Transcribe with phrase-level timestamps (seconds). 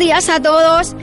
[0.00, 0.96] Días a todos.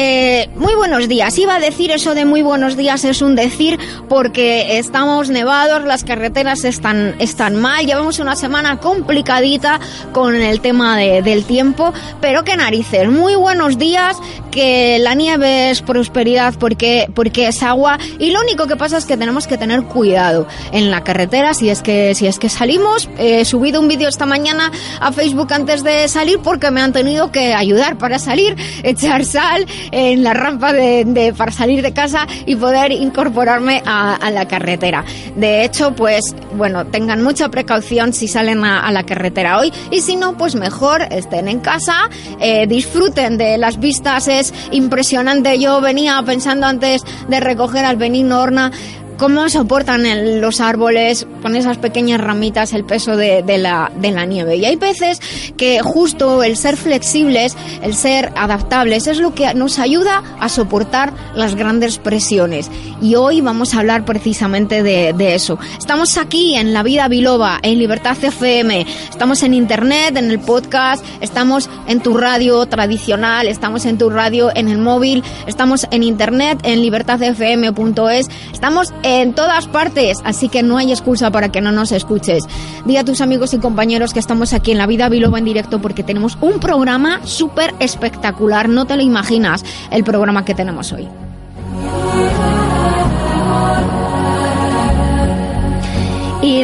[0.00, 1.36] Eh, muy buenos días.
[1.38, 6.04] Iba a decir eso de muy buenos días, es un decir porque estamos nevados, las
[6.04, 9.80] carreteras están, están mal, llevamos una semana complicadita
[10.12, 13.08] con el tema del tiempo, pero qué narices.
[13.10, 14.16] Muy buenos días,
[14.52, 19.04] que la nieve es prosperidad porque, porque es agua y lo único que pasa es
[19.04, 23.08] que tenemos que tener cuidado en la carretera si es que, si es que salimos.
[23.18, 27.32] He subido un vídeo esta mañana a Facebook antes de salir porque me han tenido
[27.32, 32.56] que ayudar para salir, echar sal, en la rampa de, para salir de casa y
[32.56, 35.04] poder incorporarme a, la carretera.
[35.36, 40.16] De hecho, pues bueno, tengan mucha precaución si salen a, la carretera hoy y si
[40.16, 45.58] no, pues mejor estén en casa, eh, disfruten de las vistas, es impresionante.
[45.58, 48.72] Yo venía pensando antes de recoger al Benigno Horna
[49.18, 54.56] cómo soportan los árboles con esas pequeñas ramitas el peso de, la, de la nieve.
[54.56, 55.20] Y hay veces
[55.56, 61.12] que justo el ser flexibles, el ser adaptables, es lo que nos ayuda a soportar
[61.34, 62.70] las grandes presiones.
[63.02, 65.58] Y hoy vamos a hablar precisamente de, de eso.
[65.78, 71.04] Estamos aquí en La Vida Biloba, en Libertad FM, estamos en Internet, en el podcast,
[71.20, 76.60] estamos en tu radio tradicional, estamos en tu radio en el móvil, estamos en Internet,
[76.62, 81.92] en libertadfm.es, estamos en todas partes, así que no hay excusa para que no nos
[81.92, 82.44] escuches.
[82.84, 85.80] Di a tus amigos y compañeros que estamos aquí en La Vida Biloba en directo
[85.80, 91.08] porque tenemos un programa súper espectacular, no te lo imaginas el programa que tenemos hoy.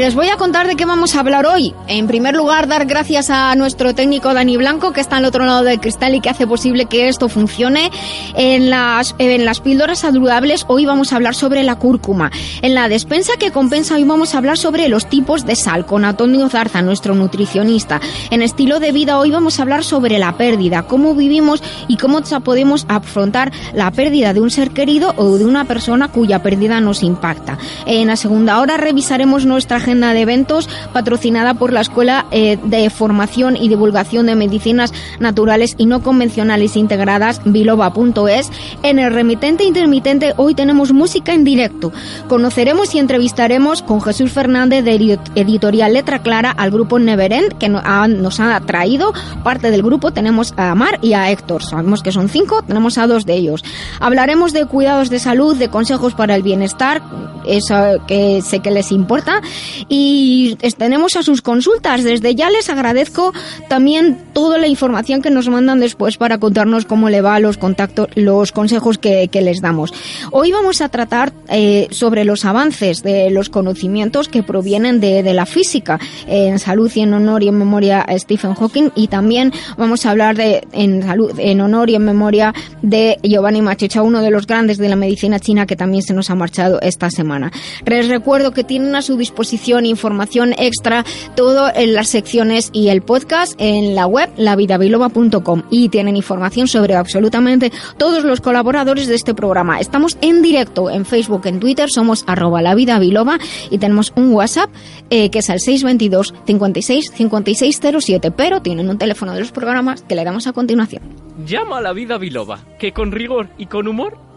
[0.05, 1.73] Les voy a contar de qué vamos a hablar hoy.
[1.87, 5.65] En primer lugar, dar gracias a nuestro técnico Dani Blanco, que está al otro lado
[5.65, 7.91] del cristal y que hace posible que esto funcione.
[8.35, 12.31] En las, en las píldoras saludables, hoy vamos a hablar sobre la cúrcuma.
[12.61, 16.05] En la despensa que compensa, hoy vamos a hablar sobre los tipos de sal, con
[16.05, 17.99] Antonio Zarza, nuestro nutricionista.
[18.29, 22.21] En estilo de vida, hoy vamos a hablar sobre la pérdida, cómo vivimos y cómo
[22.45, 27.03] podemos afrontar la pérdida de un ser querido o de una persona cuya pérdida nos
[27.03, 27.57] impacta.
[27.87, 32.91] En la segunda hora revisaremos nuestra agenda de eventos patrocinada por la Escuela eh, de
[32.91, 38.50] Formación y Divulgación de Medicinas Naturales y No Convencionales Integradas, biloba.es.
[38.82, 41.93] En el remitente intermitente hoy tenemos música en directo.
[42.28, 48.41] Conoceremos y entrevistaremos con Jesús Fernández de Editorial Letra Clara al grupo Neverend, que nos
[48.41, 49.12] ha traído
[49.44, 50.11] parte del grupo.
[50.11, 51.62] Tenemos a Mar y a Héctor.
[51.62, 53.62] Sabemos que son cinco, tenemos a dos de ellos.
[54.00, 57.00] Hablaremos de cuidados de salud, de consejos para el bienestar,
[57.47, 57.75] eso
[58.06, 59.41] que sé que les importa,
[59.89, 62.05] y tenemos a sus consultas.
[62.05, 63.33] Desde ya les agradezco
[63.69, 68.09] también toda la información que nos mandan después para contarnos cómo le va los contactos,
[68.15, 69.93] los consejos que, les damos.
[70.31, 75.47] Hoy vamos a tratar eh, sobre los avances de los conocimientos que provienen de, la
[75.47, 80.06] física en salud y en honor y en memoria a Stephen Hawking y también vamos
[80.06, 84.31] a hablar de en salud, en honor y en memoria de Giovanni Machicha, uno de
[84.31, 87.50] los grandes de la medicina china que también se nos ha marchado esta semana.
[87.84, 91.05] Les recuerdo que tienen a su disposición información extra,
[91.35, 96.95] todo en las secciones y el podcast en la web lavidabiloba.com y tienen información sobre
[96.95, 99.81] absolutamente todos los colaboradores de este programa.
[99.81, 103.39] Estamos en directo en Facebook, en Twitter, somos arroba lavidabiloba
[103.71, 104.71] y tenemos un WhatsApp
[105.11, 110.15] eh, que es el 622 56 5607, pero tienen un teléfono de los programas que
[110.15, 111.03] le damos a continuación.
[111.47, 114.17] Llama a la vida biloba, que con rigor y con humor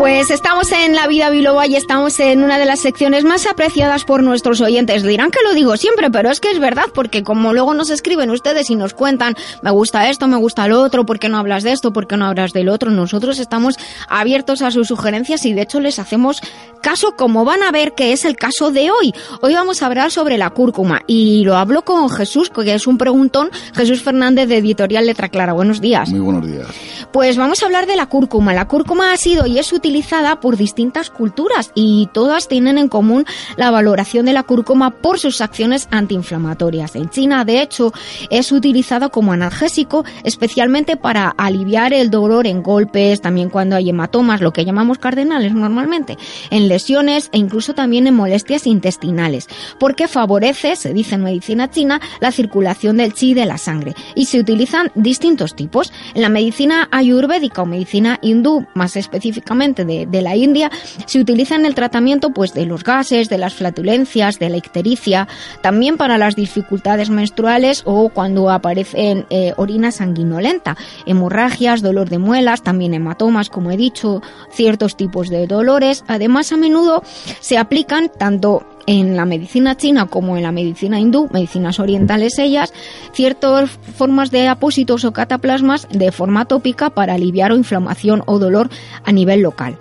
[0.00, 4.06] Pues estamos en La Vida Biloba y estamos en una de las secciones más apreciadas
[4.06, 5.02] por nuestros oyentes.
[5.02, 8.30] Dirán que lo digo siempre, pero es que es verdad, porque como luego nos escriben
[8.30, 11.64] ustedes y nos cuentan, me gusta esto, me gusta lo otro, ¿por qué no hablas
[11.64, 11.92] de esto?
[11.92, 12.90] ¿Por qué no hablas del otro?
[12.90, 13.74] Nosotros estamos
[14.08, 16.40] abiertos a sus sugerencias y de hecho les hacemos
[16.80, 19.12] caso como van a ver que es el caso de hoy.
[19.42, 22.96] Hoy vamos a hablar sobre la cúrcuma y lo hablo con Jesús, que es un
[22.96, 25.52] preguntón, Jesús Fernández de Editorial Letra Clara.
[25.52, 26.08] Buenos días.
[26.08, 26.68] Muy buenos días.
[27.12, 28.54] Pues vamos a hablar de la cúrcuma.
[28.54, 33.24] La cúrcuma ha sido y es utilizada por distintas culturas y todas tienen en común
[33.56, 36.94] la valoración de la cúrcuma por sus acciones antiinflamatorias.
[36.94, 37.92] En China, de hecho,
[38.30, 44.40] es utilizada como analgésico, especialmente para aliviar el dolor en golpes, también cuando hay hematomas,
[44.40, 46.16] lo que llamamos cardenales normalmente,
[46.50, 49.48] en lesiones e incluso también en molestias intestinales,
[49.80, 54.26] porque favorece, se dice en medicina china, la circulación del chi de la sangre y
[54.26, 55.92] se utilizan distintos tipos.
[56.14, 60.70] En la medicina ayurvédica o medicina hindú, más específicamente de, la India,
[61.06, 65.28] se utiliza en el tratamiento pues, de los gases, de las flatulencias, de la ictericia,
[65.62, 72.62] también para las dificultades menstruales o cuando aparecen eh, orina sanguinolenta, hemorragias, dolor de muelas,
[72.62, 74.22] también hematomas, como he dicho,
[74.52, 76.04] ciertos tipos de dolores.
[76.06, 77.02] Además, a menudo
[77.40, 82.72] se aplican tanto en la medicina china como en la medicina hindú, medicinas orientales ellas,
[83.12, 88.68] ciertas formas de apósitos o cataplasmas de forma tópica para aliviar o inflamación o dolor
[89.04, 89.78] a nivel local.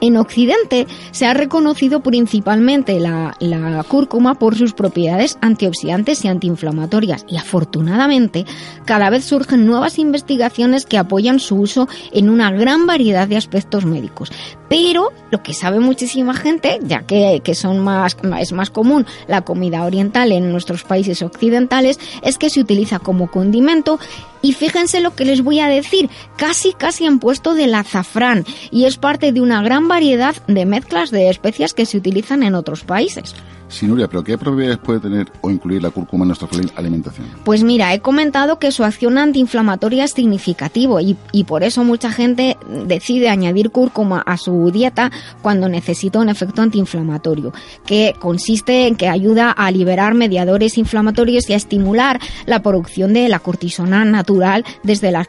[0.00, 3.34] En Occidente se ha reconocido principalmente la,
[3.88, 8.44] cúrcuma por sus propiedades antioxidantes y antiinflamatorias y afortunadamente
[8.84, 13.84] cada vez surgen nuevas investigaciones que apoyan su uso en una gran variedad de aspectos
[13.84, 14.30] médicos.
[14.68, 19.84] Pero lo que sabe muchísima gente, ya que, son más, es más común la comida
[19.84, 23.98] oriental en nuestros países occidentales, es que se utiliza como condimento
[24.44, 28.84] y fíjense lo que les voy a decir, casi casi han puesto del azafrán y
[28.84, 32.84] es parte de una gran variedad de mezclas de especias que se utilizan en otros
[32.84, 33.34] países.
[33.74, 37.26] Sinuria, ¿pero qué propiedades puede tener o incluir la cúrcuma en nuestra alimentación?
[37.44, 42.10] Pues mira, he comentado que su acción antiinflamatoria es significativo y, y, por eso mucha
[42.10, 42.56] gente
[42.86, 45.10] decide añadir cúrcuma a su dieta
[45.42, 47.52] cuando necesita un efecto antiinflamatorio,
[47.86, 53.28] que consiste en que ayuda a liberar mediadores inflamatorios y a estimular la producción de
[53.28, 55.28] la cortisona natural desde las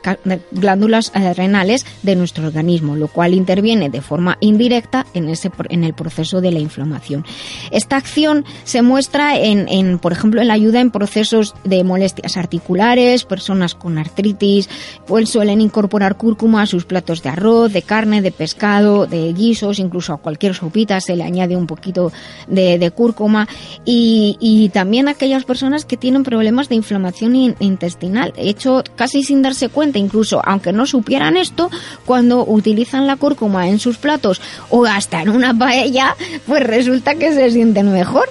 [0.52, 5.84] glándulas eh, renales de nuestro organismo, lo cual interviene de forma indirecta en, ese, en
[5.84, 7.26] el proceso de la inflamación.
[7.72, 13.24] Esta acción se muestra en, por ejemplo, en la ayuda en procesos de molestias articulares,
[13.24, 14.70] personas con artritis,
[15.06, 19.80] pues suelen incorporar cúrcuma a sus platos de arroz, de carne, de pescado, de guisos,
[19.80, 22.12] incluso a cualquier sopita se le añade un poquito
[22.48, 23.48] de, cúrcuma
[23.86, 28.34] y, también aquellas personas que tienen problemas de inflamación intestinal.
[28.36, 31.70] De hecho, casi sin darse cuenta, incluso aunque no supieran esto,
[32.06, 36.16] cuando utilizan la cúrcuma en sus platos o hasta en una paella,
[36.48, 38.25] pues resulta que se sienten mejor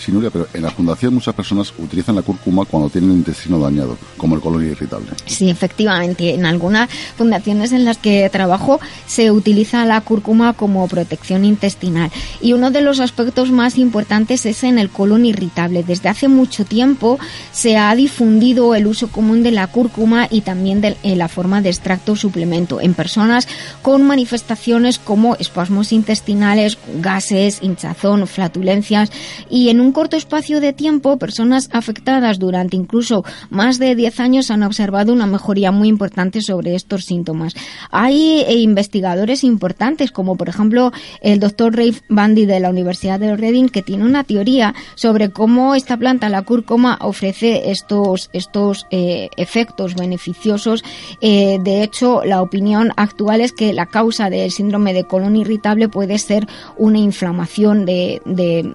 [0.00, 3.96] Sinuria, pero en la fundación muchas personas utilizan la cúrcuma cuando tienen el intestino dañado,
[4.16, 5.08] como el colon irritable.
[5.26, 6.34] Sí, efectivamente.
[6.34, 12.10] En algunas fundaciones en las que trabajo se utiliza la cúrcuma como protección intestinal.
[12.40, 15.82] Y uno de los aspectos más importantes es en el colon irritable.
[15.82, 17.18] Desde hace mucho tiempo
[17.52, 21.68] se ha difundido el uso común de la cúrcuma y también de la forma de
[21.68, 23.48] extracto suplemento en personas
[23.82, 29.10] con manifestaciones como espasmos intestinales, gases, hinchazón, flatulencias
[29.48, 34.50] y en un corto espacio de tiempo, personas afectadas durante incluso más de 10 años
[34.50, 37.54] han observado una mejoría muy importante sobre estos síntomas.
[37.90, 43.36] Hay eh, investigadores importantes, como por ejemplo el doctor Rafe Bandy de la Universidad de
[43.36, 49.28] Reading, que tiene una teoría sobre cómo esta planta, la cúrcuma, ofrece estos, estos eh,
[49.36, 50.84] efectos beneficiosos.
[51.20, 55.88] Eh, de hecho, la opinión actual es que la causa del síndrome de colon irritable
[55.88, 58.20] puede ser una inflamación de,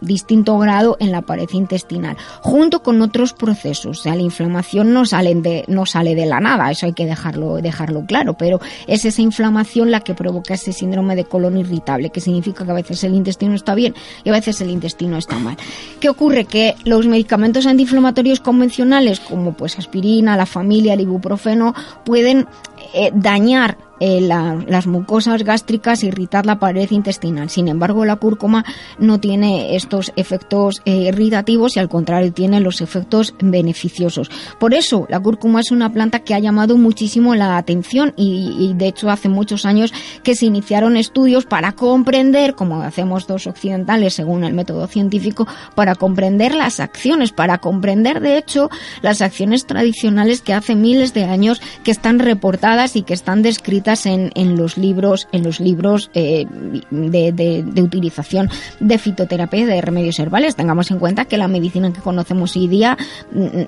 [0.02, 4.00] distinto grado la pared intestinal, junto con otros procesos.
[4.00, 7.56] O sea, la inflamación no, de, no sale de la nada, eso hay que dejarlo,
[7.58, 12.22] dejarlo claro, pero es esa inflamación la que provoca ese síndrome de colon irritable, que
[12.22, 15.58] significa que a veces el intestino está bien y a veces el intestino está mal.
[16.00, 16.46] ¿Qué ocurre?
[16.46, 22.48] Que los medicamentos antiinflamatorios convencionales, como pues aspirina, la familia, el ibuprofeno, pueden
[22.94, 27.50] eh, dañar eh, las mucosas gástricas, irritar la pared intestinal.
[27.50, 28.66] Sin embargo, la cúrcuma
[29.00, 34.30] no tiene estos efectos eh, irritativos y al contrario tiene los efectos beneficiosos.
[34.60, 38.88] Por eso, la cúrcuma es una planta que ha llamado muchísimo la atención y, de
[38.88, 44.44] hecho hace muchos años que se iniciaron estudios para comprender, como hacemos dos occidentales según
[44.44, 48.70] el método científico, para comprender las acciones, para comprender de hecho
[49.02, 53.85] las acciones tradicionales que hace miles de años que están reportadas y que están descritas
[54.06, 56.46] en, en los libros, en los libros eh,
[56.90, 58.50] de, de, utilización
[58.80, 60.56] de fitoterapia de remedios herbales.
[60.56, 62.98] Tengamos en cuenta que la medicina que conocemos hoy día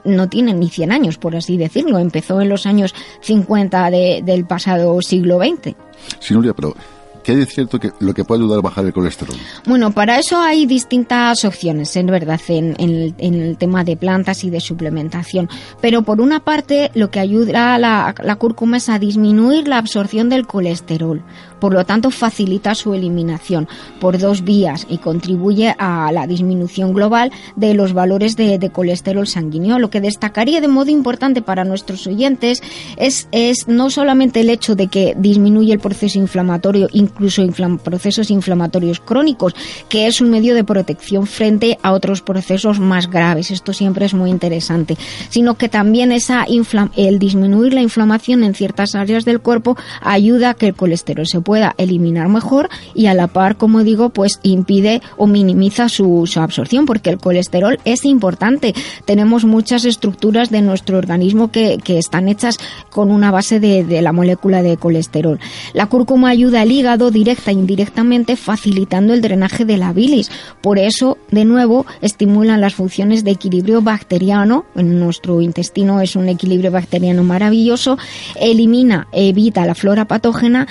[0.03, 1.99] no tiene ni 100 años, por así decirlo.
[1.99, 5.75] Empezó en los años 50 de, del pasado siglo XX.
[6.19, 6.75] Sí, Nuria, pero
[7.27, 9.35] ¿Qué de cierto que lo que puede ayudar a bajar el colesterol?
[9.65, 14.61] Bueno, para eso hay distintas opciones, en verdad, en, el tema de plantas y de
[14.61, 15.49] suplementación.
[15.81, 20.29] Pero por una parte, lo que ayuda a la, cúrcuma es a disminuir la absorción
[20.29, 21.21] del colesterol
[21.59, 23.67] por lo tanto facilita su eliminación
[23.99, 29.25] por dos vías y contribuye a la disminución global de los valores de, de colesterol
[29.25, 29.79] sanguíneo.
[29.79, 32.61] Lo que destacaría de modo importante para nuestros oyentes
[32.97, 38.31] es, es no solamente el hecho de que disminuye el proceso inflamatorio, incluso inflam procesos
[38.31, 39.55] inflamatorios crónicos,
[39.89, 43.51] que es un medio de protección frente a otros procesos más graves.
[43.51, 44.97] Esto siempre es muy interesante,
[45.29, 46.45] sino que también esa
[46.95, 51.41] el disminuir la inflamación en ciertas áreas del cuerpo ayuda a que el colesterol se
[51.41, 56.39] pueda eliminar mejor y a la par, como digo, pues impide o minimiza su, su
[56.39, 58.73] absorción porque el colesterol es importante.
[59.05, 62.57] Tenemos muchas estructuras de nuestro organismo que, que están hechas
[62.89, 65.39] con una base de, de, la molécula de colesterol.
[65.73, 70.31] La cúrcuma ayuda al hígado directa e indirectamente facilitando el drenaje de la bilis.
[70.61, 74.65] Por eso, de nuevo, estimulan las funciones de equilibrio bacteriano.
[74.75, 77.97] En nuestro intestino es un equilibrio bacteriano maravilloso.
[78.39, 80.67] Elimina, evita la flora patógena.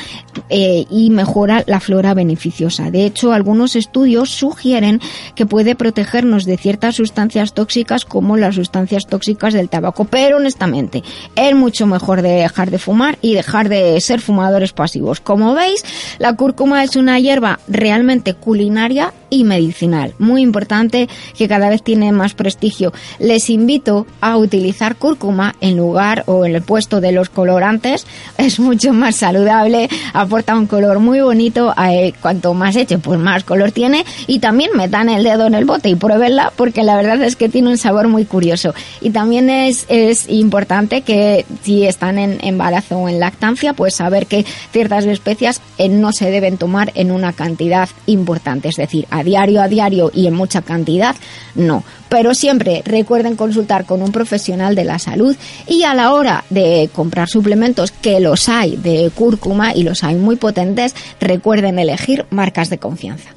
[0.48, 2.90] Eh, y mejora la flora beneficiosa.
[2.90, 5.00] De hecho, algunos estudios sugieren
[5.34, 11.02] que puede protegernos de ciertas sustancias tóxicas como las sustancias tóxicas del tabaco, pero honestamente
[11.34, 15.20] es mucho mejor de dejar de fumar y dejar de ser fumadores pasivos.
[15.20, 15.84] Como veis,
[16.26, 20.14] la cúrcuma es una hierba realmente culinaria y medicinal.
[20.18, 22.92] Muy importante que cada vez tiene más prestigio.
[23.20, 28.06] Les invito a utilizar cúrcuma en lugar o en el puesto de los colorantes.
[28.38, 31.74] Es mucho más saludable, aporta un color muy bonito.
[31.88, 34.04] Eh, cuanto más eche, pues más color tiene.
[34.26, 37.48] Y también metan el dedo en el bote y pruébenla porque la verdad es que
[37.48, 38.74] tiene un sabor muy curioso.
[39.00, 44.26] Y también es, es importante que si están en embarazo o en lactancia, pues saber
[44.26, 48.68] que ciertas especias eh, no se deben tomar en una cantidad importante.
[48.68, 51.16] Es decir, a diario a diario y en mucha cantidad,
[51.56, 51.82] no.
[52.08, 55.36] Pero siempre recuerden consultar con un profesional de la salud
[55.66, 60.14] y a la hora de comprar suplementos, que los hay de cúrcuma y los hay
[60.14, 63.30] muy potentes, recuerden elegir marcas de confianza.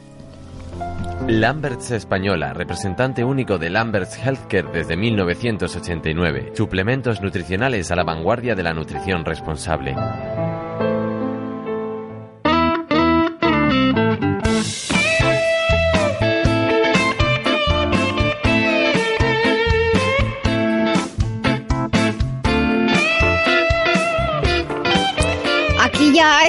[1.27, 6.53] Lamberts Española, representante único de Lamberts Healthcare desde 1989.
[6.55, 9.95] Suplementos nutricionales a la vanguardia de la nutrición responsable.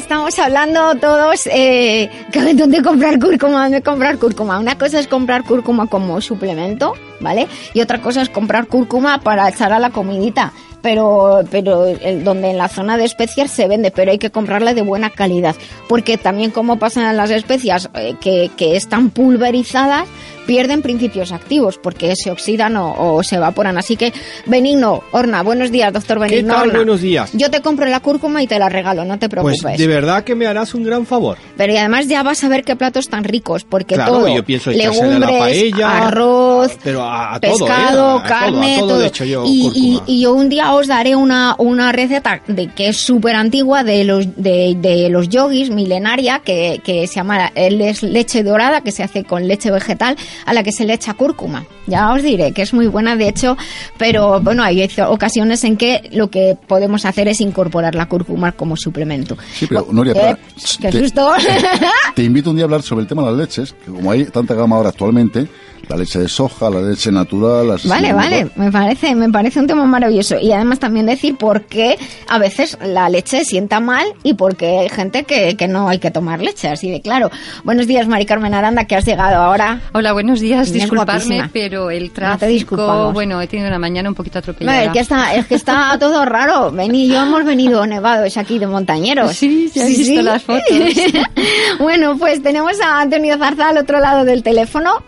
[0.01, 2.11] Estamos hablando todos eh,
[2.55, 4.59] dónde comprar cúrcuma, dónde comprar cúrcuma.
[4.59, 7.47] Una cosa es comprar cúrcuma como suplemento, ¿vale?
[7.75, 10.53] Y otra cosa es comprar cúrcuma para echar a la comidita.
[10.83, 14.75] Pero, pero el, donde en la zona de especias se vende, pero hay que comprarla
[14.75, 15.55] de buena calidad.
[15.89, 20.09] Porque también como pasan las especias eh, que, que están pulverizadas,
[20.51, 23.79] pierden principios activos porque se oxidan o, o, se evaporan.
[23.79, 24.13] Así que,
[24.47, 26.55] Benigno, Orna, buenos días, doctor Benigno.
[26.55, 26.69] ¿Qué tal?
[26.69, 26.79] Orna.
[26.81, 27.31] Buenos días.
[27.35, 29.63] Yo te compro la cúrcuma y te la regalo, no te preocupes.
[29.63, 31.39] Pues de verdad que me harás un gran favor.
[31.57, 34.45] Pero y además ya vas a ver qué platos tan ricos, porque claro, todo, yo
[34.45, 38.23] pienso legumbres, la paella, arroz, pero a, a pescado, todo, ¿eh?
[38.25, 41.17] a carne, todo, a todo, hecho yo y, y, y, yo un día os daré
[41.17, 46.41] una, una receta de que es súper antigua de los de, de los yogis milenaria
[46.45, 50.63] que, que se llama es leche dorada que se hace con leche vegetal a la
[50.63, 51.67] que se le echa cúrcuma.
[51.87, 53.57] Ya os diré que es muy buena de hecho,
[53.99, 58.77] pero bueno, hay ocasiones en que lo que podemos hacer es incorporar la cúrcuma como
[58.77, 59.37] suplemento.
[59.53, 60.39] Sí, pero Noria, ¿Qué, para,
[60.81, 61.33] qué te, susto.
[62.15, 64.25] te invito un día a hablar sobre el tema de las leches, que como hay
[64.27, 65.49] tanta gama ahora actualmente,
[65.89, 69.67] la leche de soja, la leche natural, las Vale, vale, me parece, me parece un
[69.67, 70.39] tema maravilloso.
[70.39, 74.79] Y además también decir por qué a veces la leche sienta mal y por qué
[74.79, 77.31] hay gente que, que no hay que tomar leche, así de claro.
[77.65, 79.81] Buenos días, Mari Carmen Aranda, que has llegado ahora.
[79.93, 81.51] Hola, buenos días, guapísima.
[81.53, 83.13] pero el No te tráfico, disculpamos.
[83.15, 84.85] bueno, he tenido una mañana un poquito No, atropellada.
[84.85, 86.71] es que está, es que está todo raro.
[86.71, 89.37] Vení, yo hemos venido nevados aquí de montañeros.
[89.37, 90.63] Sí, ya he visto las fotos.
[91.79, 95.03] bueno, pues tenemos a Antonio Zarza al otro lado del teléfono.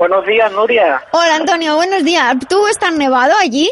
[0.00, 1.02] Buenos días, Nuria.
[1.10, 2.34] Hola Antonio, buenos días.
[2.48, 3.70] ¿Tú estás nevado allí?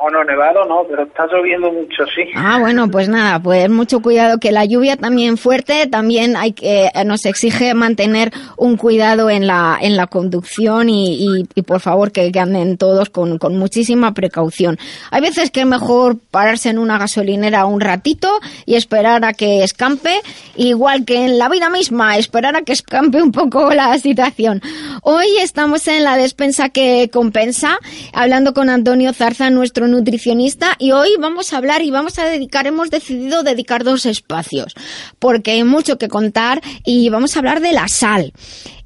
[0.00, 2.30] Bueno, nevado no, pero está lloviendo mucho, sí.
[2.36, 6.86] Ah, bueno, pues nada, pues mucho cuidado que la lluvia también fuerte, también hay que
[6.86, 11.80] eh, nos exige mantener un cuidado en la en la conducción y, y, y por
[11.80, 14.78] favor que, que anden todos con, con muchísima precaución.
[15.10, 18.28] Hay veces que es mejor pararse en una gasolinera un ratito
[18.66, 20.20] y esperar a que escampe,
[20.56, 24.62] igual que en la vida misma, esperar a que escampe un poco la situación.
[25.02, 27.78] Hoy estamos en la despensa que compensa,
[28.12, 32.66] hablando con Antonio Zarza, nuestro nutricionista, y hoy vamos a hablar y vamos a dedicar,
[32.66, 34.74] hemos decidido dedicar dos espacios,
[35.18, 38.32] porque hay mucho que contar y vamos a hablar de la sal.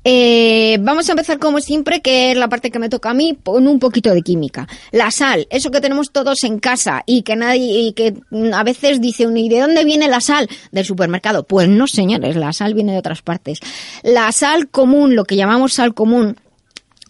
[0.04, 3.38] Eh, vamos a empezar como siempre, que es la parte que me toca a mí,
[3.42, 4.66] con un poquito de química.
[4.90, 8.64] La sal, eso que tenemos todos en casa y que nadie, y que mm, a
[8.64, 10.48] veces dice uno, ¿y de dónde viene la sal?
[10.72, 11.44] Del supermercado.
[11.44, 13.60] Pues no, señores, la sal viene de otras partes.
[14.02, 16.36] La sal común, lo que llamamos sal común,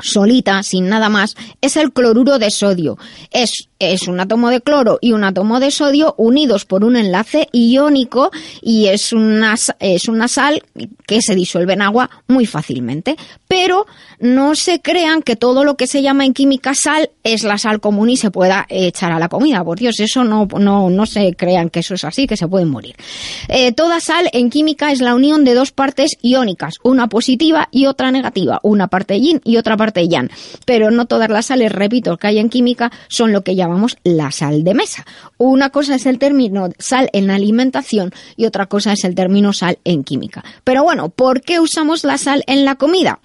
[0.03, 2.99] solita, sin nada más, es el cloruro de sodio.
[3.31, 7.49] Es, es un átomo de cloro y un átomo de sodio unidos por un enlace
[7.53, 10.63] iónico y es una, es una sal
[11.07, 13.17] que se disuelve en agua muy fácilmente.
[13.49, 13.87] Pero
[14.21, 17.81] no se crean que todo lo que se llama en química sal es la sal
[17.81, 19.65] común y se pueda echar a la comida.
[19.65, 22.71] Por Dios, eso no, no, no se crean que eso es así, que se pueden
[22.71, 22.95] morir.
[23.49, 27.87] Eh, toda sal en química es la unión de dos partes iónicas, una positiva y
[27.87, 30.31] otra negativa, una parte yin y otra parte yang.
[30.67, 33.72] Pero no todas las sales, repito, que hay en química son lo que llamamos
[34.05, 35.05] la sal de mesa.
[35.39, 39.79] Una cosa es el término sal en alimentación y otra cosa es el término sal
[39.85, 40.45] en química.
[40.65, 43.21] Pero bueno, ¿por qué usamos la sal en la comida?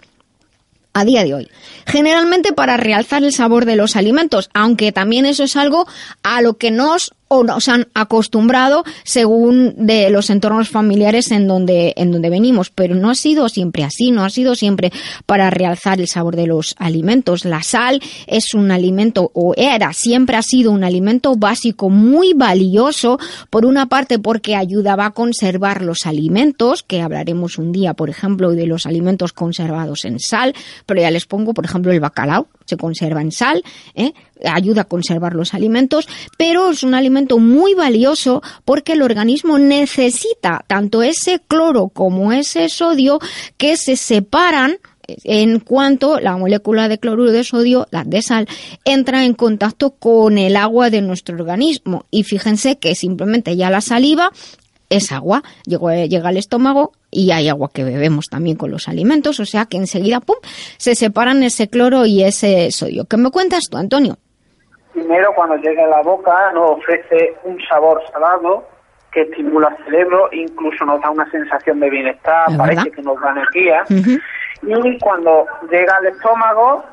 [0.94, 1.48] a día de hoy.
[1.86, 5.88] Generalmente para realzar el sabor de los alimentos, aunque también eso es algo
[6.24, 11.94] a lo que nos o nos han acostumbrado según de los entornos familiares en donde
[11.96, 14.92] en donde venimos, pero no ha sido siempre así, no ha sido siempre
[15.26, 17.46] para realzar el sabor de los alimentos.
[17.46, 23.20] La sal es un alimento o era, siempre ha sido un alimento básico muy valioso
[23.50, 28.52] por una parte porque ayudaba a conservar los alimentos, que hablaremos un día, por ejemplo,
[28.52, 30.54] de los alimentos conservados en sal,
[30.86, 33.64] pero ya les pongo, por ejemplo, el bacalao se conserva en sal,
[33.96, 34.14] ¿eh?
[34.46, 40.64] Ayuda a conservar los alimentos, pero es un alimento muy valioso porque el organismo necesita
[40.68, 43.20] tanto ese cloro como ese sodio
[43.58, 44.78] que se separan
[45.24, 48.48] en cuanto la molécula de cloruro de sodio, la de sal,
[48.84, 52.06] entra en contacto con el agua de nuestro organismo.
[52.12, 54.32] Y fíjense que simplemente ya la saliva
[54.90, 59.46] es agua, llega al estómago y hay agua que bebemos también con los alimentos, o
[59.46, 60.38] sea que enseguida, ¡pum!,
[60.78, 63.06] se separan ese cloro y ese sodio.
[63.06, 64.18] ¿Qué me cuentas tú, Antonio?
[64.98, 68.68] Primero, cuando llega a la boca, nos ofrece un sabor salado
[69.12, 73.30] que estimula el cerebro, incluso nos da una sensación de bienestar, parece que nos da
[73.30, 73.84] energía.
[74.64, 76.84] Y cuando llega al estómago,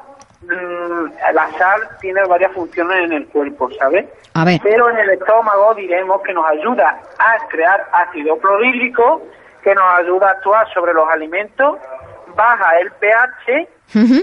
[0.43, 4.05] mmm, la sal tiene varias funciones en el cuerpo, ¿sabes?
[4.35, 4.61] A ver.
[4.63, 9.23] Pero en el estómago diremos que nos ayuda a crear ácido clorhídrico,
[9.63, 11.79] que nos ayuda a actuar sobre los alimentos,
[12.37, 13.69] baja el pH,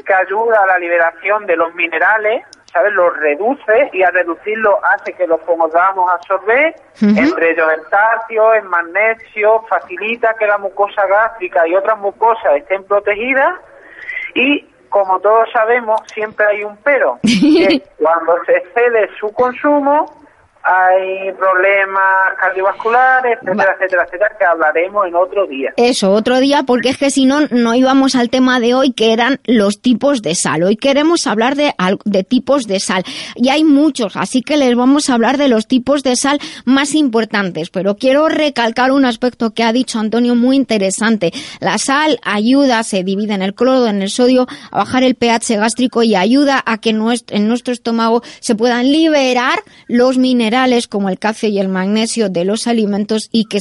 [0.06, 2.94] que ayuda a la liberación de los minerales, ¿sabes?
[2.94, 8.64] Los reduce y al reducirlo hace que los podamos absorber, entre ellos el calcio, el
[8.64, 13.60] magnesio, facilita que la mucosa gástrica y otras mucosas estén protegidas
[14.36, 20.21] y como todos sabemos, siempre hay un pero, que cuando se excede su consumo
[20.64, 25.74] hay problemas cardiovasculares, etcétera, etcétera, etcétera, que hablaremos en otro día.
[25.78, 29.14] Eso, otro día, porque es que si no, no íbamos al tema de hoy, que
[29.14, 30.64] eran los tipos de sal.
[30.64, 31.74] Hoy queremos hablar de,
[32.06, 33.04] de tipos de sal.
[33.36, 36.94] Y hay muchos, así que les vamos a hablar de los tipos de sal más
[36.94, 37.70] importantes.
[37.70, 41.32] Pero quiero recalcar un aspecto que ha dicho Antonio muy interesante.
[41.60, 45.58] La sal ayuda, se divide en el cloro, en el sodio, a bajar el pH
[45.58, 50.51] gástrico y ayuda a que en nuestro estómago se puedan liberar los minerales
[50.90, 53.60] como el calcio y el magnesio de los alimentos y que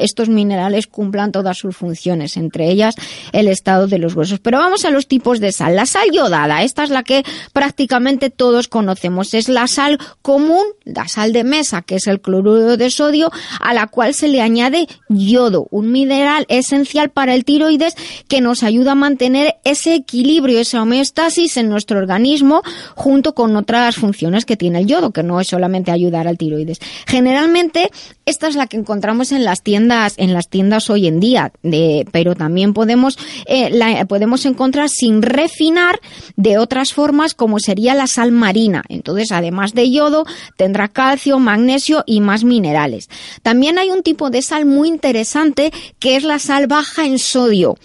[0.00, 2.94] estos minerales cumplan todas sus funciones, entre ellas
[3.32, 4.40] el estado de los huesos.
[4.40, 5.76] Pero vamos a los tipos de sal.
[5.76, 9.34] La sal yodada, esta es la que prácticamente todos conocemos.
[9.34, 13.74] Es la sal común, la sal de mesa, que es el cloruro de sodio, a
[13.74, 17.96] la cual se le añade yodo, un mineral esencial para el tiroides
[18.28, 22.62] que nos ayuda a mantener ese equilibrio, esa homeostasis en nuestro organismo
[22.94, 26.78] junto con otras funciones que tiene el yodo, que no es solamente al tiroides.
[27.06, 27.90] Generalmente
[28.26, 32.06] esta es la que encontramos en las tiendas, en las tiendas hoy en día, de,
[32.10, 36.00] pero también podemos, eh, la, podemos encontrar sin refinar
[36.36, 38.82] de otras formas como sería la sal marina.
[38.88, 40.24] Entonces, además de yodo,
[40.56, 43.10] tendrá calcio, magnesio y más minerales.
[43.42, 47.76] También hay un tipo de sal muy interesante que es la sal baja en sodio.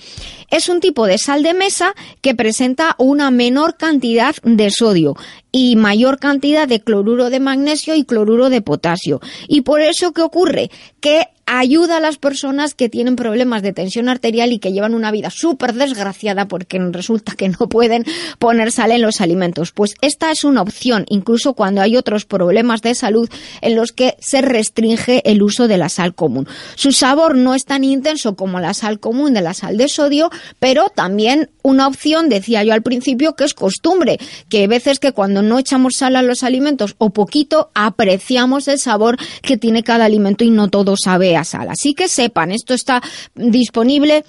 [0.50, 5.16] Es un tipo de sal de mesa que presenta una menor cantidad de sodio
[5.52, 9.20] y mayor cantidad de cloruro de magnesio y cloruro de potasio.
[9.48, 10.72] Y por eso, ¿qué ocurre?
[11.00, 15.12] Que ayuda a las personas que tienen problemas de tensión arterial y que llevan una
[15.12, 18.06] vida súper desgraciada porque resulta que no pueden
[18.38, 19.72] poner sal en los alimentos.
[19.72, 23.30] Pues esta es una opción, incluso cuando hay otros problemas de salud
[23.62, 26.48] en los que se restringe el uso de la sal común.
[26.76, 30.30] Su sabor no es tan intenso como la sal común de la sal de sodio,
[30.60, 35.14] pero también una opción, decía yo al principio, que es costumbre, que hay veces que
[35.14, 40.06] cuando no echamos sal a los alimentos o poquito, apreciamos el sabor que tiene cada
[40.06, 41.68] alimento y no todo sabe sal.
[41.70, 43.02] Así que sepan, esto está
[43.36, 44.24] disponible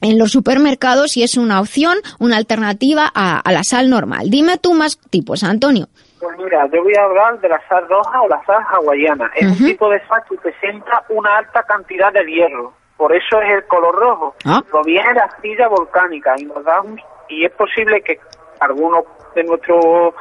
[0.00, 4.30] en los supermercados y es una opción, una alternativa a, a la sal normal.
[4.30, 5.88] Dime tú más tipos, Antonio.
[6.20, 9.30] Pues mira, yo voy a hablar de la sal roja o la sal hawaiana.
[9.36, 12.72] Es un tipo de sal que presenta una alta cantidad de hierro.
[12.96, 14.34] Por eso es el color rojo.
[14.44, 14.60] Ah.
[14.68, 18.18] Proviene de arcilla volcánica y nos da un- y es posible que
[18.60, 19.04] algunos
[19.36, 20.14] de nuestros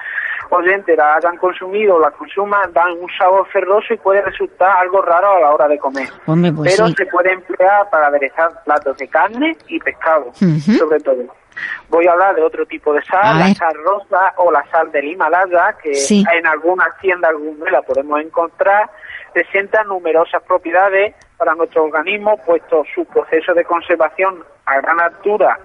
[0.52, 5.02] oyentes la hayan consumido o la consuman, dan un sabor ferroso y puede resultar algo
[5.02, 6.08] raro a la hora de comer.
[6.26, 6.94] Hombre, pues Pero sí.
[6.98, 11.24] se puede emplear para aderezar platos de carne y pescado, sobre todo.
[11.90, 13.56] Voy a hablar de otro tipo de A sal, la ver.
[13.56, 16.24] sal rosa o la sal del Himalaya, que Sí.
[16.32, 18.90] en algunas tiendas alguna la podemos encontrar,
[19.34, 25.58] presenta numerosas propiedades para nuestro organismo, puesto su proceso de conservación a gran altura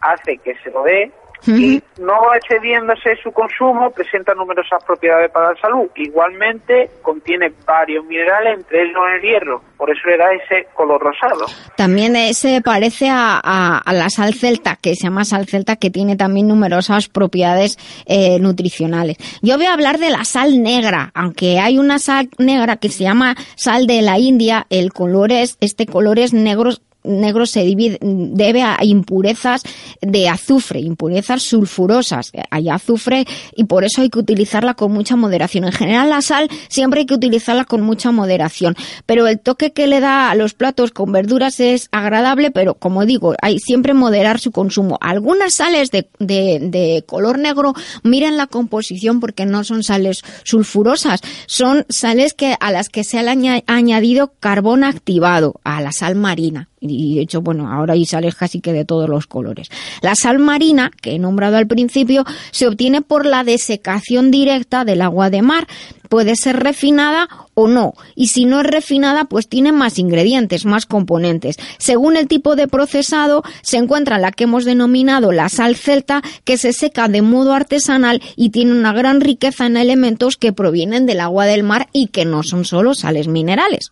[0.00, 1.10] hace que se lo dé
[1.46, 5.88] y no excediéndose su consumo presenta numerosas propiedades para la salud.
[5.96, 11.46] Igualmente contiene varios minerales, entre ellos el hierro, por eso le da ese color rosado.
[11.76, 15.90] También se parece a, a- a la sal celta, que se llama sal celta, que
[15.90, 19.16] tiene también numerosas propiedades eh, nutricionales.
[19.42, 23.04] Yo voy a hablar de la sal negra, aunque hay una sal negra que se
[23.04, 26.70] llama sal de la India, el color es, este color es negro
[27.06, 29.62] negro se divide- debe a impurezas
[30.00, 32.32] de azufre, impurezas sulfurosas.
[32.50, 35.64] Hay azufre y por eso hay que utilizarla con mucha moderación.
[35.64, 39.86] En general la sal siempre hay que utilizarla con mucha moderación, pero el toque que
[39.86, 44.38] le da a los platos con verduras es agradable, pero como digo, hay siempre moderar
[44.38, 44.98] su consumo.
[45.00, 51.20] Algunas sales de, de- de color negro, miren la composición porque no son sales sulfurosas,
[51.46, 55.92] son sales que a las que se le ha aña- añadido carbón activado a la
[55.92, 59.68] sal marina y de hecho, bueno, ahora hay sales casi que de todos los colores.
[60.02, 65.02] La sal marina, que he nombrado al principio, se obtiene por la desecación directa del
[65.02, 65.66] agua de mar.
[66.08, 67.94] Puede ser refinada o no.
[68.14, 71.56] Y si no es refinada, pues tiene más ingredientes, más componentes.
[71.78, 76.58] Según el tipo de procesado, se encuentra la que hemos denominado la sal celta, que
[76.58, 81.20] se seca de modo artesanal y tiene una gran riqueza en elementos que provienen del
[81.20, 83.90] agua del mar y que no son solo sales minerales.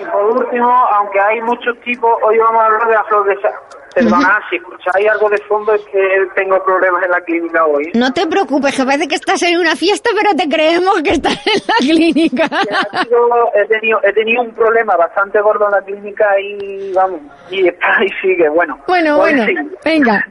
[0.00, 3.40] Y por último, aunque hay muchos tipos, hoy vamos a hablar de la flor de
[3.40, 3.52] sal.
[3.92, 5.98] Perdonad, si escucháis algo de fondo es que
[6.36, 7.90] tengo problemas en la clínica hoy.
[7.94, 11.44] No te preocupes, que parece que estás en una fiesta, pero te creemos que estás
[11.44, 12.44] en la clínica.
[13.54, 18.04] He, tenido, he tenido un problema bastante gordo en la clínica y vamos, y, está-
[18.04, 18.78] y sigue, bueno.
[18.86, 19.54] Bueno, bueno, sí.
[19.84, 20.24] venga.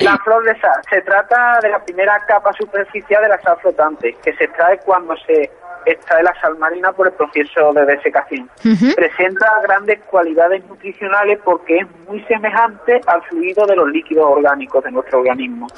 [0.00, 0.82] La flor de sal.
[0.90, 5.14] Se trata de la primera capa superficial de la sal flotante, que se extrae cuando
[5.26, 5.48] se
[5.86, 8.50] extrae la sal marina por el proceso de desecación.
[8.94, 14.90] Presenta grandes cualidades nutricionales porque es muy semejante al fluido de los líquidos orgánicos de
[14.90, 15.68] nuestro organismo.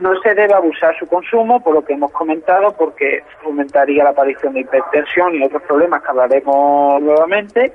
[0.00, 4.54] No se debe abusar su consumo, por lo que hemos comentado, porque fomentaría la aparición
[4.54, 7.72] de hipertensión y otros problemas que hablaremos nuevamente.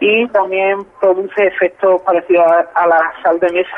[0.00, 3.76] Y también produce efectos parecidos a, a la sal de mesa,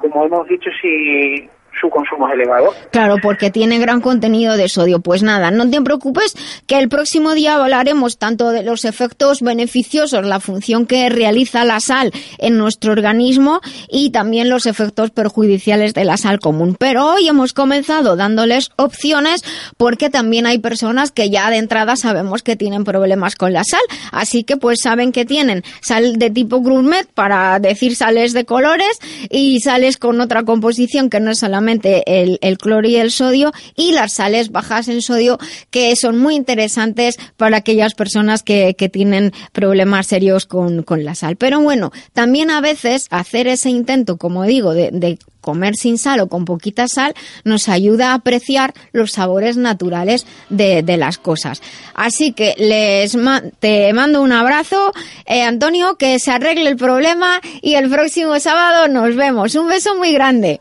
[0.00, 1.48] como hemos dicho, si
[1.80, 2.74] su consumo es elevado.
[2.90, 5.00] Claro, porque tiene gran contenido de sodio.
[5.00, 6.34] Pues nada, no te preocupes
[6.66, 11.80] que el próximo día hablaremos tanto de los efectos beneficiosos, la función que realiza la
[11.80, 16.76] sal en nuestro organismo y también los efectos perjudiciales de la sal común.
[16.78, 19.42] Pero hoy hemos comenzado dándoles opciones
[19.76, 23.80] porque también hay personas que ya de entrada sabemos que tienen problemas con la sal.
[24.12, 28.98] Así que pues saben que tienen sal de tipo gourmet para decir sales de colores
[29.30, 33.92] y sales con otra composición que no es solamente el, cloro y el sodio y
[33.92, 35.38] las sales bajas en sodio
[35.70, 41.14] que son muy interesantes para aquellas personas que, que tienen problemas serios con, con la
[41.14, 41.36] sal.
[41.36, 46.26] Pero bueno, también a veces hacer ese intento, como digo, de, comer sin sal o
[46.26, 51.62] con poquita sal nos ayuda a apreciar los sabores naturales de, de las cosas.
[51.94, 53.16] Así que les
[53.60, 54.92] te mando un abrazo,
[55.24, 59.54] eh, Antonio, que se arregle el problema y el próximo sábado nos vemos.
[59.54, 60.60] Un beso muy grande.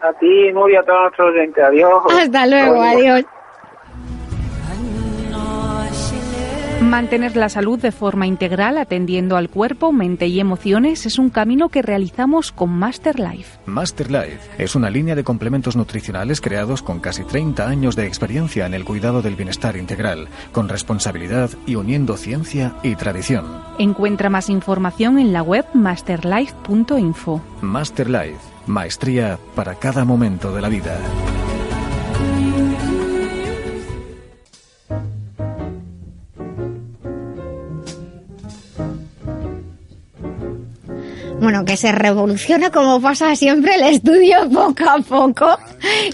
[0.00, 1.64] A ti, Nuria, a todos nuestros oyentes.
[1.64, 2.02] Adiós.
[2.20, 3.02] Hasta luego, Adiós.
[3.02, 3.24] adiós.
[6.82, 11.68] Mantener la salud de forma integral, atendiendo al cuerpo, mente y emociones, es un camino
[11.70, 13.58] que realizamos con Master Life.
[13.64, 18.66] Master Life es una línea de complementos nutricionales creados con casi 30 años de experiencia
[18.66, 23.46] en el cuidado del bienestar integral, con responsabilidad y uniendo ciencia y tradición.
[23.78, 27.40] Encuentra más información en la web masterlife.info.
[27.62, 30.98] Master Life, maestría para cada momento de la vida.
[41.38, 45.58] Bueno, que se revoluciona como pasa siempre el estudio poco a poco.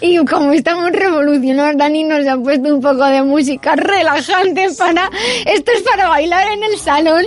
[0.00, 5.08] Y como estamos revolucionados, Dani nos ha puesto un poco de música relajante para...
[5.46, 7.24] Esto es para bailar en el salón.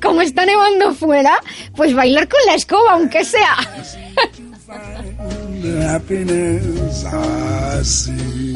[0.00, 1.38] Como está nevando fuera,
[1.76, 3.56] pues bailar con la escoba, aunque sea.
[4.72, 8.54] the happiness I see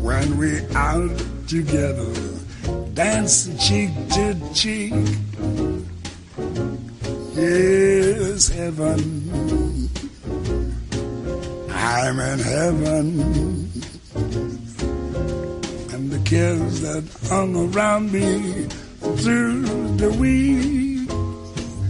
[0.00, 2.12] when we're out together,
[2.94, 4.94] dance cheek to cheek.
[7.34, 9.00] Yes, heaven.
[11.70, 13.20] I'm in heaven.
[15.92, 18.66] And the cares that hung around me
[19.16, 19.62] through
[19.96, 20.93] the week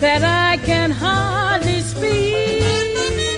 [0.00, 0.85] that I can.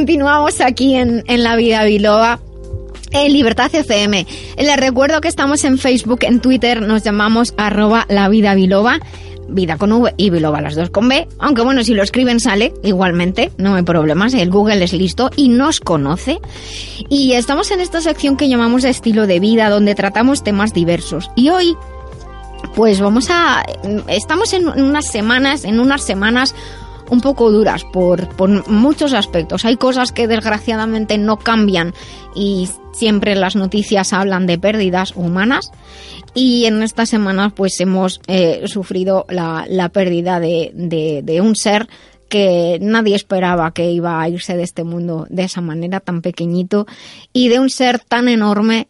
[0.00, 2.40] Continuamos aquí en, en La Vida Biloba.
[3.10, 4.26] En Libertad FM.
[4.56, 8.98] Les recuerdo que estamos en Facebook, en Twitter, nos llamamos arroba la vida biloba.
[9.48, 11.28] Vida con V y biloba las dos con B.
[11.38, 14.32] Aunque bueno, si lo escriben sale igualmente, no hay problemas.
[14.32, 16.38] El Google es listo y nos conoce.
[17.10, 21.30] Y estamos en esta sección que llamamos estilo de vida, donde tratamos temas diversos.
[21.36, 21.76] Y hoy
[22.74, 23.64] pues vamos a.
[24.06, 26.54] Estamos en unas semanas, en unas semanas
[27.10, 29.64] un poco duras por, por muchos aspectos.
[29.64, 31.92] Hay cosas que desgraciadamente no cambian
[32.34, 35.72] y siempre las noticias hablan de pérdidas humanas.
[36.34, 41.56] Y en estas semanas pues hemos eh, sufrido la, la pérdida de, de, de un
[41.56, 41.88] ser
[42.28, 46.86] que nadie esperaba que iba a irse de este mundo de esa manera tan pequeñito
[47.32, 48.86] y de un ser tan enorme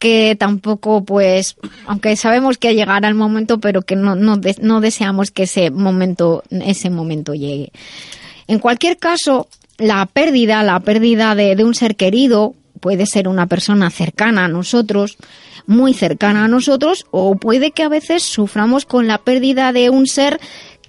[0.00, 5.30] que tampoco, pues, aunque sabemos que llegará el momento, pero que no, no, no deseamos
[5.30, 7.70] que ese momento, ese momento llegue.
[8.48, 13.46] En cualquier caso, la pérdida, la pérdida de, de un ser querido, puede ser una
[13.46, 15.18] persona cercana a nosotros,
[15.66, 20.06] muy cercana a nosotros, o puede que a veces suframos con la pérdida de un
[20.06, 20.40] ser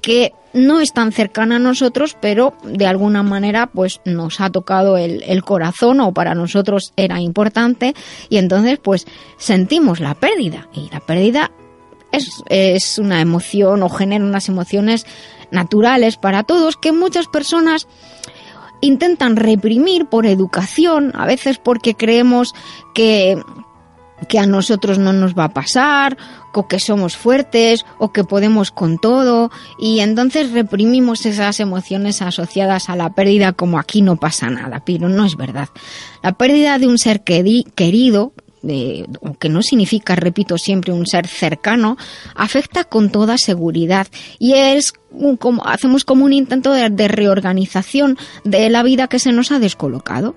[0.01, 4.97] que no es tan cercana a nosotros, pero de alguna manera pues nos ha tocado
[4.97, 7.93] el, el corazón o para nosotros era importante
[8.29, 9.05] y entonces pues
[9.37, 10.67] sentimos la pérdida.
[10.73, 11.51] Y la pérdida
[12.11, 15.05] es, es una emoción o genera unas emociones
[15.51, 17.87] naturales para todos que muchas personas
[18.81, 22.53] intentan reprimir por educación, a veces porque creemos
[22.93, 23.41] que
[24.27, 26.17] que a nosotros no nos va a pasar,
[26.53, 32.89] o que somos fuertes, o que podemos con todo, y entonces reprimimos esas emociones asociadas
[32.89, 35.69] a la pérdida como aquí no pasa nada, pero no es verdad.
[36.21, 39.07] La pérdida de un ser queri- querido, de-
[39.39, 41.97] que no significa, repito siempre, un ser cercano,
[42.35, 44.05] afecta con toda seguridad
[44.37, 49.31] y es un- como hacemos como un intento de reorganización de la vida que se
[49.31, 50.35] nos ha descolocado.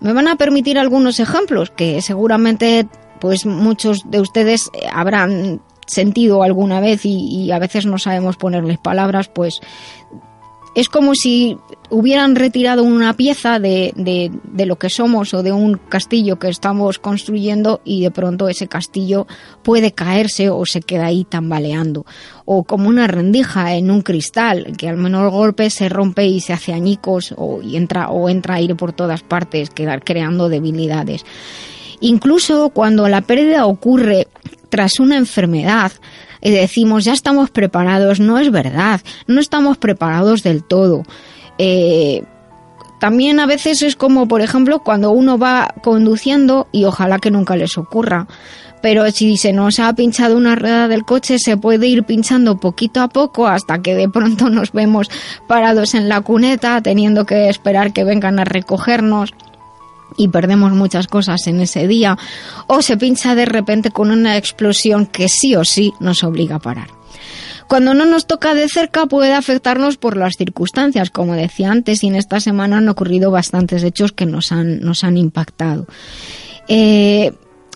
[0.00, 2.86] Me van a permitir algunos ejemplos que seguramente
[3.26, 8.78] pues muchos de ustedes eh, habrán sentido alguna vez y, a veces no sabemos ponerles
[8.78, 9.60] palabras, pues
[10.76, 11.58] es como si
[11.90, 16.48] hubieran retirado una pieza de, de, de lo que somos o de un castillo que
[16.48, 19.26] estamos construyendo y de pronto ese castillo
[19.64, 22.06] puede caerse o se queda ahí tambaleando.
[22.44, 26.52] O como una rendija en un cristal que al menor golpe se rompe y se
[26.52, 31.24] hace añicos o, y entra, o entra aire por todas partes, creando debilidades.
[32.00, 34.28] Incluso cuando la pérdida ocurre
[34.68, 35.92] tras una enfermedad,
[36.40, 41.02] y decimos ya estamos preparados, no es verdad, no estamos preparados del todo.
[41.58, 42.22] Eh,
[43.00, 47.56] también a veces es como, por ejemplo, cuando uno va conduciendo, y ojalá que nunca
[47.56, 48.26] les ocurra,
[48.80, 53.00] pero si se nos ha pinchado una rueda del coche, se puede ir pinchando poquito
[53.00, 55.10] a poco hasta que de pronto nos vemos
[55.46, 59.34] parados en la cuneta, teniendo que esperar que vengan a recogernos
[60.16, 62.16] y perdemos muchas cosas en ese día,
[62.66, 66.60] o se pincha de repente con una explosión que sí o sí nos obliga a
[66.60, 66.88] parar.
[67.68, 72.08] Cuando no nos toca de cerca puede afectarnos por las circunstancias, como decía antes, y
[72.08, 75.86] en esta semana han ocurrido bastantes hechos que nos han, nos han impactado.
[76.68, 77.32] Eh,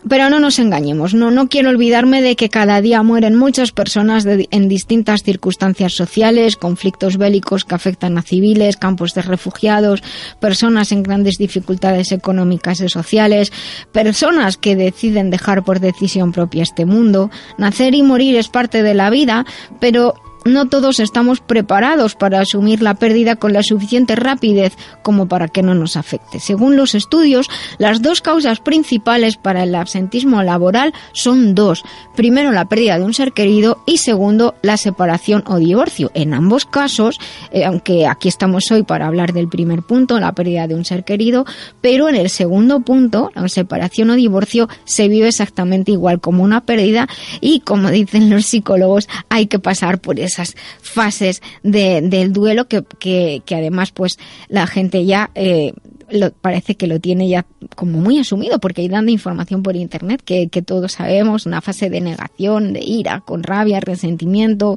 [0.08, 4.24] pero no nos engañemos, no, no quiero olvidarme de que cada día mueren muchas personas
[4.24, 10.02] de- en distintas circunstancias sociales, conflictos bélicos que afectan a civiles, campos de refugiados,
[10.40, 13.52] personas en grandes dificultades económicas y sociales,
[13.92, 17.30] personas que deciden dejar por decisión propia este mundo.
[17.58, 19.44] Nacer y morir es parte de la vida,
[19.80, 25.48] pero no todos estamos preparados para asumir la pérdida con la suficiente rapidez como para
[25.48, 26.40] que no nos afecte.
[26.40, 27.48] Según los estudios,
[27.78, 31.84] las dos causas principales para el absentismo laboral son dos.
[32.16, 36.10] Primero, la pérdida de un ser querido y segundo, la separación o divorcio.
[36.14, 37.18] En ambos casos,
[37.52, 41.04] eh, aunque aquí estamos hoy para hablar del primer punto, la pérdida de un ser
[41.04, 41.44] querido,
[41.80, 46.62] pero en el segundo punto, la separación o divorcio, se vive exactamente igual como una
[46.62, 47.08] pérdida
[47.40, 52.82] y como dicen los psicólogos, hay que pasar por esas fases de- del duelo que,
[52.98, 54.18] que, además pues
[54.48, 55.72] la gente ya eh,
[56.10, 57.44] lo- parece que lo tiene ya
[57.76, 61.88] como muy asumido porque hay dando información por internet que, que todos sabemos, una fase
[61.90, 64.76] de negación, de ira, con rabia, resentimiento,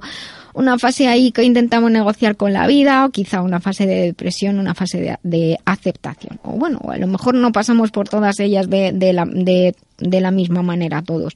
[0.54, 4.60] una fase ahí que intentamos negociar con la vida o quizá una fase de depresión,
[4.60, 6.40] una fase de, de aceptación.
[6.44, 9.74] O bueno, a lo mejor no pasamos por todas ellas de, de la, de,
[10.04, 11.34] de la misma manera todos.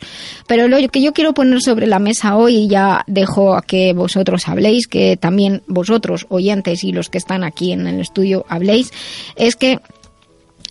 [0.47, 3.93] Pero lo que yo quiero poner sobre la mesa hoy y ya dejo a que
[3.93, 8.91] vosotros habléis, que también vosotros oyentes y los que están aquí en el estudio habléis,
[9.36, 9.80] es que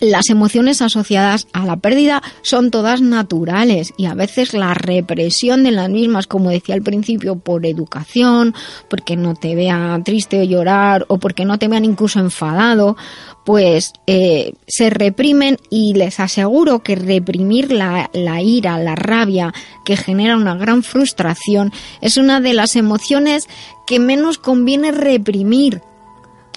[0.00, 5.70] las emociones asociadas a la pérdida son todas naturales y a veces la represión de
[5.70, 8.54] las mismas, como decía al principio, por educación,
[8.88, 12.96] porque no te vean triste o llorar o porque no te vean incluso enfadado,
[13.44, 19.96] pues eh, se reprimen y les aseguro que reprimir la, la ira, la rabia, que
[19.96, 23.48] genera una gran frustración, es una de las emociones
[23.86, 25.80] que menos conviene reprimir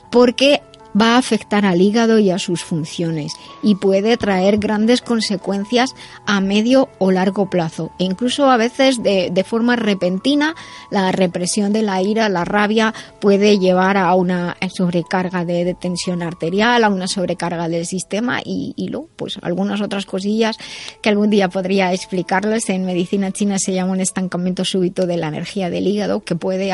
[0.10, 0.62] porque
[1.00, 6.42] va a afectar al hígado y a sus funciones y puede traer grandes consecuencias a
[6.42, 7.92] medio o largo plazo.
[8.00, 10.56] E incluso a veces de, de forma repentina
[10.90, 16.22] la represión de la ira, la rabia puede llevar a una sobrecarga de, de tensión
[16.22, 20.58] arterial, a una sobrecarga del sistema y, y luego pues algunas otras cosillas
[21.02, 22.70] que algún día podría explicarles.
[22.70, 26.74] En medicina china se llama un estancamiento súbito de la energía del hígado que puede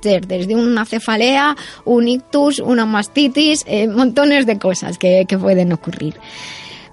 [0.00, 6.14] ser desde una cefalea, un ictus, una mastitis, eh, montones de cosas que, pueden ocurrir.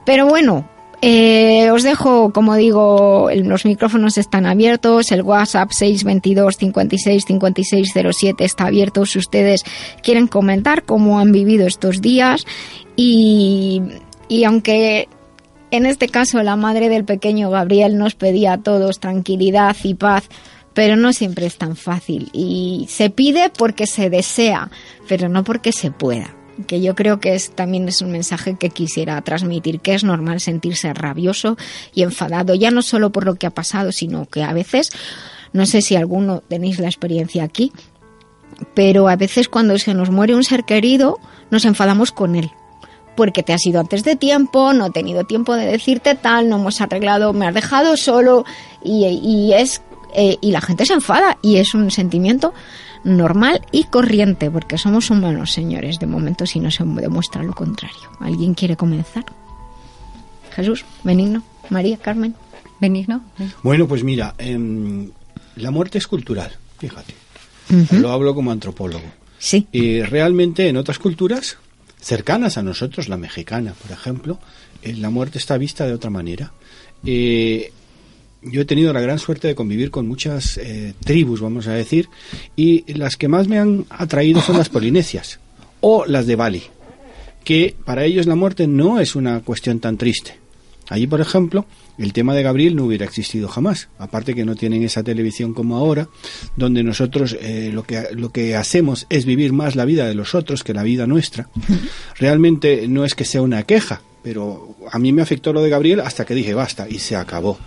[0.05, 0.67] Pero bueno,
[1.01, 8.45] eh, os dejo, como digo, los micrófonos están abiertos, el WhatsApp 622 56 56 07
[8.45, 9.63] está abierto si ustedes
[10.03, 12.45] quieren comentar cómo han vivido estos días
[12.95, 13.81] y,
[14.27, 15.07] y aunque
[15.71, 20.27] en este caso la madre del pequeño Gabriel nos pedía a todos tranquilidad y paz,
[20.79, 24.71] pero no siempre es tan fácil y se pide porque se desea,
[25.09, 26.33] pero no porque se pueda.
[26.67, 30.39] Que yo creo que es, también es un mensaje que quisiera transmitir, que es normal
[30.39, 31.57] sentirse rabioso
[31.93, 34.91] y enfadado, ya no solo por lo que ha pasado, sino que a veces,
[35.51, 37.73] no sé si alguno tenéis la experiencia aquí,
[38.73, 41.19] pero a veces cuando se nos muere un ser querido,
[41.51, 42.51] nos enfadamos con él
[43.17, 46.55] porque te has ido antes de tiempo, no he tenido tiempo de decirte tal, no
[46.55, 48.45] hemos arreglado, me has dejado solo
[48.81, 49.81] y, y es
[50.15, 52.53] eh, y la gente se enfada y es un sentimiento
[53.03, 58.09] normal y corriente porque somos humanos, señores, de momento si no se demuestra lo contrario.
[58.19, 59.25] ¿Alguien quiere comenzar?
[60.51, 62.35] Jesús, Benigno, María, Carmen.
[62.79, 63.21] Benigno.
[63.61, 65.09] Bueno, pues mira, em,
[65.57, 67.13] la muerte es cultural, fíjate.
[67.91, 69.05] Lo hablo como antropólogo.
[69.37, 69.67] Sí.
[69.71, 71.57] Y realmente en otras culturas
[72.01, 74.39] cercanas a nosotros, la mexicana, por ejemplo,
[74.81, 76.51] eh, la muerte está vista de otra manera.
[77.05, 77.71] Eh,
[78.41, 82.09] yo he tenido la gran suerte de convivir con muchas eh, tribus, vamos a decir,
[82.55, 85.39] y las que más me han atraído son las polinesias
[85.81, 86.63] o las de Bali,
[87.43, 90.37] que para ellos la muerte no es una cuestión tan triste.
[90.89, 91.65] Allí, por ejemplo,
[91.99, 93.89] el tema de Gabriel no hubiera existido jamás.
[93.99, 96.09] Aparte que no tienen esa televisión como ahora,
[96.55, 100.33] donde nosotros eh, lo, que, lo que hacemos es vivir más la vida de los
[100.33, 101.47] otros que la vida nuestra.
[102.17, 105.99] Realmente no es que sea una queja, pero a mí me afectó lo de Gabriel
[105.99, 107.59] hasta que dije basta y se acabó.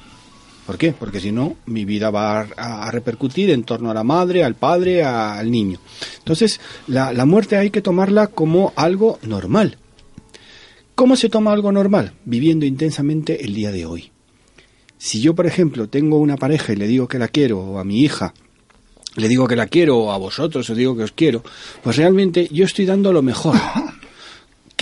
[0.66, 0.92] ¿Por qué?
[0.92, 4.54] Porque si no, mi vida va a, a repercutir en torno a la madre, al
[4.54, 5.78] padre, a- al niño.
[6.18, 9.78] Entonces, la, la muerte hay que tomarla como algo normal.
[10.94, 12.12] ¿Cómo se toma algo normal?
[12.24, 14.10] Viviendo intensamente el día de hoy.
[14.98, 17.84] Si yo, por ejemplo, tengo una pareja y le digo que la quiero, o a
[17.84, 18.32] mi hija,
[19.16, 21.42] le digo que la quiero, o a vosotros os digo que os quiero,
[21.82, 23.56] pues realmente yo estoy dando lo mejor.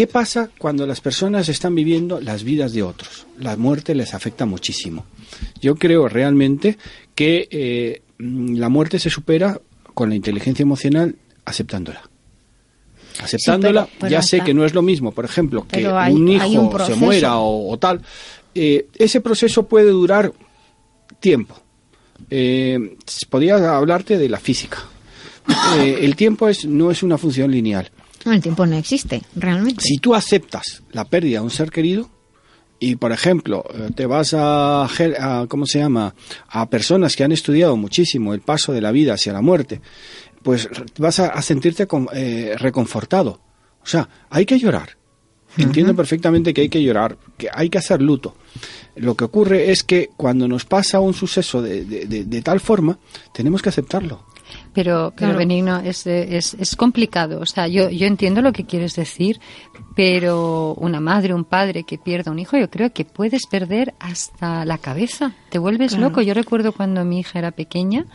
[0.01, 3.26] ¿Qué pasa cuando las personas están viviendo las vidas de otros?
[3.38, 5.05] La muerte les afecta muchísimo.
[5.61, 6.78] Yo creo realmente
[7.14, 9.61] que eh, mm, la muerte se supera
[9.92, 12.01] con la inteligencia emocional aceptándola.
[13.20, 16.14] Aceptándola, Sí, pero- pero ya sé que no es lo mismo, por ejemplo, que hay-
[16.14, 18.01] un hijo un se muera o, o tal.
[18.55, 20.32] Eh, ese proceso puede durar
[21.20, 21.61] tiempo.
[22.30, 22.96] Eh,
[23.28, 24.78] podría hablarte de la física.
[25.78, 27.90] Eh, el tiempo es, no es una función lineal.
[28.24, 29.82] No, el tiempo no existe, realmente.
[29.82, 32.08] Si tú aceptas la pérdida de un ser querido,
[32.78, 36.14] y por ejemplo eh, te vas a, a cómo se llama
[36.48, 39.82] a personas que han estudiado muchísimo el paso de la vida hacia la muerte
[40.42, 40.66] pues
[40.98, 43.38] vas a, a sentirte con- eh, reconfortado.
[43.82, 44.96] O sea hay que llorar.
[45.58, 48.34] Entiendo perfectamente que hay que llorar que hay que hacer luto.
[48.96, 52.60] Lo que ocurre es que cuando nos pasa un suceso de, de- de- de tal
[52.60, 52.98] forma
[53.34, 54.24] tenemos que aceptarlo
[54.72, 55.38] Pero, pero Claro.
[55.38, 57.40] Benigno, es, es, es complicado.
[57.40, 59.40] O sea, yo, yo entiendo lo que quieres decir,
[59.96, 64.64] pero una madre, un padre que pierda un hijo, yo creo que puedes perder hasta
[64.64, 65.32] la cabeza.
[65.51, 66.09] Te vuelves Claro.
[66.09, 66.20] loco.
[66.22, 68.07] Yo recuerdo cuando mi hija era pequeña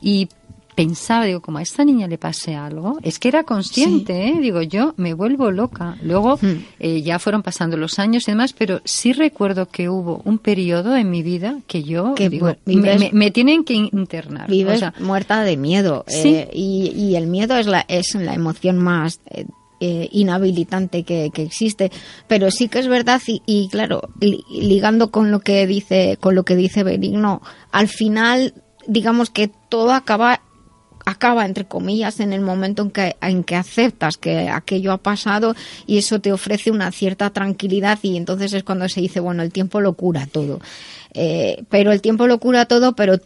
[0.00, 0.28] y
[0.74, 4.38] pensaba, digo, como a esta niña le pase algo, es que era consciente, ¿eh?
[4.40, 5.96] digo, yo me vuelvo loca.
[6.02, 6.64] Luego Hmm.
[6.80, 10.96] eh, ya fueron pasando los años y demás, pero sí recuerdo que hubo un periodo
[10.96, 14.48] en mi vida que yo Que digo, vives- me, me- me tienen que internar.
[14.50, 16.04] Vives O sea, muerta de miedo.
[16.08, 16.34] Sí.
[16.34, 19.46] eh, y, y el miedo es la, es la emoción más eh,
[19.80, 21.90] eh, inhabilitante que, que existe.
[22.26, 26.34] Pero sí que es verdad, y, y claro, li- ligando con lo que dice, con
[26.34, 28.54] lo que dice Benigno, al final,
[28.86, 30.40] digamos que todo acaba
[31.04, 35.54] acaba entre comillas en el momento en que en que aceptas que aquello ha pasado
[35.86, 39.52] y eso te ofrece una cierta tranquilidad y entonces es cuando se dice bueno el
[39.52, 40.60] tiempo lo cura todo.
[41.16, 43.18] Eh, pero el tiempo lo cura todo pero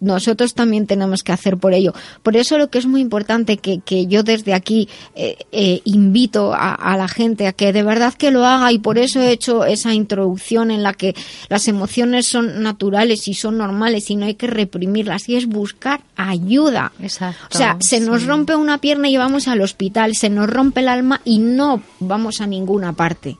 [0.00, 1.94] nosotros también tenemos que hacer por ello.
[2.22, 6.52] Por eso lo que es muy importante que, que yo desde aquí eh, eh, invito
[6.52, 9.30] a, a la gente a que de verdad que lo haga y por eso he
[9.30, 11.14] hecho esa introducción en la que
[11.48, 16.00] las emociones son naturales y son normales y no hay que reprimirlas y es buscar
[16.16, 16.92] ayuda.
[17.00, 17.46] Exacto.
[17.52, 18.28] O sea, se nos sí.
[18.28, 22.40] rompe una pierna y vamos al hospital, se nos rompe el alma y no vamos
[22.40, 23.36] a ninguna parte.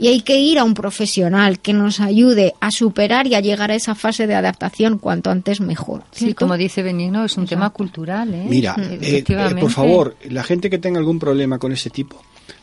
[0.00, 3.70] Y hay que ir a un profesional que nos ayude a superar y a llegar
[3.70, 6.04] a esa fase de adaptación cuanto antes mejor.
[6.10, 6.38] Sí, ¿cierto?
[6.38, 8.46] como dice Benigno, es un tema cultural, ¿eh?
[8.48, 12.22] Mira, eh, eh, por favor, la gente que tenga algún problema con ese tipo,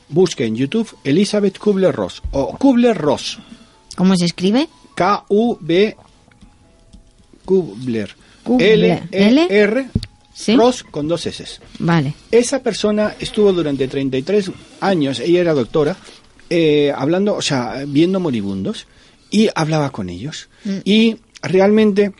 [0.10, 3.38] busque en YouTube Elizabeth Kubler-Ross o Kubler-Ross.
[3.96, 4.68] ¿Cómo se escribe?
[4.96, 5.96] K-U-B
[7.46, 8.16] Kubler.
[8.44, 9.04] Kubler.
[9.12, 9.90] L-E-R
[10.38, 10.56] Sí.
[10.56, 11.44] Ross con dos S.
[11.80, 12.14] Vale.
[12.30, 15.98] Esa persona estuvo durante 33 años, ella era doctora,
[16.50, 18.88] eh, hablando, o sea, viendo moribundos
[19.30, 20.50] y hablaba con ellos.
[20.64, 20.78] Mm.
[20.86, 22.14] Y realmente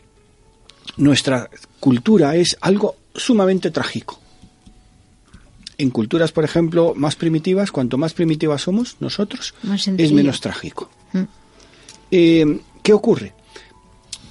[0.96, 1.48] nuestra
[1.80, 4.20] cultura es algo sumamente trágico.
[5.78, 10.90] En culturas, por ejemplo, más primitivas, cuanto más primitivas somos nosotros, Más es menos trágico.
[11.12, 11.22] Mm.
[12.10, 13.32] Eh, ¿Qué ocurre?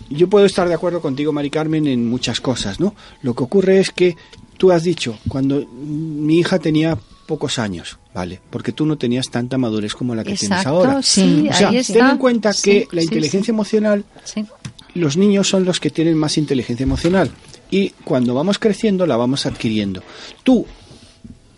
[0.09, 2.95] Yo puedo estar de acuerdo contigo, Mari Carmen, en muchas cosas, ¿no?
[3.21, 4.15] Lo que ocurre es que
[4.57, 6.97] tú has dicho, cuando mi hija tenía
[7.27, 8.39] pocos años, ¿vale?
[8.49, 11.03] Porque tú no tenías tanta madurez como la que tienes ahora.
[11.03, 13.51] sí, o sea, ahí ten en cuenta Sí, que la inteligencia sí.
[13.51, 14.05] emocional,
[14.95, 17.29] los niños son los que tienen más inteligencia emocional.
[17.69, 20.01] Y cuando vamos creciendo, la vamos adquiriendo.
[20.43, 20.65] Tú,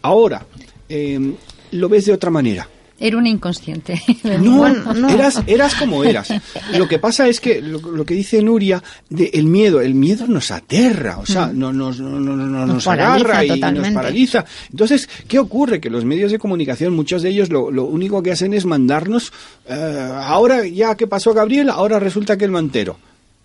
[0.01, 0.45] ahora,
[0.89, 1.33] eh,
[1.71, 2.67] lo ves de otra manera.
[2.99, 4.01] Era una inconsciente.
[4.39, 6.29] No, Eras, eras como eras.
[6.77, 10.27] Lo que pasa es que lo, lo que dice Nuria, de el miedo, el miedo
[10.27, 14.45] nos aterra, o sea, no, nos, no, no- no- Nos nos agarra y nos paraliza.
[14.71, 15.79] Entonces, ¿qué ocurre?
[15.79, 19.31] Que los medios de comunicación, muchos de ellos lo, lo único que hacen es mandarnos,
[19.67, 22.97] eh, ahora ya que pasó Gabriel, ahora resulta que el mantero.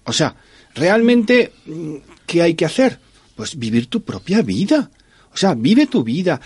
[0.05, 0.35] O sea,
[0.75, 1.95] realmente, mm,
[2.27, 2.99] ¿qué hay que hacer?
[3.37, 4.91] Pues vivir tu propia vida.
[5.35, 6.41] O sea, vive tu vida,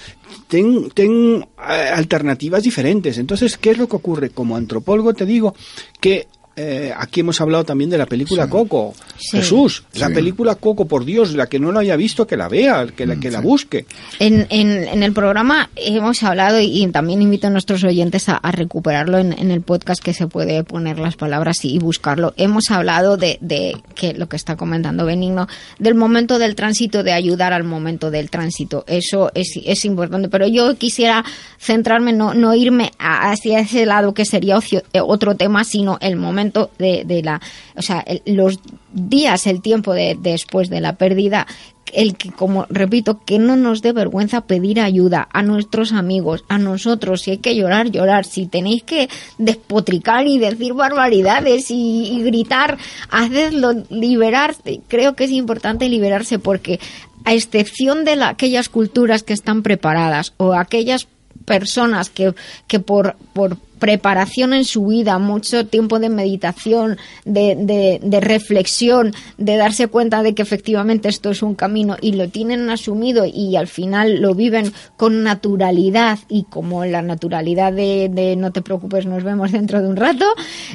[0.49, 3.19] ten, ten eh, alternativas diferentes.
[3.19, 4.31] Entonces, ¿qué es lo que ocurre?
[4.31, 5.55] Como antropólogo te digo
[6.01, 6.27] que
[6.59, 8.95] eh, aquí hemos hablado también de la película Coco.
[9.17, 9.39] Sí.
[9.39, 10.15] Jesús, la Sí.
[10.15, 13.17] película Coco, por Dios, la que no lo haya visto, que la vea, que la,
[13.17, 13.87] que la busque.
[14.19, 18.37] En, en, en el programa hemos hablado y, y también invito a nuestros oyentes a,
[18.37, 22.35] a recuperarlo en, en el podcast que se puede poner las palabras y, y buscarlo.
[22.37, 25.47] Hemos hablado de, de que lo que está comentando Benigno,
[25.79, 28.85] del momento del tránsito, de ayudar al momento del tránsito.
[28.87, 30.29] Eso es, es importante.
[30.29, 31.25] Pero yo quisiera
[31.59, 35.99] centrarme, no, no irme a- hacia ese lado que sería ocio- eh, otro tema, sino
[36.01, 36.48] el momento
[36.79, 37.41] de, la,
[37.77, 38.59] o sea, el- los
[38.93, 41.47] días, el tiempo de, después de la pérdida
[41.95, 46.59] el que, como repito, que no nos dé vergüenza pedir ayuda a nuestros amigos, a
[46.59, 52.23] nosotros, si hay que llorar, llorar, si tenéis que despotricar y decir barbaridades y, y
[52.25, 52.77] gritar,
[53.11, 54.81] hacedlo, liberarse.
[54.89, 56.79] Creo que es importante liberarse porque
[57.25, 61.09] a excepción de la- aquellas culturas que están preparadas o aquellas
[61.47, 62.35] personas que,
[62.67, 69.15] que por, por preparación en su vida, mucho tiempo de meditación, de, de, de reflexión,
[69.37, 73.57] de darse cuenta de que efectivamente esto es un camino y lo tienen asumido y
[73.57, 79.23] al final lo viven con naturalidad y como la naturalidad de, no te preocupes, nos
[79.23, 80.27] vemos dentro de un rato,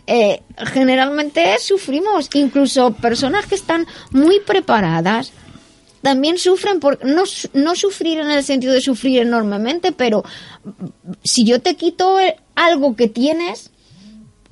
[0.08, 5.32] eh, generalmente sufrimos, incluso personas que están muy preparadas,
[6.01, 7.24] también sufren por no,
[7.54, 10.24] no sufrir en el sentido de sufrir enormemente, pero
[11.24, 12.18] si yo te quito
[12.56, 13.70] algo que tienes,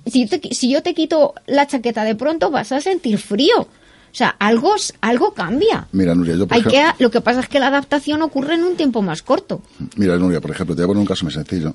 [0.06, 3.62] si, te si yo te quito la chaqueta de pronto vas a sentir frío.
[3.62, 5.88] O sea, algo, algo cambia.
[5.94, 8.64] Mira, Nuria, yo por Hay que, lo que pasa es que la adaptación ocurre en
[8.66, 9.62] un tiempo más corto.
[9.96, 11.74] mira, Nuria, por ejemplo, te voy a poner un caso muy sencillo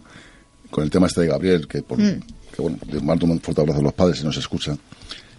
[0.71, 2.21] con el tema este de Gabriel, que, por, Mm.
[2.55, 4.79] que bueno, le mando un fuerte abrazo a los padres si nos escuchan.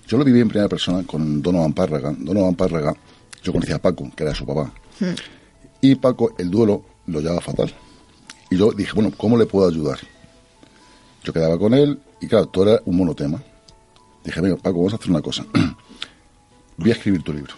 [0.07, 2.15] Yo lo viví en primera persona con Donovan Párraga.
[2.17, 2.93] Donovan Párraga,
[3.43, 4.73] yo conocía a Paco, que era su papá.
[5.81, 7.71] Y Paco, el duelo lo llevaba fatal.
[8.49, 9.99] Y yo dije, bueno, ¿cómo le puedo ayudar?
[11.27, 13.43] Yo quedaba con él y claro, todo era un monotema.
[14.23, 15.45] Dije, venga, Paco, vamos a hacer una cosa.
[16.77, 17.53] Voy a escribir tu libro.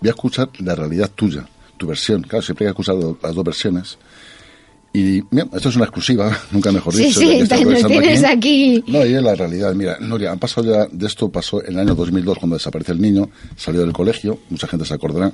[0.00, 1.46] Voy a escuchar la realidad tuya,
[1.76, 2.22] tu versión.
[2.22, 3.98] Claro, siempre hay que escuchar lo- las dos versiones.
[4.94, 7.20] Y mira, esto es una exclusiva, nunca mejor Sí, dicho.
[7.20, 8.82] sí, te- nos conversando tienes aquí.
[8.86, 9.74] No, y es la realidad.
[9.74, 13.02] Mira, Nuria, han pasado ya, de esto pasó en el año 2002 cuando desapareció el
[13.02, 15.30] niño, salió del colegio, mucha gente se acordará.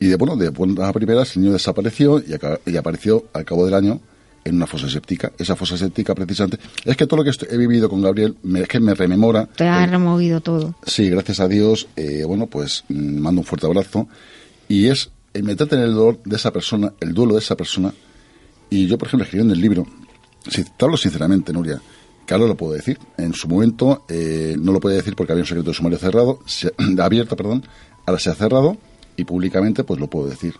[0.00, 3.44] Y de, bueno, de buenas a primeras el niño desapareció y, aca- y apareció al
[3.44, 4.00] cabo del año
[4.44, 5.32] en una fosa séptica.
[5.38, 8.68] Esa fosa séptica, precisamente, es que todo lo que he vivido con Gabriel me, es
[8.68, 9.46] que me rememora.
[9.46, 10.74] Te ha removido todo.
[10.84, 14.08] Sí, gracias a Dios, eh, bueno, pues mm, mando un fuerte abrazo.
[14.68, 17.92] Y es el meterte en el dolor de esa persona, el duelo de esa persona.
[18.70, 19.86] Y yo, por ejemplo, escribiendo el libro,
[20.48, 21.80] si te hablo sinceramente, Nuria,
[22.26, 22.98] que ahora lo puedo decir.
[23.18, 26.40] En su momento eh, no lo podía decir porque había un secreto de sumario cerrado,
[26.46, 26.72] se-
[27.02, 27.64] abierto, perdón,
[28.06, 28.76] ahora se ha cerrado
[29.16, 30.54] y públicamente pues lo puedo decir.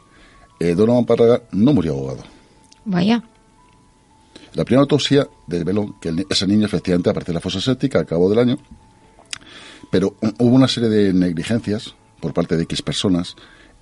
[0.60, 2.22] Eh, Donovan Párraga no murió ahogado.
[2.84, 3.22] Vaya.
[4.54, 8.28] La primera autopsia desveló que ese niño efectivamente apareció en la fosa séptica al cabo
[8.28, 8.58] del año,
[9.90, 13.34] pero hu- hubo una serie de negligencias por parte de X personas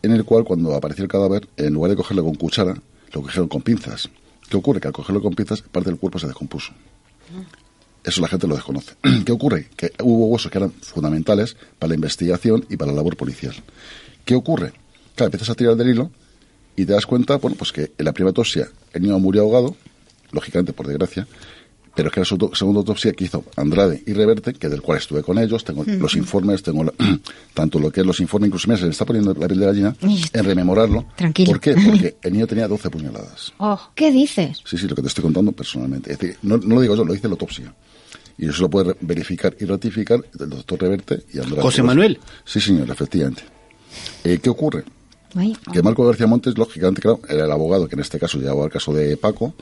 [0.02, 2.74] en el cual cuando apareció el cadáver, en lugar de cogerlo con cuchara,
[3.12, 4.08] lo cogieron con pinzas.
[4.48, 4.80] ¿Qué ocurre?
[4.80, 6.72] Que al cogerlo con pinzas, parte del cuerpo se descompuso.
[8.02, 8.94] Eso la gente lo desconoce.
[9.26, 9.68] ¿Qué ocurre?
[9.76, 13.54] Que hubo huesos que eran fundamentales para la investigación y para la labor policial.
[14.24, 14.72] ¿Qué ocurre?
[15.16, 16.10] Claro, empiezas a tirar del hilo
[16.76, 19.76] y te das cuenta, bueno, pues que en la primera autopsia el niño murió ahogado,
[20.32, 21.26] lógicamente por desgracia,
[21.94, 24.98] pero es que la segu- segunda autopsia que hizo Andrade y Reverte, que del cual
[24.98, 26.92] estuve con ellos, tengo los informes, tengo la-
[27.54, 29.66] tanto lo que es los informes, incluso mira, se le está poniendo la piel de
[29.66, 29.96] gallina
[30.32, 31.06] en rememorarlo.
[31.16, 31.50] Tranquilo.
[31.52, 31.74] ¿Por qué?
[31.74, 33.52] Porque el niño tenía 12 puñaladas.
[33.94, 34.60] ¿Qué dices?
[34.64, 36.12] Sí, sí, lo que te estoy contando personalmente.
[36.12, 37.74] Es decir, no, no lo digo yo, lo dice la autopsia.
[38.38, 41.60] Y eso lo puede verificar y ratificar el doctor Reverte y Andrade.
[41.60, 42.18] José Manuel.
[42.44, 43.42] Sí, señor, efectivamente.
[44.24, 44.84] Eh, ¿Qué ocurre?
[45.72, 48.70] Que Marco García Montes, lógicamente, claro, era el abogado que en este caso llevaba el
[48.70, 49.54] caso de Paco.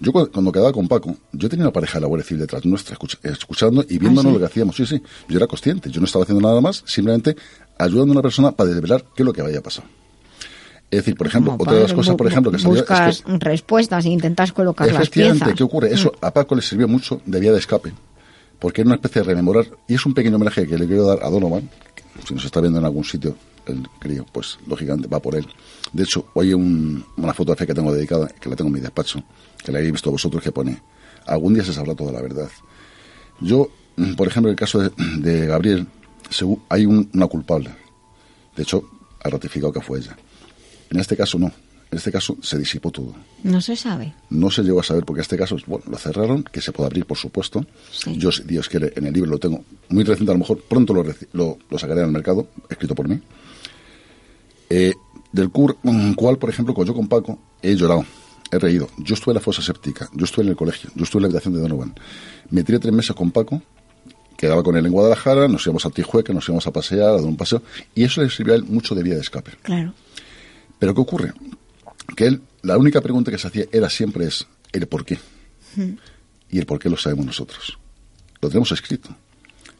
[0.00, 2.64] Yo cu- cuando quedaba con Paco, yo tenía una pareja de la Guardia Civil detrás
[2.64, 4.32] nuestra, escuch- escuchando y viéndonos ¿Ah, sí?
[4.34, 4.76] lo que hacíamos.
[4.76, 7.36] Sí, sí, yo era consciente, yo no estaba haciendo nada más, simplemente
[7.78, 9.84] ayudando a una persona para desvelar qué es lo que vaya a pasar.
[10.90, 13.22] Es decir, por ejemplo, otra de las cosas, por ejemplo, que salió es que Buscas
[13.40, 15.52] respuestas e intentas colocar las piezas.
[15.54, 15.92] ¿qué ocurre?
[15.92, 17.92] Eso a Paco le sirvió mucho de vía de escape,
[18.58, 21.18] porque era una especie de rememorar, y es un pequeño homenaje que le quiero dar
[21.22, 23.34] a Donovan, que si nos está viendo en algún sitio,
[23.66, 25.46] el crío, pues lógicamente va por él.
[25.92, 28.80] De hecho, hoy hay un- una fotografía que tengo dedicada, que la tengo en mi
[28.80, 29.22] despacho,
[29.64, 30.80] que la habéis visto vosotros, que pone,
[31.26, 32.48] algún día se sabrá toda la verdad.
[33.40, 35.86] Yo, mm, por ejemplo, en el caso de, de Gabriel,
[36.68, 37.70] hay un- una culpable.
[38.56, 38.88] De hecho,
[39.22, 40.16] ha ratificado que fue ella.
[40.90, 41.52] En este caso no.
[41.90, 43.14] En este caso se disipó todo.
[43.44, 44.12] No se sabe.
[44.28, 47.06] No se llegó a saber porque este caso, bueno, lo cerraron, que se puede abrir,
[47.06, 47.64] por supuesto.
[48.18, 50.92] Yo, si Dios quiere, en el libro lo tengo muy reciente, a lo mejor pronto
[50.92, 51.02] lo,
[51.32, 53.18] lo, lo sacaré al mercado, escrito por mí.
[54.68, 54.92] Eh,
[55.32, 58.04] del cur, mm, cual, por ejemplo, cuando yo con Paco he llorado,
[58.50, 58.88] he reído.
[58.98, 61.26] Yo estuve en la fosa séptica, yo estuve en el colegio, yo estuve en la
[61.28, 61.94] habitación de Donovan.
[62.50, 63.62] Me tiré tres meses con Paco,
[64.36, 67.22] quedaba con él en Guadalajara, nos íbamos a Tijueca, nos íbamos a pasear, a dar
[67.22, 67.62] un paseo,
[67.94, 69.52] y eso le sirvió a él mucho de vía de escape.
[69.62, 69.92] Claro.
[70.78, 71.32] Pero ¿qué ocurre?
[72.16, 75.18] Que él, la única pregunta que se hacía era siempre es el por qué.
[76.50, 77.78] Y el por qué lo sabemos nosotros.
[78.40, 79.10] Lo tenemos escrito.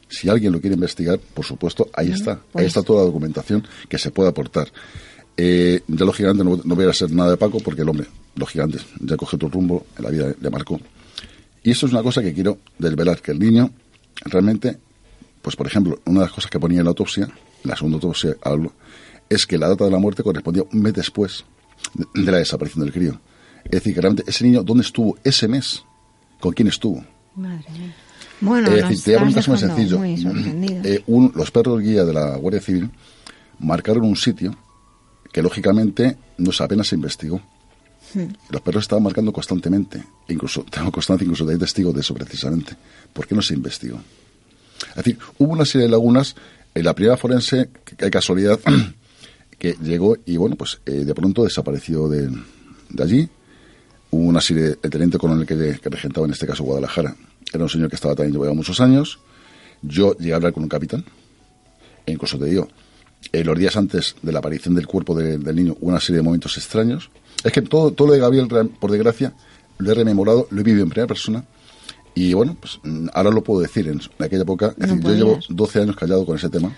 [0.08, 2.40] Si alguien lo quiere investigar, por supuesto, ahí está.
[2.52, 2.62] pues.
[2.62, 4.72] Ahí está toda la documentación que se puede aportar.
[5.40, 8.80] Eh, ya lógicamente no, no voy a hacer nada de Paco porque el hombre, lógicamente,
[9.00, 10.80] ya coge otro rumbo en la vida de Marco.
[11.62, 13.70] Y esto es una cosa que quiero desvelar, que el niño
[14.24, 14.78] realmente,
[15.40, 17.28] pues por ejemplo, una de las cosas que ponía en la autopsia,
[17.62, 18.72] la segunda autopsia hablo,
[19.28, 21.44] es que la data de la muerte correspondía un mes después
[21.94, 23.20] de, de la desaparición del crío.
[23.64, 25.84] Es decir, que realmente ese niño, ¿dónde estuvo ese mes?
[26.40, 27.04] ¿Con quién estuvo?
[27.36, 27.94] Madre mía.
[28.40, 29.98] Bueno, es nos decir, te voy a poner un caso muy sencillo.
[29.98, 30.80] muy.
[30.84, 32.90] Eh, un- los perros guía de la Guardia Civil
[33.60, 34.56] marcaron un sitio
[35.38, 37.40] que lógicamente no se- apenas se investigó.
[38.12, 38.24] Hmm.
[38.50, 42.72] Los perros estaban marcando constantemente, incluso tengo constancia incluso de testigos de eso precisamente.
[43.12, 44.00] ¿Por qué no se investigó?
[44.90, 46.34] Es decir, hubo una serie de lagunas
[46.74, 47.70] en la primera forense,
[48.00, 48.58] hay casualidad,
[49.60, 52.28] que llegó y bueno, pues eh, de pronto desapareció de,
[52.88, 53.28] de allí.
[54.10, 57.14] Hubo una serie, el teniente coronel que, que regentaba en este caso Guadalajara,
[57.52, 59.20] era un señor que estaba también llevaba muchos años.
[59.82, 61.04] Yo llegué a hablar con un capitán,
[62.06, 62.66] e incluso te digo,
[63.32, 66.22] eh, los días antes de la aparición del cuerpo de- del niño una serie de
[66.22, 67.10] momentos extraños.
[67.44, 68.48] Es que todo, todo lo de Gabriel,
[68.80, 69.32] por desgracia,
[69.78, 71.44] lo he rememorado, lo he vivido en primera persona
[72.14, 73.86] Y bueno, pues mm, ahora lo puedo decir.
[73.86, 75.46] En aquella época, es No decir, yo llevo podías.
[75.50, 76.74] 12 años callado con ese tema.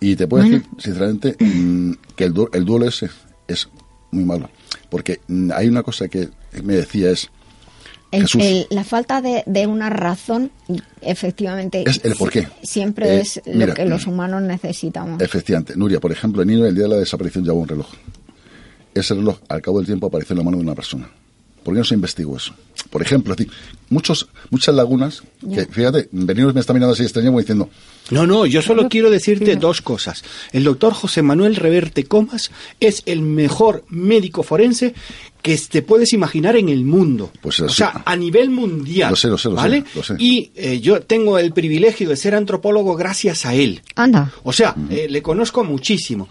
[0.00, 0.58] Y te puedo Bueno.
[0.58, 3.08] decir, sinceramente, mm, que el, du- el duelo ese
[3.46, 3.68] es
[4.10, 4.50] muy malo.
[4.90, 6.30] Porque mm, hay una cosa que
[6.64, 7.28] me decía es,
[8.16, 8.42] El- Jesús.
[8.42, 10.50] el- la falta de, de una razón,
[11.00, 12.14] efectivamente, Es el
[12.62, 15.20] siempre Eh, es lo mira, que los humanos necesitamos.
[15.22, 17.86] efectivamente, Nuria, por ejemplo, el niño el día de la desaparición llevaba un reloj.
[18.94, 21.08] Ese reloj, al cabo del tiempo, apareció en la mano de una persona.
[21.62, 22.54] ¿Por qué no se investigó eso?
[22.90, 23.52] Por ejemplo, es decir,
[23.88, 25.22] muchos, muchas lagunas,
[25.52, 27.68] que fíjate, Benigno me está mirando así extraño como diciendo,
[28.10, 30.22] No, no, yo solo quiero decirte dos cosas.
[30.52, 34.94] El doctor José Manuel Reverte Comas es el mejor médico forense
[35.46, 37.30] que te puedes imaginar en el mundo.
[37.40, 39.10] Pues o sea, a nivel mundial.
[39.10, 39.84] Lo sé, lo sé, lo sé, ¿vale?
[39.94, 40.16] lo sé.
[40.18, 43.80] Y eh, yo tengo el privilegio de ser antropólogo gracias a él.
[43.94, 44.32] Anda.
[44.42, 46.28] O sea, eh, le conozco muchísimo.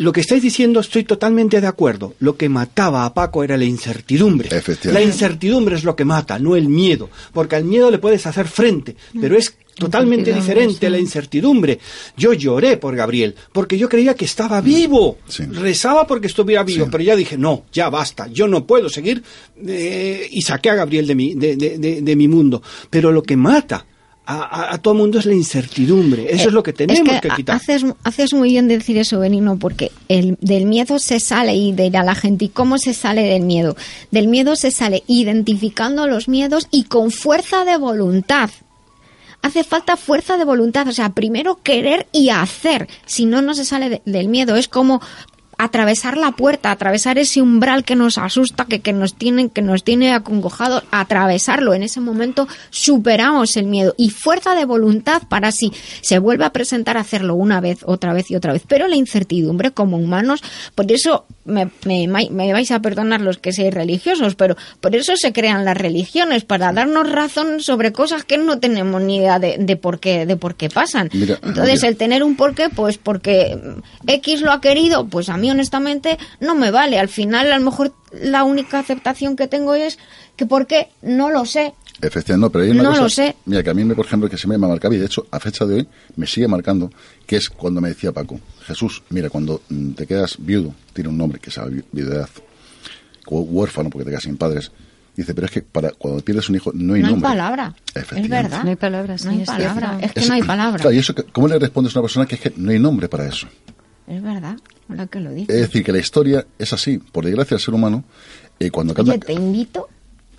[0.00, 2.14] Lo que estáis diciendo estoy totalmente de acuerdo.
[2.20, 4.48] Lo que mataba a Paco era la incertidumbre.
[4.92, 7.10] La incertidumbre es lo que mata, no el miedo.
[7.32, 10.90] Porque al miedo le puedes hacer frente, pero es totalmente diferente sí.
[10.92, 11.78] la incertidumbre.
[12.16, 15.18] Yo lloré por Gabriel, porque yo creía que estaba vivo.
[15.52, 19.22] Rezaba porque estuviera vivo, pero ya dije, no, ya basta, yo no puedo seguir.
[19.66, 22.62] eh, y saqué a Gabriel de mi, de, de- de- de mi mundo.
[22.88, 23.84] Pero lo que mata
[24.30, 26.26] a, a- a todo el mundo es la incertidumbre.
[26.34, 27.56] Eso Eh, es lo que tenemos es que, quitar.
[27.56, 31.86] Haces, haces muy bien decir eso, Benino, porque el, del miedo se sale y de
[31.86, 32.44] ir a la gente.
[32.46, 33.76] ¿Y cómo se sale del miedo?
[34.10, 38.50] Del miedo se sale identificando los miedos y con fuerza de voluntad.
[39.42, 42.88] Hace falta fuerza de voluntad, o sea, primero querer y hacer.
[43.06, 44.54] Si no, no se sale de- del miedo.
[44.56, 45.00] Es como
[45.62, 49.84] atravesar la puerta, atravesar ese umbral que nos asusta, que, que nos tiene, que nos
[49.84, 51.74] tiene acongojados, atravesarlo.
[51.74, 56.52] En ese momento superamos el miedo y fuerza de voluntad para si se vuelve a
[56.52, 58.62] presentar hacerlo una vez, otra vez y otra vez.
[58.66, 60.42] Pero la incertidumbre como humanos,
[60.74, 65.12] por eso me, me- me vais a perdonar los que seáis religiosos, pero por eso
[65.16, 69.56] se crean las religiones, para darnos razón sobre cosas que no tenemos ni idea de,
[69.58, 71.10] de por qué, de por qué pasan.
[71.12, 73.58] Mira, Entonces, el tener un porqué, pues porque
[74.06, 76.98] X lo ha querido, pues a mí honestamente no me vale.
[76.98, 79.98] Al final, a lo mejor la única aceptación que tengo es
[80.36, 81.74] que por qué no lo sé.
[82.02, 83.02] Efectivamente, no, pero hay una No cosa.
[83.02, 83.36] lo sé.
[83.44, 85.38] Mira, que a mí, me, por ejemplo, que se me marcaba, y de hecho, a
[85.38, 86.90] fecha de hoy, me sigue marcando,
[87.26, 91.18] que es cuando me decía Paco, Jesús, mira, cuando mm, te quedas viudo, tiene un
[91.18, 92.28] nombre que es la vi- viudedad,
[93.26, 94.72] o huérfano porque te quedas sin padres,
[95.14, 97.28] dice, pero es que para cuando pierdes un hijo no hay no hay nombre.
[97.28, 97.74] palabra.
[97.94, 98.48] Es Efectivamente.
[98.48, 98.64] verdad.
[98.64, 99.88] No hay palabras, No sí, hay es palabra.
[99.98, 100.06] cierto.
[100.06, 100.80] Es que no hay palabra.
[100.80, 102.78] Claro, y eso, que- ¿cómo le respondes a una persona que es que no hay
[102.78, 103.46] nombre para eso?
[104.08, 104.56] Es verdad.
[104.90, 105.54] Ahora que lo dices.
[105.54, 106.98] Es decir, que la historia es así.
[106.98, 108.04] Por desgracia, el ser humano,
[108.58, 109.12] eh, cuando canta...
[109.12, 109.88] Oye, te invito,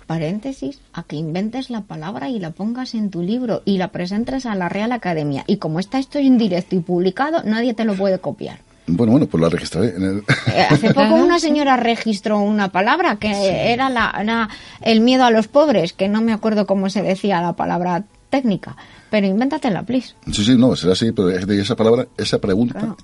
[0.06, 4.46] paréntesis, a que inventes la palabra y la pongas en tu libro y la presentes
[4.46, 5.44] a la Real Academia.
[5.46, 8.60] Y como está esto en directo y publicado, nadie te lo puede copiar.
[8.86, 9.96] Bueno, bueno, pues la registraré.
[9.96, 10.18] En el...
[10.18, 14.48] Eh, Hace poco una señora registró una palabra que era, la, era
[14.80, 18.76] el miedo a los pobres, que no me acuerdo cómo se decía la palabra técnica.
[19.10, 20.14] Pero invéntatela, please.
[20.32, 22.96] Sí, sí, no, será así, pero esa palabra, esa pregunta, Claro.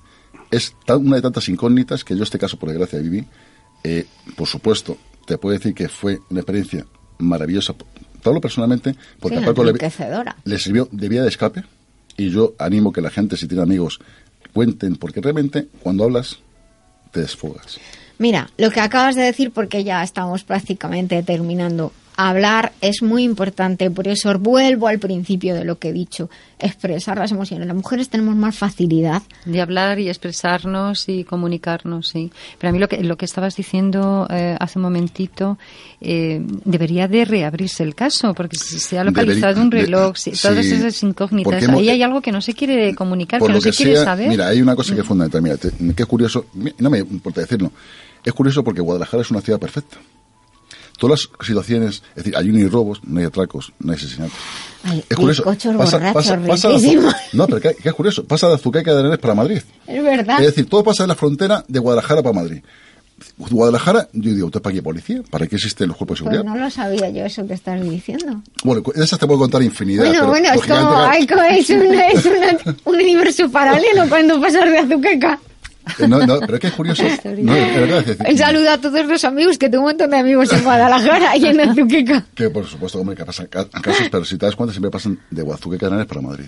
[0.51, 3.25] Es tan- una de tantas incógnitas que yo este caso, por desgracia, viví.
[3.83, 6.85] Eh, por supuesto, te puedo decir que fue una experiencia
[7.17, 7.75] maravillosa.
[8.23, 9.71] Hablo personalmente, porque Sí, a Paco le,
[10.43, 11.63] le sirvió de vía de escape
[12.17, 13.99] y yo animo que la gente, si tiene amigos,
[14.53, 16.39] cuenten, porque realmente cuando hablas,
[17.11, 17.79] te desfogas.
[18.17, 21.93] Mira, lo que acabas de decir, porque ya estamos prácticamente terminando.
[22.21, 27.17] Hablar es muy importante, por eso vuelvo al principio de lo que he dicho, expresar
[27.17, 27.65] las emociones.
[27.65, 29.21] Las mujeres tenemos más facilidad.
[29.45, 32.29] De hablar y expresarnos y comunicarnos, sí.
[32.57, 35.57] Pero a mí lo que, lo que estabas diciendo eh, hace un momentito,
[36.01, 40.31] eh, debería de reabrirse el caso, porque si se ha localizado un de- reloj, si-
[40.31, 43.61] todas sí, esas incógnitas, hemos- ahí hay algo que no se quiere comunicar, que no
[43.61, 44.27] se quiere sea, saber.
[44.27, 45.41] mira, hay una cosa que es fundamental.
[45.41, 47.71] Mira, te- que es curioso, mi- no me importa decirlo,
[48.25, 49.95] es curioso porque Guadalajara es una ciudad perfecta.
[50.99, 54.33] Todas las situaciones, es decir, hay robos, no hay atracos, no hay asesinatos.
[54.83, 55.43] Ay, Es curioso.
[55.43, 58.23] Pasa, pasa, pasa de no, pero que, que es curioso.
[58.25, 59.61] Pasa de Azuqueca de Arenales para Madrid.
[59.87, 60.39] Es verdad.
[60.41, 62.61] Es decir, todo pasa de la frontera de Guadalajara para Madrid.
[63.37, 65.21] Guadalajara, yo digo, ¿usted para qué policía?
[65.29, 66.55] ¿Para qué existen los cuerpos de Pues seguridad?
[66.55, 68.41] no lo sabía yo eso que estás diciendo.
[68.63, 70.05] Bueno, de esas te puedo contar infinidad.
[70.05, 74.39] Bueno, bueno, es como, claro, ay, como es, una- es una- un universo paralelo cuando
[74.39, 75.39] pasas de Azuqueca.
[75.99, 77.03] Eh, no, no, pero es que es curioso.
[77.39, 80.09] No, es verdad, es decir, Un saludo a todos los amigos, que tengo un montón
[80.11, 82.25] de amigos en Guadalajara y en Azuqueca.
[82.35, 85.19] Que por supuesto, hombre, que pasan ca- casos, pero si te das cuenta, siempre pasan
[85.29, 86.45] de Guazuque Canales para Madrid.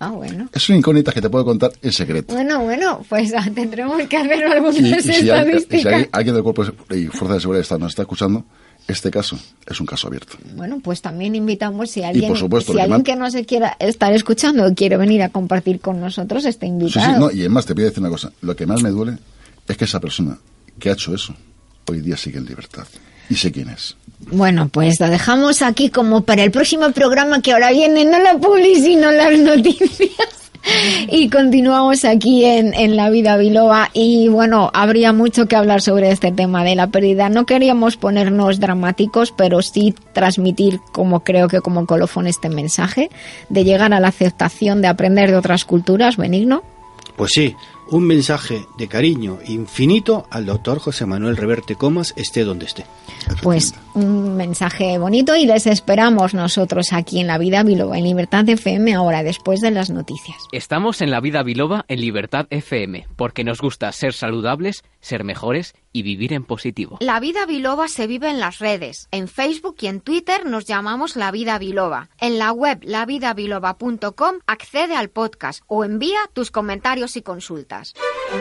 [0.00, 0.48] Ah, bueno.
[0.52, 2.34] Es una incógnita que te puedo contar en secreto.
[2.34, 6.08] Bueno, bueno, pues ah, tendremos que hacer algunas Y, y si, hay- y si hay-
[6.10, 8.44] alguien del Cuerpo y Fuerza de Seguridad está- nos está escuchando,
[8.88, 10.36] este caso es un caso abierto.
[10.54, 13.76] Bueno, pues también invitamos si alguien, por supuesto, si alguien más- que no se quiera
[13.78, 17.06] estar escuchando o quiere venir a compartir con nosotros, está invitado.
[17.14, 18.32] sí, no, y además te voy a decir una cosa.
[18.42, 19.18] Lo que más me duele
[19.68, 20.36] es que esa persona
[20.78, 21.34] que ha hecho eso,
[21.88, 22.86] hoy día sigue en libertad.
[23.30, 23.96] y sé quién es.
[24.30, 28.36] Bueno, pues lo dejamos aquí como para el próximo programa que ahora viene, no la
[28.36, 30.10] publi, sino las noticias.
[31.08, 36.10] Y continuamos aquí en, en La Vida Biloba y bueno, habría mucho que hablar sobre
[36.10, 37.28] este tema de la pérdida.
[37.28, 43.10] No queríamos ponernos dramáticos, pero sí transmitir como creo que como colofón este mensaje
[43.48, 46.62] de llegar a la aceptación de aprender de otras culturas, benigno.
[47.16, 47.54] Pues sí,
[47.90, 52.86] un mensaje de cariño infinito al doctor José Manuel Reverte Comas, esté donde esté.
[53.42, 58.48] Pues un mensaje bonito y les esperamos nosotros aquí en La Vida Biloba, en Libertad
[58.48, 60.36] FM, ahora después de las noticias.
[60.52, 65.74] Estamos en la vida biloba en Libertad FM, porque nos gusta ser saludables, ser mejores
[65.92, 66.96] y vivir en positivo.
[67.00, 69.08] La vida biloba se vive en las redes.
[69.10, 72.08] En Facebook y en Twitter nos llamamos La Vida Biloba.
[72.18, 77.94] En la web lavidabiloba.com accede al podcast o envía tus comentarios y consultas.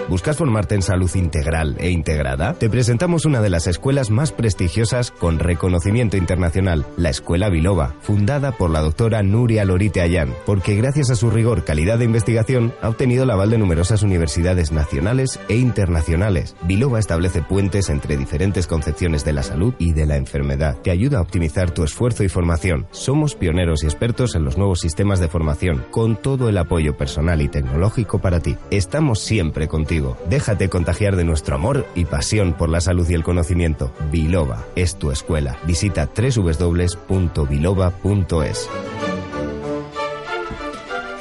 [0.08, 2.54] ¿Buscas formarte en salud integral e integrada?
[2.54, 8.52] Te presentamos una de las escuelas más prestigiosas con reconocimiento internacional, la Escuela Biloba, fundada
[8.52, 12.90] por la doctora Nuria Lorite Ayán, porque gracias a su rigor, calidad de investigación, ha
[12.90, 16.56] obtenido el aval de numerosas universidades nacionales e internacionales.
[16.64, 20.78] Biloba establece puentes entre diferentes concepciones de la salud y de la enfermedad.
[20.82, 22.88] Te ayuda a optimizar tu esfuerzo y formación.
[22.92, 27.42] Somos pioneros y expertos en los nuevos sistemas de formación, con todo el apoyo personal
[27.42, 28.58] y tecnológico para ti.
[28.70, 30.18] Estamos siempre contigo.
[30.30, 33.92] Déjate contagiar de nuestro amor y pasión por la salud y el conocimiento.
[34.12, 35.31] Biloba es tu escuela.
[35.66, 36.92] Visita www.biloba.es.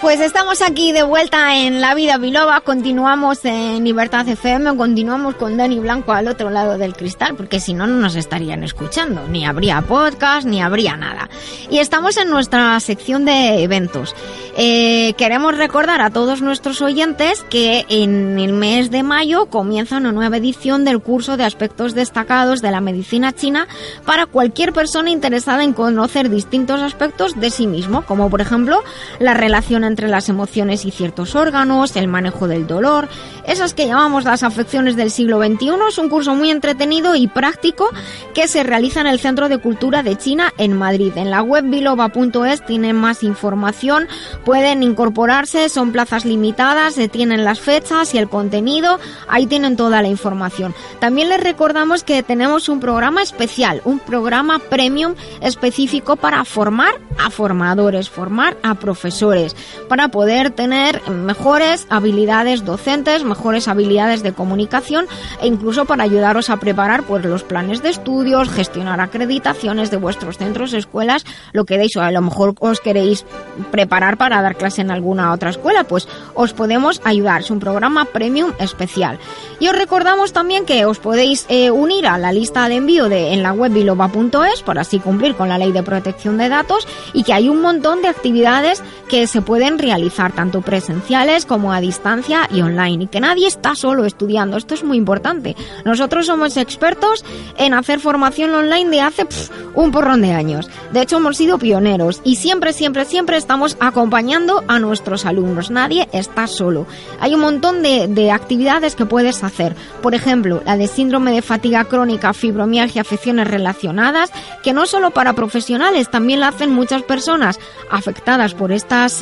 [0.01, 5.59] Pues estamos aquí de vuelta en La Vida Biloba, continuamos en Libertad FM, continuamos con
[5.59, 9.45] Dani Blanco al otro lado del cristal, porque si no, no nos estarían escuchando, ni
[9.45, 11.29] habría podcast, ni habría nada.
[11.69, 14.17] Y estamos en nuestra sección de eventos.
[14.57, 20.13] Eh, queremos recordar a todos nuestros oyentes que en el mes de mayo comienza una
[20.13, 23.69] nueva edición del curso de aspectos destacados de la medicina china
[24.07, 28.83] para cualquier persona interesada en conocer distintos aspectos de sí mismo, como por ejemplo
[29.19, 33.09] la relación entre las emociones y ciertos órganos, el manejo del dolor,
[33.47, 35.71] esas que llamamos las afecciones del siglo XXI.
[35.89, 37.89] Es un curso muy entretenido y práctico
[38.35, 41.13] que se realiza en el Centro de Cultura de China en Madrid.
[41.17, 44.07] En la web biloba.es tienen más información,
[44.45, 50.03] pueden incorporarse, son plazas limitadas, se tienen las fechas y el contenido, ahí tienen toda
[50.03, 50.75] la información.
[51.01, 57.31] También les recordamos que tenemos un programa especial, un programa premium específico para formar a
[57.31, 59.57] formadores, formar a profesores
[59.91, 65.09] para poder tener mejores habilidades docentes, mejores habilidades de comunicación
[65.43, 70.39] e incluso para ayudaros a preparar pues los planes de estudios, gestionar acreditaciones de vuestros
[70.39, 73.27] centros, escuelas, lo que deis o a lo mejor os queréis
[73.73, 77.41] preparar para dar clase en alguna otra escuela, pues os podemos ayudar.
[77.41, 79.19] Es un programa premium especial.
[79.59, 83.33] Y os recordamos también que os podéis eh, unir a la lista de envío de
[83.33, 87.25] en la web biloba.es para así cumplir con la ley de protección de datos y
[87.25, 92.49] que hay un montón de actividades que se pueden realizar tanto presenciales como a distancia
[92.51, 94.57] y online y que nadie está solo estudiando.
[94.57, 95.57] Esto es muy importante.
[95.85, 97.25] Nosotros somos expertos
[97.57, 99.27] en hacer formación online de hace
[99.75, 100.69] un porrón de años.
[100.93, 105.71] De hecho, hemos sido pioneros y siempre, siempre, siempre estamos acompañando a nuestros alumnos.
[105.71, 106.87] Nadie está solo.
[107.21, 109.75] Hay un montón de, de actividades que puedes hacer.
[110.03, 115.35] Por ejemplo, la de síndrome de fatiga crónica, fibromialgia, afecciones relacionadas, que no solo para
[115.35, 117.59] profesionales, también la hacen muchas personas
[117.91, 119.13] afectadas por estas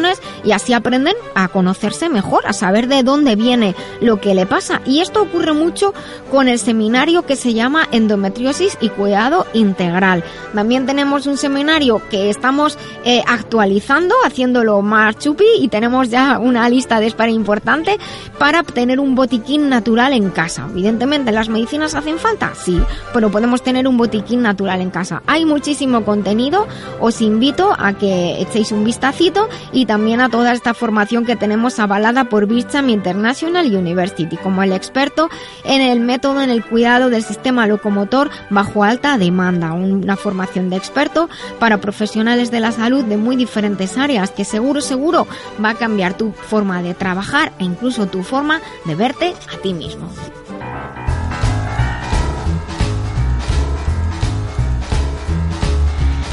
[0.00, 4.46] situaciones y así aprenden a conocerse mejor, a saber de dónde viene lo que le
[4.46, 4.80] pasa.
[4.86, 5.92] Y esto ocurre mucho
[6.30, 10.24] con el seminario que se llama Endometriosis y Cuidado Integral.
[10.54, 16.68] También tenemos un seminario que estamos eh, actualizando, haciéndolo más chupi y tenemos ya una
[16.68, 17.98] lista de espera importante
[18.38, 20.66] para obtener un botiquín natural en casa.
[20.70, 22.52] Evidentemente, ¿las medicinas hacen falta?
[22.54, 22.80] Sí,
[23.12, 25.22] pero podemos tener un botiquín natural en casa.
[25.26, 26.66] Hay muchísimo contenido,
[27.00, 31.80] os invito a que echéis un vistacito y también a toda esta formación que tenemos
[31.80, 35.28] avalada por Bircham International University como el experto
[35.64, 40.76] en el método en el cuidado del sistema locomotor bajo alta demanda, una formación de
[40.76, 41.28] experto
[41.58, 45.26] para profesionales de la salud de muy diferentes áreas que seguro seguro
[45.62, 49.74] va a cambiar tu forma de trabajar e incluso tu forma de verte a ti
[49.74, 50.08] mismo.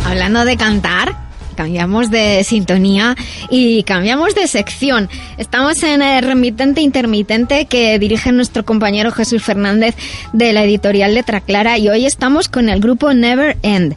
[0.06, 1.27] Hablando de cantar,
[1.58, 3.18] cambiamos de sintonía
[3.50, 5.10] y cambiamos de sección.
[5.38, 9.96] Estamos en el remitente intermitente que dirige nuestro compañero Jesús Fernández
[10.32, 13.96] de la editorial Letra Clara y hoy estamos con el grupo Never End.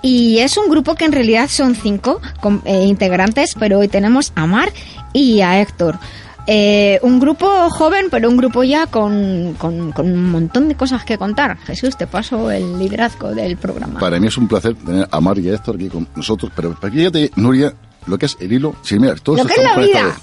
[0.00, 2.20] Y es un grupo que en realidad son cinco
[2.64, 4.72] eh, integrantes, pero hoy tenemos a Mar
[5.12, 5.98] y a Héctor.
[6.46, 11.04] Eh, un grupo joven, pero un grupo ya con, con, con un montón de cosas
[11.04, 11.56] que contar.
[11.58, 14.00] Jesús, te paso el liderazgo del programa.
[14.00, 16.74] Para mí es un placer tener a Mar y a Héctor aquí con nosotros, pero
[16.74, 17.72] fíjate, Nuria,
[18.06, 20.16] lo que es el hilo, sí, mira, todos Lo que es la vida.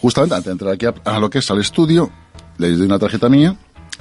[0.00, 2.10] Justamente antes de entrar aquí a, a lo que es al estudio,
[2.58, 3.54] le doy una tarjeta mía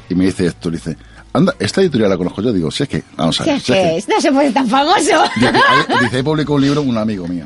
[0.10, 0.98] y me dice Héctor, dice,
[1.34, 3.64] anda, esta editorial la conozco yo, digo, si es que, vamos a Si ver, es
[3.64, 5.24] si es que no se puede tan famoso.
[5.36, 7.46] Dice, ahí- publicó un libro un amigo mío.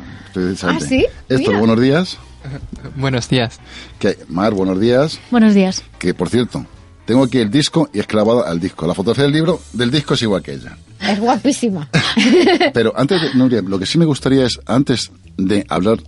[0.64, 1.06] ¿Ah, sí?
[1.30, 2.18] Héctor, buenos días.
[2.96, 3.60] Buenos días.
[4.00, 5.20] Que, Mar, buenos días.
[5.32, 5.84] Buenos días.
[6.00, 6.66] Que, por cierto,
[7.06, 8.86] tengo aquí el disco y es clavado al disco.
[8.88, 10.78] La fotografía del libro del disco es igual que ella.
[11.02, 11.90] Es guapísima.
[12.74, 16.00] Pero antes de, Nuria, lo que sí me gustaría es, antes de hablar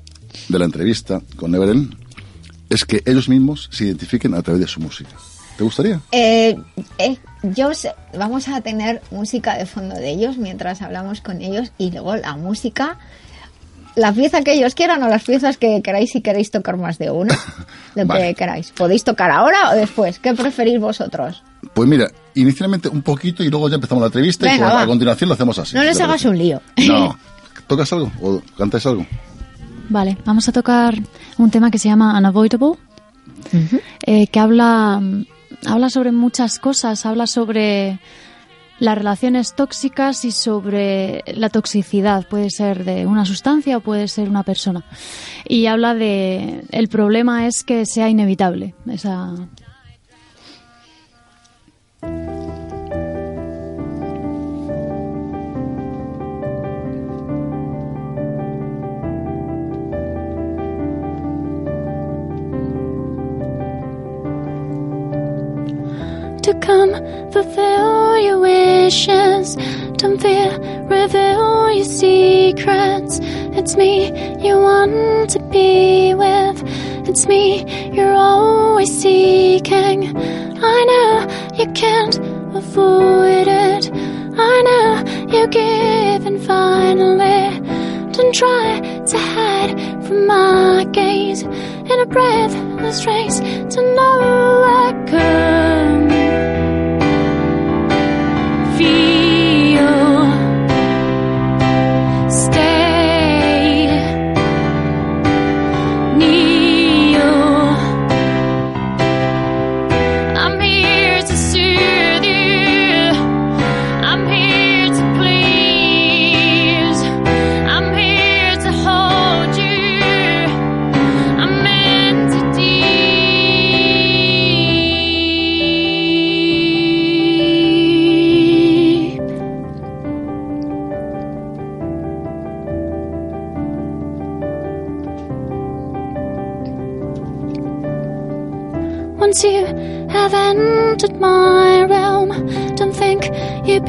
[0.47, 1.95] de la entrevista con Neveren,
[2.69, 5.11] es que ellos mismos se identifiquen a través de su música.
[5.57, 5.99] ¿Te gustaría?
[6.11, 6.55] Eh,
[6.99, 11.71] eh, yo sé- vamos a tener música de fondo de ellos mientras hablamos con ellos
[11.77, 12.97] y luego la música,
[13.99, 17.11] la pieza que ellos quieran o las piezas que queráis si queréis tocar más de
[17.11, 17.37] una,
[17.95, 18.29] lo Vale.
[18.29, 18.71] que queráis.
[18.71, 20.19] ¿Podéis tocar ahora o después?
[20.19, 21.43] ¿Qué preferís vosotros?
[21.73, 25.27] Pues mira, inicialmente un poquito y luego ya empezamos la entrevista y Venga, a continuación
[25.27, 25.75] lo hacemos así.
[25.75, 26.61] no les ¿te hagas un lío.
[26.87, 27.17] No.
[27.67, 29.05] ¿Tocas algo o cantáis algo?
[29.89, 30.95] Vale, vamos a tocar
[31.37, 32.73] un tema que se llama Unavoidable,
[34.05, 35.01] eh, que habla,
[35.65, 37.99] habla sobre muchas cosas, habla sobre
[38.79, 42.27] las relaciones tóxicas y sobre la toxicidad.
[42.27, 44.83] Puede ser de una sustancia o puede ser una persona.
[45.47, 48.75] Y habla de el problema es que sea inevitable.
[48.87, 49.35] Esa,
[66.41, 66.91] to come
[67.31, 69.55] fulfill your wishes.
[69.97, 73.19] Don't fear, reveal your secrets.
[73.59, 74.07] It's me
[74.45, 76.63] you want to be with.
[77.09, 80.15] It's me you're always seeking.
[80.17, 82.17] I know you can't
[82.55, 83.91] avoid it.
[84.37, 87.59] I know you give and finally
[88.11, 95.88] don't try to hide from my gaze in a breathless race to know I come.
[98.79, 99.08] Be.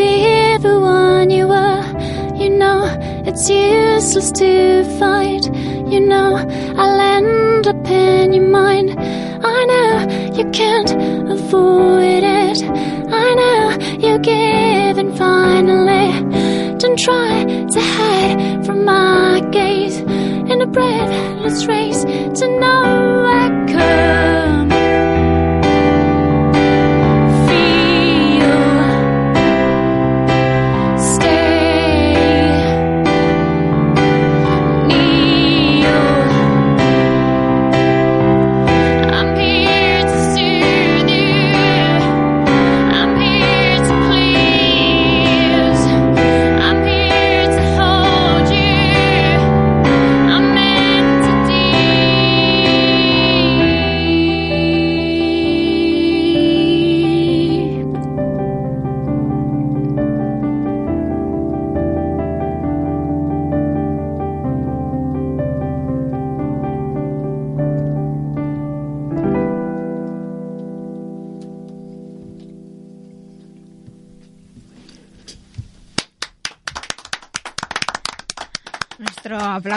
[0.00, 1.82] Be the one you were.
[2.42, 2.80] You know
[3.28, 4.50] it's useless to
[4.98, 5.44] fight.
[5.92, 6.30] You know
[6.80, 8.88] I'll end up in your mind.
[9.56, 9.90] I know
[10.38, 10.90] you can't
[11.36, 12.58] avoid it.
[13.24, 13.62] I know
[14.04, 16.08] you give and finally
[16.78, 17.44] don't try
[17.74, 19.98] to hide from my gaze
[20.52, 22.02] in a breathless race
[22.38, 22.99] to nowhere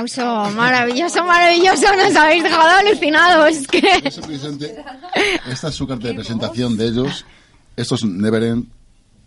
[0.04, 1.86] aplauso maravilloso, maravilloso.
[1.96, 3.68] Nos habéis dejado alucinados.
[3.68, 3.82] Que...
[5.50, 7.26] Esta es su carta de presentación de ellos.
[7.76, 8.68] Esto es Neverend,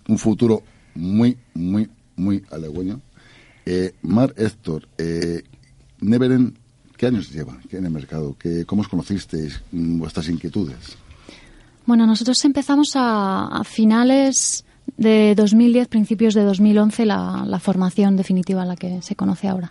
[0.08, 0.62] un futuro
[0.94, 3.00] muy, muy, muy halagüeño.
[3.64, 5.42] Eh, Mar Héctor, eh,
[6.00, 6.56] Neverend,
[6.96, 8.36] ¿qué años lleva ¿Qué en el mercado?
[8.38, 9.60] ¿Qué, ¿Cómo os conocisteis?
[9.72, 10.96] Mm, ¿Vuestras inquietudes?
[11.84, 14.64] Bueno, nosotros empezamos a, a finales
[14.96, 19.70] de 2010, principios de 2011, la, la formación definitiva, la que se conoce ahora.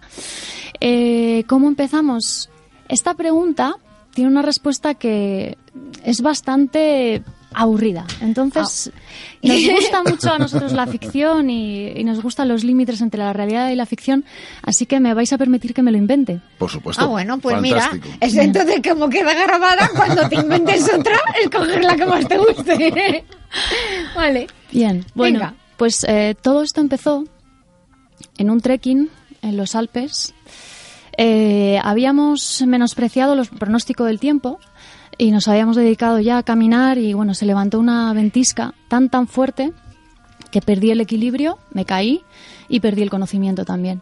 [0.80, 2.50] Eh, ¿Cómo empezamos?
[2.90, 3.76] Esta pregunta
[4.14, 5.58] tiene una respuesta que
[6.04, 8.06] es bastante aburrida.
[8.22, 9.48] Entonces, Ah.
[9.48, 13.32] nos gusta mucho a nosotros la ficción y, y nos gustan los límites entre la
[13.34, 14.26] realidad y la ficción,
[14.62, 16.42] así que me vais a permitir que me lo invente.
[16.58, 17.04] Por supuesto.
[17.04, 18.06] Ah, bueno, pues Fantástico.
[18.08, 22.38] mira, es entonces como queda grabada cuando te inventes otra, escoger la que más te
[22.38, 23.24] guste.
[24.16, 24.48] vale.
[24.76, 25.56] Bien, bueno, Venga.
[25.78, 27.24] pues eh, todo esto empezó
[28.38, 29.10] en un trekking
[29.42, 30.34] en los Alpes.
[31.18, 34.60] Eh, habíamos menospreciado los pronóstico del tiempo
[35.18, 39.28] y nos habíamos dedicado ya a caminar y bueno, se levantó una ventisca tan tan
[39.28, 39.72] fuerte
[40.52, 42.22] que perdí el equilibrio, me caí
[42.68, 44.02] y perdí el conocimiento también.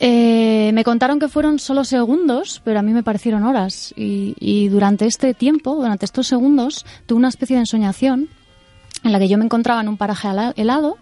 [0.00, 3.92] Eh, me contaron que fueron solo segundos, pero a mí me parecieron horas.
[3.96, 8.28] Y, y durante este tiempo, durante estos segundos, tuve una especie de ensoñación
[9.04, 10.98] en la que yo me encontraba en un paraje helado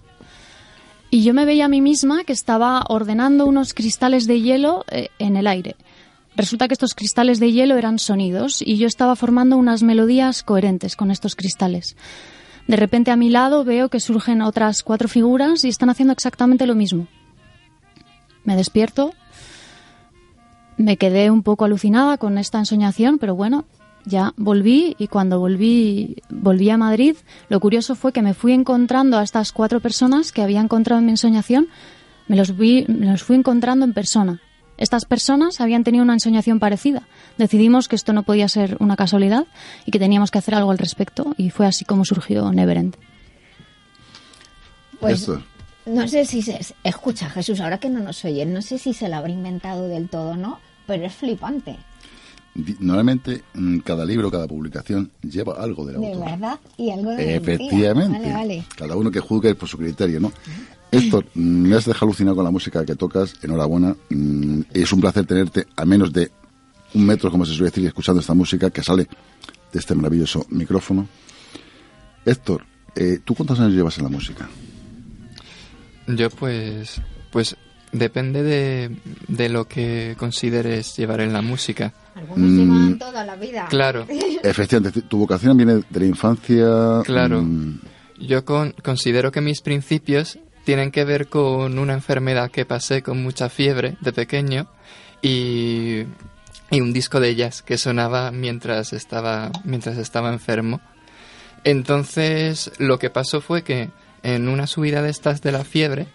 [1.10, 5.08] y yo me veía a mí misma que estaba ordenando unos cristales de hielo eh,
[5.18, 5.76] en el aire.
[6.34, 10.96] Resulta que estos cristales de hielo eran sonidos y yo estaba formando unas melodías coherentes
[10.96, 11.96] con estos cristales.
[12.66, 16.66] De repente a mi lado veo que surgen otras cuatro figuras y están haciendo exactamente
[16.66, 17.06] lo mismo.
[18.44, 19.12] Me despierto,
[20.76, 23.64] me quedé un poco alucinada con esta ensoñación, pero bueno,
[24.06, 27.16] ya volví y cuando volví, volví a Madrid,
[27.48, 31.06] lo curioso fue que me fui encontrando a estas cuatro personas que había encontrado en
[31.06, 31.68] mi ensoñación,
[32.28, 34.40] me los, vi, me los fui encontrando en persona.
[34.78, 37.02] Estas personas habían tenido una ensoñación parecida.
[37.38, 39.46] Decidimos que esto no podía ser una casualidad
[39.86, 42.96] y que teníamos que hacer algo al respecto y fue así como surgió Neverend.
[45.00, 45.42] Pues Esto.
[45.86, 46.58] no sé si se...
[46.84, 50.08] Escucha, Jesús, ahora que no nos oyen, no sé si se lo habrá inventado del
[50.08, 50.60] todo, ¿no?
[50.86, 51.76] Pero es flipante.
[52.80, 56.24] Normalmente, mm, cada libro, cada publicación lleva algo del De autor.
[56.30, 56.60] verdad.
[56.78, 57.36] Y algo de mentira.
[57.36, 58.18] Efectivamente.
[58.18, 58.64] Vale, vale.
[58.76, 60.32] Cada uno que juzgue por su criterio, ¿no?
[60.90, 63.34] Héctor, mm, me has dejado alucinado con la música que tocas.
[63.42, 63.94] Enhorabuena.
[64.10, 66.30] Mm, Es un placer tenerte a menos de
[66.94, 69.04] un metro, como se suele decir, escuchando esta música que sale
[69.72, 71.06] de este maravilloso micrófono.
[72.24, 74.48] Héctor, eh, ¿tú cuántos años llevas en la música?
[76.08, 77.00] Yo pues,
[77.30, 77.56] pues
[77.92, 78.90] depende de,
[79.28, 81.92] de lo que consideres llevar en la música.
[82.14, 82.58] Algunos Mm.
[82.58, 83.66] llevan toda la vida.
[83.68, 84.06] Claro.
[84.42, 87.02] Efectivamente, tu vocación viene de la infancia.
[87.04, 87.42] Claro.
[87.42, 87.80] mm,
[88.20, 93.22] Yo con- considero que mis principios tienen que ver con una enfermedad que pasé con
[93.22, 94.66] mucha fiebre de pequeño
[95.22, 96.02] y,
[96.70, 100.80] y un disco de jazz que sonaba mientras estaba, mientras estaba enfermo.
[101.64, 103.90] Entonces lo que pasó fue que
[104.22, 106.06] en una subida de estas de la fiebre,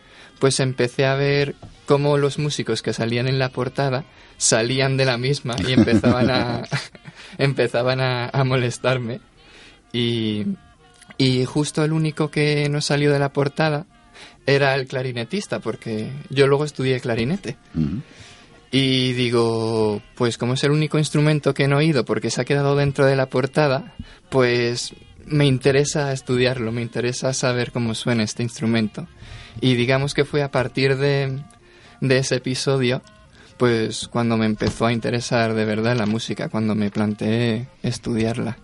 [0.41, 1.53] pues empecé a ver
[1.85, 4.05] cómo los músicos que salían en la portada
[4.37, 6.63] salían de la misma y empezaban a,
[7.37, 9.21] empezaban a, a molestarme.
[9.93, 10.47] Y,
[11.19, 13.85] y justo el único que no salió de la portada
[14.47, 17.57] era el clarinetista, porque yo luego estudié clarinete.
[18.71, 22.45] Y digo, pues como es el único instrumento que no he oído porque se ha
[22.45, 23.93] quedado dentro de la portada,
[24.29, 29.07] pues me interesa estudiarlo, me interesa saber cómo suena este instrumento.
[29.59, 31.41] Y digamos que fue a partir de,
[31.99, 33.01] de ese episodio,
[33.57, 38.57] pues cuando me empezó a interesar de verdad la música, cuando me planteé estudiarla.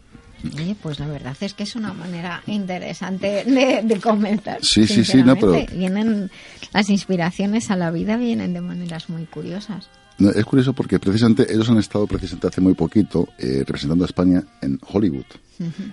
[0.56, 4.60] Oye, pues la verdad es que es una manera interesante de, de comenzar.
[4.62, 5.66] Sí, sí, sí, no, pero-.
[5.74, 6.30] Vienen,
[6.74, 9.90] las inspiraciones a la vida vienen de maneras muy curiosas.
[10.20, 14.08] No, es curioso porque precisamente ellos han estado precisamente hace muy poquito eh, representando a
[14.08, 15.26] España en Hollywood.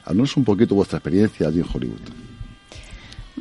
[0.05, 2.01] Háblanos un poquito vuestra experiencia allí en Hollywood.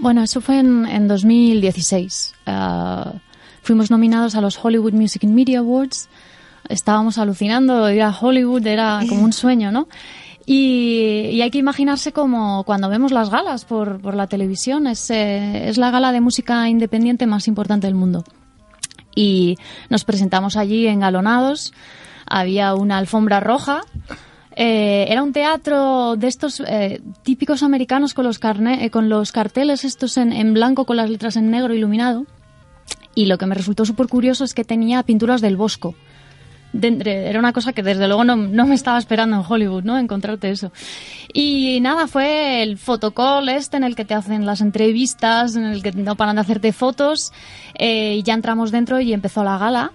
[0.03, 2.33] Bueno, eso fue en, en 2016.
[2.45, 3.13] Ah,
[3.61, 6.09] fuimos nominados a los Hollywood Music and Media Awards.
[6.67, 9.87] Estábamos alucinando, ir a Hollywood era como un sueño, ¿no?
[10.45, 14.87] Y, y hay que imaginarse como cuando vemos las galas por, por la televisión.
[14.87, 18.25] Es, eh, es la gala de música independiente más importante del mundo.
[19.15, 21.71] Y nos presentamos allí engalonados.
[22.25, 23.83] Había una alfombra roja.
[24.55, 29.31] Eh, era un teatro de estos eh, típicos americanos con los, carne- eh, con los
[29.31, 32.25] carteles estos en, en blanco con las letras en negro iluminado.
[33.15, 35.95] Y lo que me resultó súper curioso es que tenía pinturas del Bosco.
[36.81, 39.99] Era una cosa que desde luego no, no me estaba esperando en Hollywood, ¿no?
[39.99, 40.71] Encontrarte eso.
[41.31, 45.83] Y nada, fue el fotocall este en el que te hacen las entrevistas, en el
[45.83, 47.31] que no paran de hacerte fotos.
[47.79, 49.91] y ya entramos dentro y empezó la gala.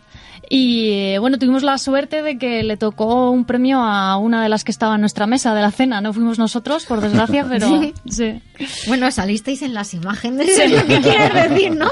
[0.51, 4.49] Y eh, bueno, tuvimos la suerte de que le tocó un premio a una de
[4.49, 6.01] las que estaba en nuestra mesa de la cena.
[6.01, 7.95] No fuimos nosotros, por desgracia, pero Sí.
[8.09, 8.41] sí.
[8.87, 11.91] Bueno, salisteis en las imágenes, es lo que quieres decir, ¿no?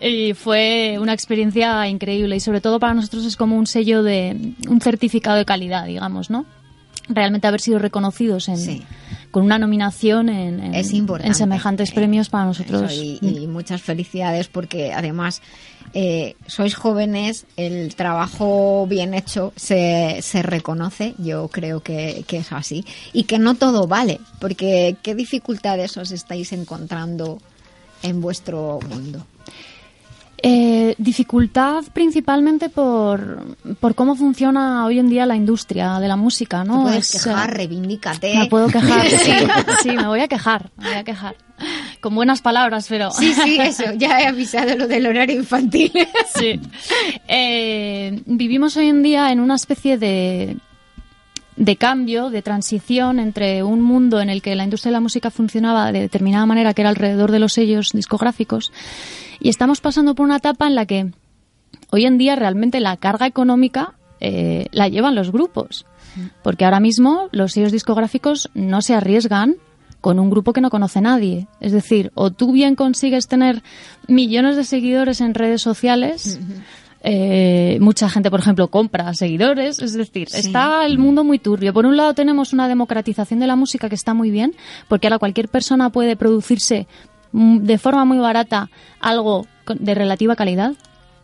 [0.00, 4.54] Y fue una experiencia increíble y sobre todo para nosotros es como un sello de
[4.68, 6.46] un certificado de calidad, digamos, ¿no?
[7.08, 8.84] Realmente haber sido reconocidos en,
[9.30, 11.28] con una nominación en, en- Es importante.
[11.28, 12.92] en semejantes premios para nosotros.
[12.92, 15.42] Y, y muchas felicidades porque además
[15.92, 22.50] eh, sois jóvenes, el trabajo bien hecho se, se reconoce, yo creo que, que es
[22.52, 27.38] así, y que no todo vale, porque ¿qué dificultades os estáis encontrando
[28.02, 29.24] en vuestro mundo?
[30.38, 36.64] Eh, dificultad principalmente por, por cómo funciona hoy en día la industria de la música,
[36.64, 36.78] ¿no?
[36.78, 38.38] Te puedes Es, quejar, eh, reivindícate.
[38.38, 39.32] Me puedo quejar, sí,
[39.82, 41.36] sí, me voy a quejar, me voy a quejar.
[42.00, 43.10] Con buenas palabras, pero...
[43.12, 45.92] Sí, sí, eso, ya he avisado lo del horario infantil.
[46.34, 46.60] Sí.
[47.28, 50.56] Eh, vivimos hoy en día en una especie de,
[51.56, 55.30] de cambio, de transición entre un mundo en el que la industria de la música
[55.30, 58.72] funcionaba de determinada manera, que era alrededor de los sellos discográficos,
[59.40, 61.10] y estamos pasando por una etapa en la que
[61.90, 65.86] hoy en día realmente la carga económica eh, la llevan los grupos.
[66.44, 69.56] Porque ahora mismo los sellos discográficos no se arriesgan
[70.00, 71.48] con un grupo que no conoce nadie.
[71.60, 73.62] Es decir, o tú bien consigues tener
[74.06, 76.38] millones de seguidores en redes sociales,
[77.02, 80.38] eh, mucha gente, por ejemplo, compra seguidores, es decir, Sí.
[80.38, 81.72] está el mundo muy turbio.
[81.74, 84.54] Por un lado tenemos una democratización de la música que está muy bien,
[84.88, 86.86] porque ahora cualquier persona puede producirse
[87.34, 88.70] de forma muy barata
[89.00, 90.72] algo de relativa calidad.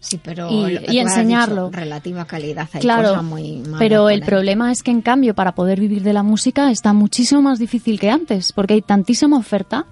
[0.00, 1.66] Sí, pero y, enseñarlo.
[1.66, 5.54] dicho, relativa calidad, hay Claro, cosas muy pero el problema es que en cambio para
[5.54, 9.84] poder vivir de la música está muchísimo más difícil que antes, porque hay tantísima oferta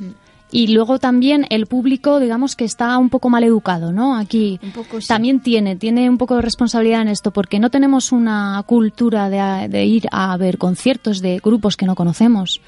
[0.00, 0.06] Mm.
[0.50, 4.16] y luego también el público, digamos que está un poco mal educado, ¿no?
[4.16, 4.58] Aquí
[5.06, 9.68] también tiene, tiene un poco de responsabilidad en esto, porque no tenemos una cultura de,
[9.68, 12.60] de ir a ver conciertos de grupos que no conocemos.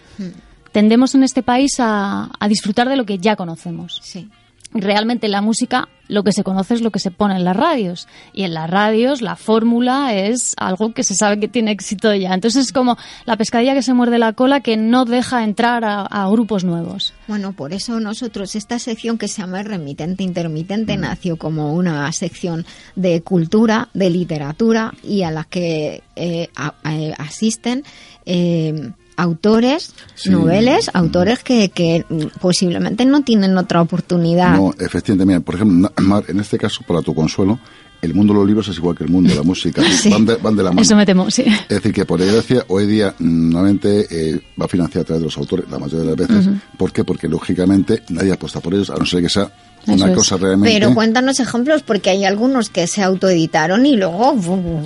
[0.77, 3.99] Tendemos en este país a, a disfrutar de lo que ya conocemos.
[4.03, 4.29] Sí.
[4.75, 8.09] Realmente la música, lo que se conoce es lo que se pone en las radios.
[8.35, 12.35] Y en las radios la fórmula es algo que se sabe que tiene éxito ya.
[12.35, 16.03] Entonces es como la pescadilla que se muerde la cola que no deja entrar a,
[16.03, 17.15] a grupos nuevos.
[17.27, 22.67] Bueno, por eso nosotros esta sección que se llama remitente intermitente nació como una sección
[22.97, 27.83] de cultura, de literatura y a la que eh, a- a- asisten
[28.27, 30.31] eh, autores, Sí.
[30.31, 34.57] noveles, autores que, que mm, posiblemente no tienen otra oportunidad.
[34.57, 37.59] No, efectivamente, mira, por ejemplo, Mar, en este caso, para tu consuelo,
[38.03, 39.83] el mundo de los libros es igual que el mundo de la música.
[39.97, 40.11] Sí.
[40.11, 40.83] Van, de, van de la mano.
[40.83, 41.45] Eso me temo, sí.
[41.47, 45.39] Es decir, que por desgracia, hoy día, normalmente eh, va financiado a través de los
[45.39, 46.47] autores, la mayoría de las veces.
[46.47, 46.57] Ujú.
[46.77, 47.05] ¿Por qué?
[47.05, 49.51] Porque, lógicamente, nadie apuesta por ellos, a no ser que sea
[49.87, 50.17] Eso una es.
[50.17, 50.73] cosa realmente...
[50.79, 54.35] Pero cuéntanos ejemplos porque hay algunos que se autoeditaron y luego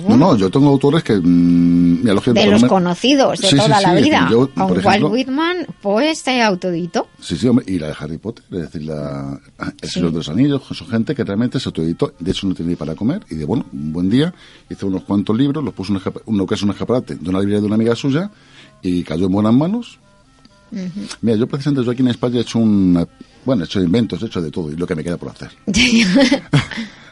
[0.07, 1.15] No, no, yo tengo autores que...
[1.15, 4.27] mm, lógicamente, de los conocidos de Sí, toda sí, la vida.
[4.31, 7.07] yo, Con Walt Whitman, pues se autoeditó.
[7.19, 9.39] Sí, sí, hombre, y la de Harry Potter, es decir, la,
[9.81, 12.71] El Señor de los Anillos, son gente que realmente se autoeditó, de hecho no tenía
[12.71, 14.33] ni para comer, y de bueno, un buen día,
[14.69, 17.59] hizo unos cuantos libros, los puso en uno que es un escaparate de una librería
[17.61, 18.29] de una amiga suya,
[18.81, 19.99] y cayó en buenas manos.
[21.21, 23.05] Mira, yo precisamente yo aquí en España he hecho un,
[23.45, 25.51] bueno, he hecho inventos, he hecho de todo, y lo que me queda por hacer.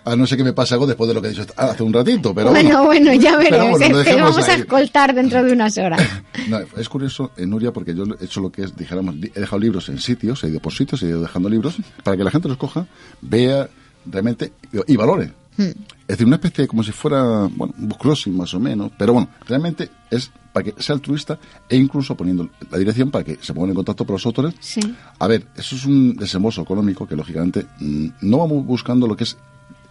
[0.06, 1.94] A no ser que me pase algo después de lo que he dicho hace un
[1.94, 3.72] ratito, pero bueno, bueno, ya veremos.
[3.72, 6.02] bueno, lo es que dejemos vamos a escoltar dentro de unas horas.
[6.48, 9.60] No, es curioso, eh, Nuria, porque yo he hecho lo que es, dijéramos, he dejado
[9.60, 12.48] libros en sitios, he ido por sitios, he ido dejando libros, para que la gente
[12.48, 12.88] los coja,
[13.22, 13.70] vea
[14.06, 14.54] realmente
[14.88, 15.32] y, valore.
[15.58, 15.76] Es
[16.08, 19.90] decir, una especie de como si fuera, bueno, un más o menos, pero bueno, realmente
[20.10, 21.38] es para que sea altruista
[21.70, 24.54] e incluso poniendo la dirección para que se pongan en contacto con los autores.
[24.60, 24.80] Sí.
[25.20, 29.26] A ver, eso es un desembolso económico que lógicamente mm, no vamos buscando lo que
[29.26, 29.38] es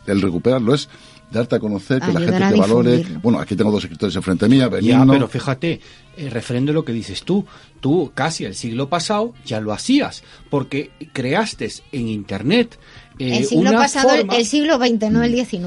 [0.07, 0.89] el recuperarlo, es
[1.31, 3.07] darte a conocer, que la Ayudar gente a te valore.
[3.23, 5.81] Bueno, aquí tengo dos escritores enfrente mía, Ya, pero fíjate,
[6.17, 7.45] eh, refrendo lo que dices tú.
[7.81, 12.79] Tú casi el siglo pasado ya lo hacías, porque creaste en Internet
[13.19, 14.37] eh, el siglo una pasado, el- forma...
[14.37, 15.61] el siglo XX, no el XIX.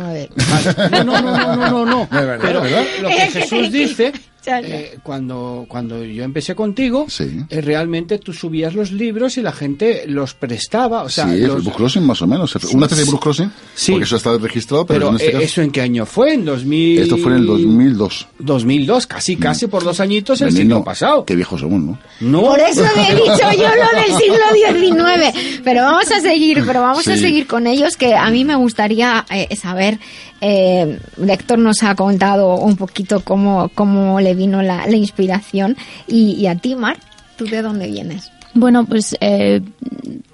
[0.91, 2.83] No, no, no, no, no, no, Pero verdad.
[3.03, 4.13] lo que Es que- Jesús dice.
[4.45, 10.03] Eh, cuando, cuando yo empecé contigo, eh, realmente tú subías los libros y la gente
[10.07, 11.03] los prestaba.
[11.03, 12.55] O sea, sí, los- el book crossing más o menos.
[12.73, 13.91] Una especie de book crossing, Sí.
[13.91, 15.43] porque eso está registrado, pero, pero en este eh, caso...
[15.45, 16.33] ¿eso en qué año fue?
[16.33, 16.99] ¿En 2000?
[16.99, 18.27] Esto fue en el 2002.
[18.39, 21.25] 2002, casi, casi por dos añitos el siglo pasado.
[21.25, 21.99] Qué viejos somos, ¿no?
[22.21, 22.41] No.
[22.41, 24.91] Por eso le he dicho yo lo del siglo
[25.33, 25.61] XIX.
[25.63, 27.21] Pero vamos a seguir, pero vamos a Sí.
[27.21, 29.99] seguir con ellos, que a mí me gustaría eh, saber.
[30.43, 30.97] Eh,
[31.27, 35.75] Héctor nos ha contado un poquito cómo, cómo le vino la, la inspiración.
[36.07, 36.97] Y, y a ti, Mar,
[37.37, 38.31] ¿tú de dónde vienes?
[38.53, 39.61] Bueno, pues eh,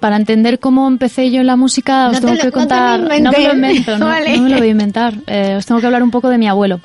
[0.00, 2.50] para entender cómo empecé yo en la música os No te tengo lo- que no
[2.50, 3.00] te lo contar.
[3.22, 4.36] No, me lo invento, no, Vale.
[4.36, 5.14] no me lo voy a inventar.
[5.28, 6.80] Eh, os tengo que hablar un poco de mi abuelo.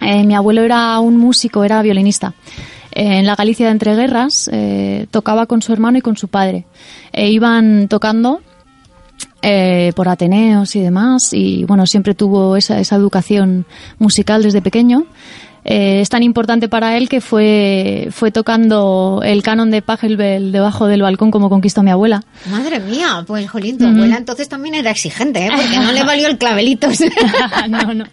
[0.00, 2.32] Eh, mi abuelo era un músico, era violinista.
[2.92, 6.64] Eh, en la Galicia de entreguerras eh, tocaba con su hermano y con su padre.
[7.12, 8.40] E iban tocando
[9.42, 13.66] eh, por Ateneos y demás y bueno, siempre tuvo esa, esa educación
[13.98, 15.06] musical desde pequeño.
[15.64, 20.86] Eh, es tan importante para él que fue, fue tocando el canon de Pachelbel debajo
[20.86, 22.24] del balcón como conquistó mi abuela.
[22.50, 25.50] Madre mía, pues Jolín, tu abuela entonces también era exigente, ¿eh?
[25.54, 26.98] Porque no le valió el clavelitos.
[27.68, 28.04] no, no.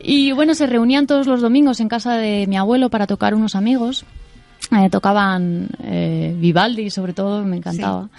[0.00, 3.54] Y bueno, se reunían todos los domingos en casa de mi abuelo para tocar unos
[3.54, 4.04] amigos.
[4.70, 8.10] Eh, tocaban eh, Vivaldi, sobre todo, me encantaba.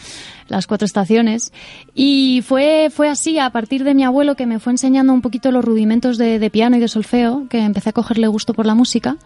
[0.47, 1.53] Las cuatro estaciones.
[1.93, 5.51] Y fue, fue así, a partir de mi abuelo, que me fue enseñando un poquito
[5.51, 8.73] los rudimentos de, de piano y de solfeo, que empecé a cogerle gusto por la
[8.73, 9.17] música.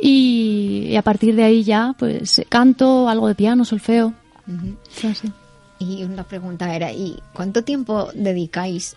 [0.00, 4.12] Y, y a partir de ahí ya, pues canto, algo de piano, solfeo.
[4.48, 4.76] Ujú.
[4.90, 5.30] Fue así.
[5.78, 8.96] Y una pregunta era, ¿y cuánto tiempo dedicáis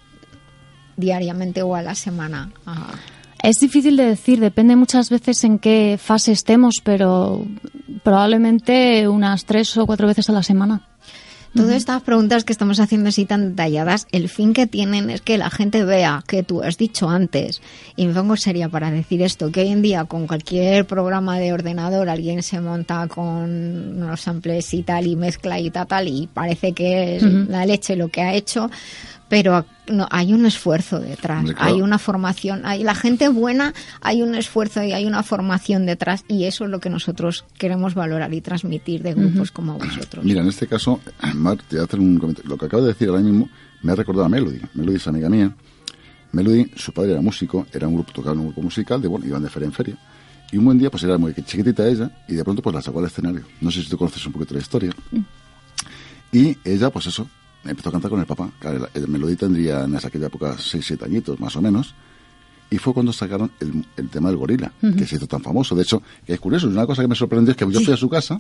[0.98, 2.88] diariamente o a la semana a,
[3.42, 7.46] Es difícil de decir, depende muchas veces en qué fase estemos, pero
[8.04, 10.86] probablemente unas tres o cuatro veces a la semana.
[11.56, 15.40] Todas estas preguntas que estamos haciendo así tan detalladas, el fin que tienen es que
[15.40, 17.62] la gente vea que tú has dicho antes,
[17.96, 21.52] y me pongo seria para decir esto, que hoy en día con cualquier programa de
[21.52, 26.28] ordenador alguien se monta con unos samples y tal y mezcla y tal, tal y
[26.32, 27.48] parece que es Ujú.
[27.50, 28.70] la leche lo que ha hecho,
[29.30, 31.58] pero no, hay un esfuerzo detrás, claro.
[31.62, 36.26] hay una formación, hay la gente buena, hay un esfuerzo y hay una formación detrás
[36.28, 40.26] y eso es lo que nosotros queremos valorar y transmitir de grupos como vosotros.
[40.26, 41.00] Mira, en este caso,
[41.36, 42.50] Mar, te voy a hacer un comentario.
[42.50, 43.50] Lo que acabo de decir ahora mismo
[43.84, 44.60] me ha recordado a Melody.
[44.74, 45.56] Melody es amiga mía.
[46.32, 49.26] Melody, su padre era músico, era un grupo, tocaba en un grupo musical, de bueno,
[49.26, 49.98] iban de feria en feria.
[50.52, 53.00] Y un buen día, pues era muy chiquitita ella, y de pronto, pues la sacó
[53.00, 53.44] al escenario.
[53.62, 54.92] No sé si tú conoces un poquito la historia.
[56.32, 57.28] Y ella, pues eso,
[57.66, 58.50] empezó a cantar con el papá.
[58.60, 61.94] Claro, el, el Melody tendría en aquella época 6, 7 añitos, más o menos.
[62.72, 65.76] Y fue cuando sacaron el, el tema del gorila, que se hizo tan famoso.
[65.76, 67.98] De hecho, que es curioso, una cosa que me sorprendió es que yo fui a
[67.98, 68.40] su casa,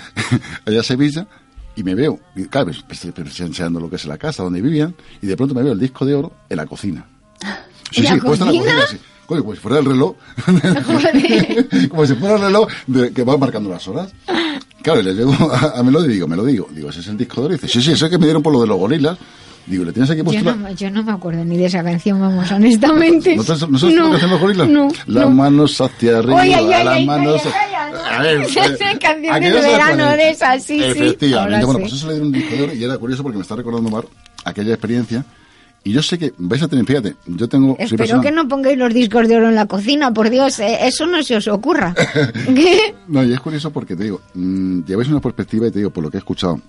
[0.66, 1.28] allá a Sevilla,
[1.76, 5.36] y me veo, y claro, enseñando lo que es la casa donde vivían, y de
[5.36, 7.06] pronto me veo el disco de oro en la cocina.
[7.92, 8.98] Sí, ¿En la sí, puesto en la cocina, sí.
[9.26, 10.14] Coño, como si fuera el reloj.
[11.90, 14.12] como si fuera el reloj de- que va marcando las horas.
[14.82, 16.68] Claro, y le llego a, a Melody y digo, me lo digo.
[16.72, 17.54] Digo, ese es el disco de oro.
[17.54, 19.16] Y dice, sí, sí, eso es que me dieron por lo de los gorilas.
[19.64, 21.84] Digo, ¿le tienes aquí Yo puesto no, la- yo no me acuerdo ni de esa
[21.84, 23.36] canción, vamos, honestamente.
[23.36, 24.68] ¿No, te- no sabes lo que hacen los gorilas?
[24.68, 25.30] No, Las no.
[25.30, 27.42] manos hacia arriba, ay, ay, las manos...
[28.10, 30.84] A ver, eh, ¿a Canciones de no verano de esas, sí, sí.
[30.84, 31.64] Efectivamente.
[31.64, 33.54] Bueno, pues eso le dieron un disco de oro y era curioso porque me está
[33.54, 34.04] recordando, Mar,
[34.44, 35.24] aquella experiencia.
[35.84, 37.76] Y yo sé que vais a tener, fíjate, yo tengo...
[37.78, 41.06] Espero que no pongáis los discos de oro en la cocina, por Dios, eh, eso
[41.06, 41.94] no se os ocurra.
[43.08, 46.04] No, y es curioso porque te digo, mm, lleváis una perspectiva y te digo, por
[46.04, 46.60] lo que he escuchado,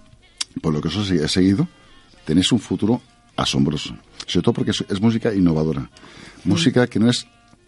[0.62, 1.68] por lo que os he seguido,
[2.26, 3.02] tenéis un futuro
[3.38, 3.96] asombroso.
[4.26, 5.90] Sobre todo porque es, es música innovadora.
[6.44, 7.28] Música que no es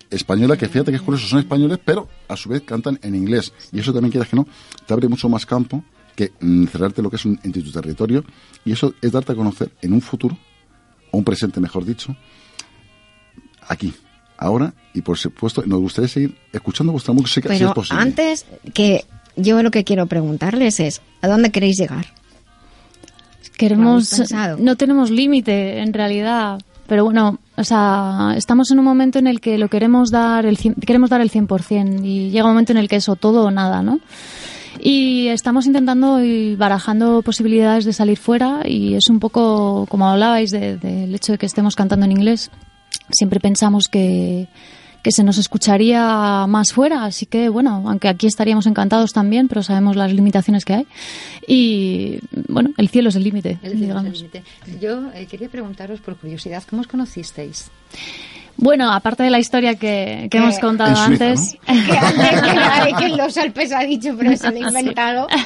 [0.10, 3.54] española, que fíjate que es curioso, son españoles, pero a su vez cantan en inglés.
[3.72, 4.48] Y eso también, quieras que no,
[4.86, 5.84] te abre mucho más campo
[6.16, 8.24] que mm, cerrarte lo que es un, en tu territorio.
[8.64, 10.38] Y eso es darte a conocer en un futuro,
[11.16, 12.16] o un presente, mejor dicho,
[13.68, 13.94] aquí,
[14.38, 18.02] ahora, y por supuesto, nos gustaría seguir escuchando vuestra música si es Pero posible.
[18.02, 19.06] antes que
[19.36, 22.06] yo lo que quiero preguntarles es, ¿a dónde queréis llegar?
[23.58, 24.12] Queremos,
[24.60, 29.40] no tenemos límite en realidad, pero bueno, o sea, estamos en un momento en el
[29.40, 32.78] que lo queremos dar el cien- queremos dar el 100% y llega un momento en
[32.78, 34.00] el que es o todo o nada, ¿no?
[34.80, 40.52] Y estamos intentando y barajando posibilidades de salir fuera y es un poco como hablabais
[40.52, 42.52] de- del hecho de que estemos cantando en inglés.
[43.12, 44.48] Siempre pensamos que,
[45.02, 49.64] que se nos escucharía más fuera, así que bueno, aunque aquí estaríamos encantados también, pero
[49.64, 50.88] sabemos las limitaciones que hay.
[51.48, 54.14] Y bueno, el cielo es el límite, El cielo es el digamos.
[54.18, 54.44] límite.
[54.82, 57.70] Yo eh, quería preguntaros por curiosidad, ¿cómo os conocisteis?
[58.58, 61.58] Bueno, aparte de la historia que, que hemos contado Suiza, antes.
[61.66, 65.28] que antes que nada, que los Alpes ha dicho, pero se lo he inventado.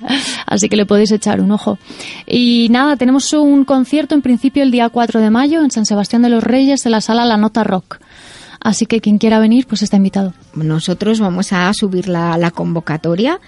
[0.47, 1.79] Así que le podéis echar un ojo.
[2.27, 6.23] Y nada, tenemos un concierto en principio el día 4 de mayo en San Sebastián
[6.23, 7.99] de los Reyes en la sala La Nota Rock.
[8.61, 10.33] Así que quien quiera venir, pues está invitado.
[10.55, 13.39] Nosotros vamos a subir la, la convocatoria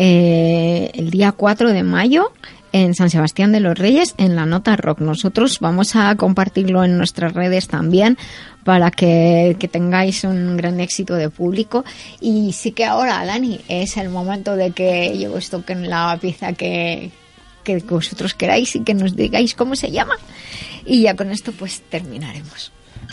[0.00, 2.30] eh, el día 4 de mayo
[2.70, 5.00] en San Sebastián de los Reyes en la Nota Rock.
[5.00, 8.16] Nosotros vamos a compartirlo en nuestras redes también
[8.62, 11.84] para que, tengáis un gran éxito de público.
[12.20, 16.16] Y sí que ahora, Dani, es el momento de que yo os toque en la
[16.20, 17.10] pieza que,
[17.64, 20.14] que vosotros queráis y que nos digáis cómo se llama.
[20.86, 22.70] Y ya con esto pues terminaremos.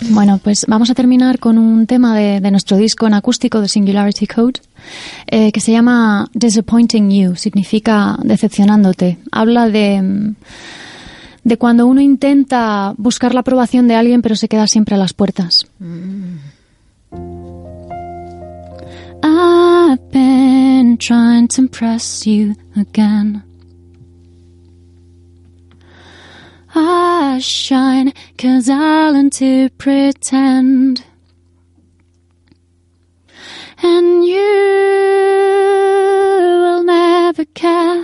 [0.10, 3.70] Bueno, pues vamos a terminar con un tema de, de nuestro disco en acústico de
[3.70, 4.60] Singularity Code
[5.28, 9.18] eh, que se llama Disappointing You, significa decepcionándote.
[9.32, 10.36] Habla de, mm,
[11.44, 15.14] de cuando uno intenta buscar la aprobación de alguien pero se queda siempre a las
[15.14, 15.66] puertas.
[19.24, 23.45] I've been trying to impress you again.
[26.78, 31.06] I shine cause I learn to pretend.
[33.82, 34.36] And you
[36.62, 38.02] will never care.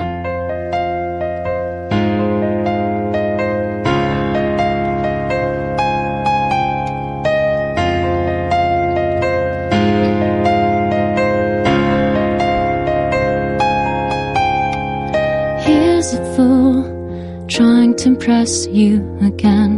[15.60, 16.71] Here's a fool
[18.02, 19.78] to impress you again.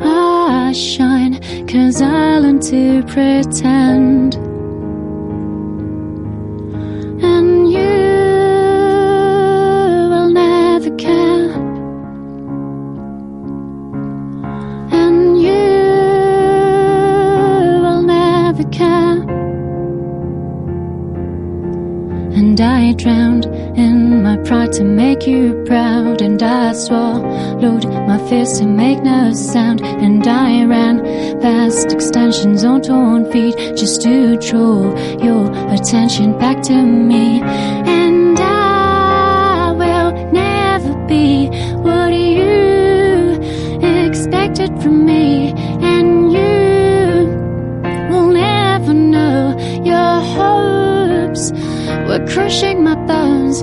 [0.00, 1.34] I shine
[1.66, 4.51] cause I learn to pretend.
[27.62, 29.80] Swallowed my fears to make no sound.
[29.84, 31.00] And I ran
[31.40, 37.40] past extensions on torn feet just to draw your attention back to me.
[37.42, 41.46] And I will never be
[41.86, 43.38] what you
[44.06, 45.52] expected from me.
[45.82, 47.28] And you
[48.10, 51.52] will never know your hopes
[52.08, 53.62] were crushing my bones,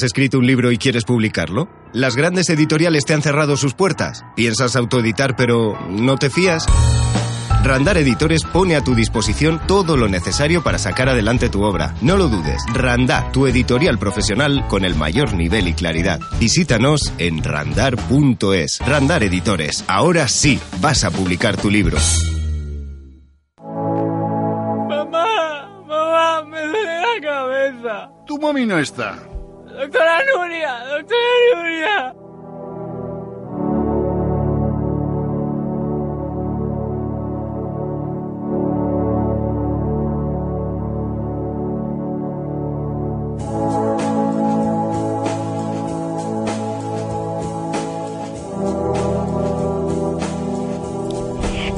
[0.00, 1.68] ¿Has escrito un libro y quieres publicarlo?
[1.92, 4.24] ¿Las grandes editoriales te han cerrado sus puertas?
[4.34, 6.64] ¿Piensas autoeditar pero no te fías?
[7.62, 11.94] Randar Editores pone a tu disposición todo lo necesario para sacar adelante tu obra.
[12.00, 16.18] No lo dudes, Randar, tu editorial profesional con el mayor nivel y claridad.
[16.38, 18.78] Visítanos en randar.es.
[18.78, 21.98] Randar Editores, ahora sí vas a publicar tu libro.
[24.88, 28.10] Mamá, mamá, me duele la cabeza.
[28.26, 29.26] Tu mami no está.
[29.80, 32.19] Doctora Nuria, doctora Nuria.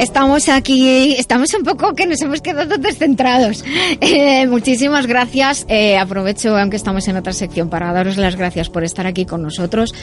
[0.07, 3.65] Estamos aquí, estamos un poco que nos hemos quedado descentrados.
[4.05, 5.65] Eh, muchísimas gracias.
[5.69, 9.43] Eh, aprovecho, aunque estamos en otra sección, para daros las gracias por estar aquí con
[9.43, 9.95] nosotros.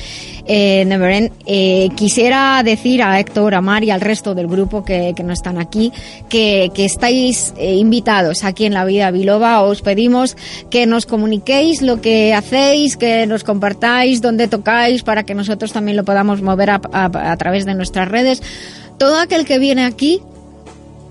[0.47, 5.13] Eh, Neverend, eh, quisiera decir a Héctor, a Mar y al resto del grupo que,
[5.15, 5.91] que no están aquí
[6.29, 9.61] que, que estáis eh, invitados aquí en la vida biloba.
[9.63, 10.37] Os pedimos
[10.69, 15.97] que nos comuniquéis lo que hacéis, que nos compartáis dónde tocáis para que nosotros también
[15.97, 18.41] lo podamos mover a- a- a través de nuestras redes
[18.99, 20.21] todo aquel que viene aquí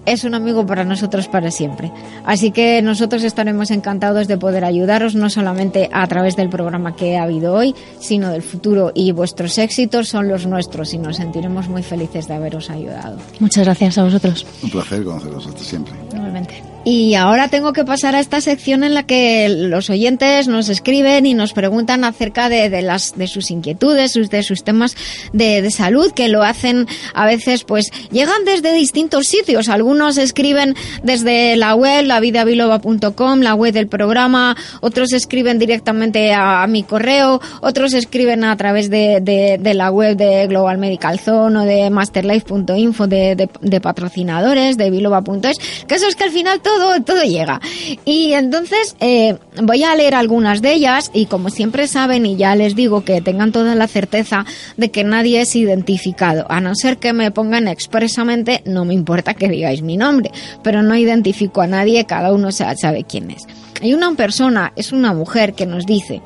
[0.07, 1.93] es un amigo para nosotros para siempre.
[2.25, 7.19] Así que nosotros estaremos encantados de poder ayudaros, no solamente a través del programa que
[7.19, 8.93] ha habido hoy, sino del futuro.
[8.95, 13.19] Y vuestros éxitos son los nuestros y nos sentiremos muy felices de haberos ayudado.
[13.39, 14.47] Muchas gracias a vosotros.
[14.63, 15.95] Un placer conoceros hasta siempre.
[16.13, 16.63] Igualmente.
[16.91, 21.27] Y ahora tengo que pasar a esta sección en la que los oyentes nos escriben
[21.27, 24.97] y nos preguntan acerca de, de las de sus inquietudes, sus, de sus temas
[25.35, 29.69] de, de salud, que lo hacen a veces, pues llegan desde distintos sitios.
[29.69, 36.85] Algunos escriben desde la web, lavidabiloba.com, la web del programa, otros escriben directamente a, mi
[36.85, 41.91] correo, otros escriben a través de, de- la web de Global Medical Zone o de
[41.91, 45.59] masterlife.info de, de- patrocinadores, de biloba.es.
[45.83, 47.61] El caso es que al final todo, todo llega.
[48.05, 52.55] Y entonces eh, voy a leer algunas de ellas y como siempre saben y ya
[52.55, 54.45] les digo que tengan toda la certeza
[54.77, 59.35] de que nadie es identificado, a no ser que me pongan expresamente, no me importa
[59.35, 60.31] que digáis mi nombre,
[60.63, 63.45] pero no identifico a nadie, cada uno sa- sabe quién es.
[63.83, 66.21] Hay una persona, es una mujer que nos dice,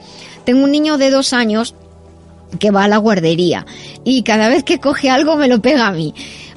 [0.45, 1.75] tengo un niño de dos años
[2.59, 3.65] que va a la guardería
[4.05, 6.15] y cada vez que coge algo me lo pega a mí.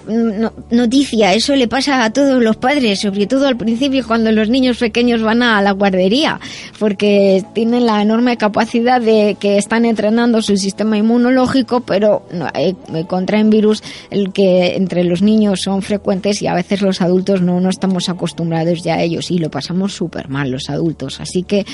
[0.08, 4.50] No- noticia, eso le pasa a todos los padres, sobre todo al principio cuando los
[4.50, 6.40] niños pequeños van a la guardería,
[6.80, 12.76] porque tienen la enorme capacidad de que están entrenando su sistema inmunológico, pero no, eh,
[13.08, 17.60] contraen virus el que entre los niños son frecuentes y a veces los adultos no,
[17.60, 21.20] no estamos acostumbrados ya a ellos y lo pasamos súper mal los adultos.
[21.20, 21.66] Así que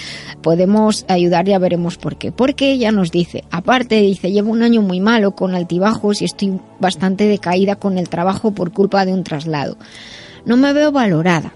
[0.42, 2.32] podemos ayudar, ya veremos por qué.
[2.32, 6.54] Porque ella nos dice, aparte dice, llevo un año muy malo con altibajos y estoy
[6.80, 8.21] bastante decaída con el trabajo
[8.54, 9.78] por culpa de un traslado.
[10.46, 11.54] No me veo valorada.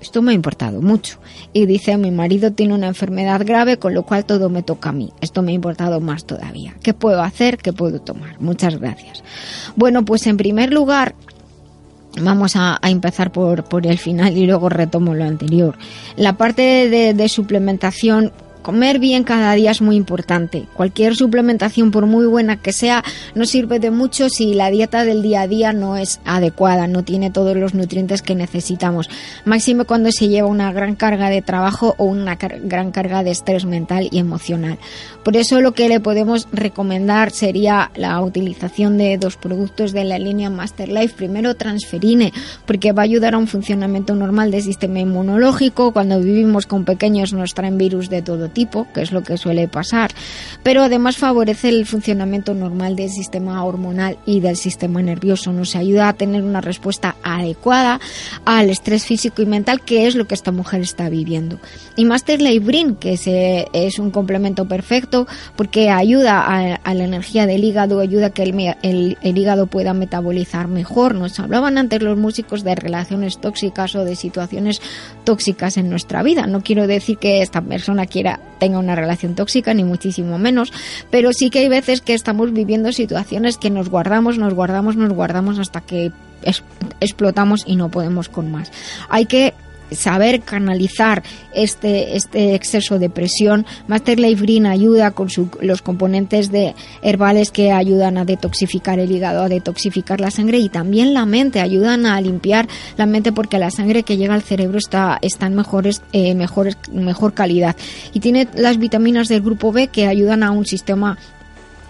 [0.00, 1.18] Esto me ha importado mucho.
[1.54, 4.92] Y dice, mi marido tiene una enfermedad grave, con lo cual todo me toca a
[4.92, 5.12] mí.
[5.22, 6.74] Esto me ha importado más todavía.
[6.82, 7.56] ¿Qué puedo hacer?
[7.56, 8.38] ¿Qué puedo tomar?
[8.38, 9.24] Muchas gracias.
[9.76, 11.14] Bueno, pues en primer lugar,
[12.22, 15.76] Vamos a, a empezar por, por el final y luego retomo lo anterior.
[16.16, 18.32] La parte de, de suplementación,
[18.64, 20.64] comer bien cada día es muy importante.
[20.72, 23.04] Cualquier suplementación, por muy buena que sea,
[23.34, 27.04] no sirve de mucho si la dieta del día a día no es adecuada, no
[27.04, 29.10] tiene todos los nutrientes que necesitamos.
[29.44, 33.66] Máximo cuando se lleva una gran carga de trabajo o una gran carga de estrés
[33.66, 34.78] mental y emocional.
[35.22, 40.18] Por eso lo que le podemos recomendar sería la utilización de dos productos de la
[40.18, 41.16] línea Master Life.
[41.16, 42.32] Primero transferine,
[42.64, 45.92] porque va a ayudar a un funcionamiento normal del sistema inmunológico.
[45.92, 49.68] Cuando vivimos con pequeños nos traen virus de todo tipo, que es lo que suele
[49.68, 50.10] pasar.
[50.62, 55.52] Pero además favorece el funcionamiento normal del sistema hormonal y del sistema nervioso.
[55.52, 58.00] Nos ayuda a tener una respuesta adecuada
[58.46, 61.58] al estrés físico y mental, que es lo que esta mujer está viviendo.
[61.96, 63.18] Y Master Life Green, que
[63.72, 65.26] es un complemento perfecto
[65.56, 66.40] porque ayuda
[66.82, 71.14] a, la energía del hígado, ayuda a que el- el hígado pueda metabolizar mejor.
[71.14, 74.80] Nos hablaban antes los músicos de relaciones tóxicas o de situaciones
[75.24, 76.46] tóxicas en nuestra vida.
[76.46, 80.72] No quiero decir que esta persona quiera tenga una relación tóxica ni muchísimo menos,
[81.10, 85.12] pero sí que hay veces que estamos viviendo situaciones que nos guardamos, nos guardamos, nos
[85.12, 86.12] guardamos hasta que
[87.00, 88.70] explotamos y no podemos con más.
[89.08, 89.54] Hay que
[89.90, 91.22] saber canalizar
[91.54, 93.66] este, este exceso de presión.
[93.86, 99.10] Master Life Green ayuda con su- los componentes de herbales que ayudan a detoxificar el
[99.12, 102.66] hígado, a detoxificar la sangre y también la mente, ayudan a limpiar
[102.96, 106.76] la mente porque la sangre que llega al cerebro está, está en mejores, eh, mejores,
[106.92, 107.76] mejor calidad.
[108.12, 111.18] Y tiene las vitaminas del grupo B que ayudan a un sistema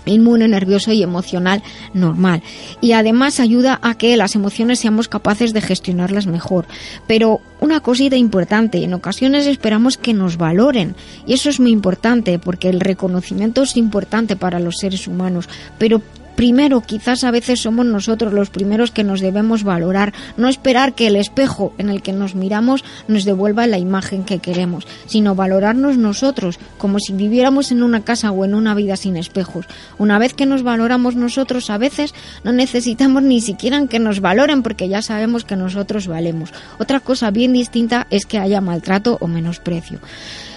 [0.07, 1.63] inmune, nervioso y emocional
[1.93, 2.43] normal.
[2.81, 6.67] Y además ayuda a que las emociones seamos capaces de gestionarlas mejor.
[7.07, 10.95] Pero una cosita importante, en ocasiones esperamos que nos valoren.
[11.27, 15.49] Y eso es muy importante porque el reconocimiento es importante para los seres humanos.
[15.79, 16.03] Pero
[16.37, 21.07] primero quizás a veces somos nosotros los primeros que nos debemos valorar, no esperar que
[21.07, 25.97] el espejo en el que nos miramos nos devuelva la imagen que queremos, sino valorarnos
[25.97, 29.67] nosotros, como si viviéramos en una casa o en una vida sin espejos.
[29.99, 34.63] Una vez que nos valoramos nosotros, a veces no necesitamos ni siquiera que nos valoren
[34.63, 36.53] porque ya sabemos que nosotros valemos.
[36.79, 40.01] Otra cosa bien distinta es que haya maltrato o menosprecio.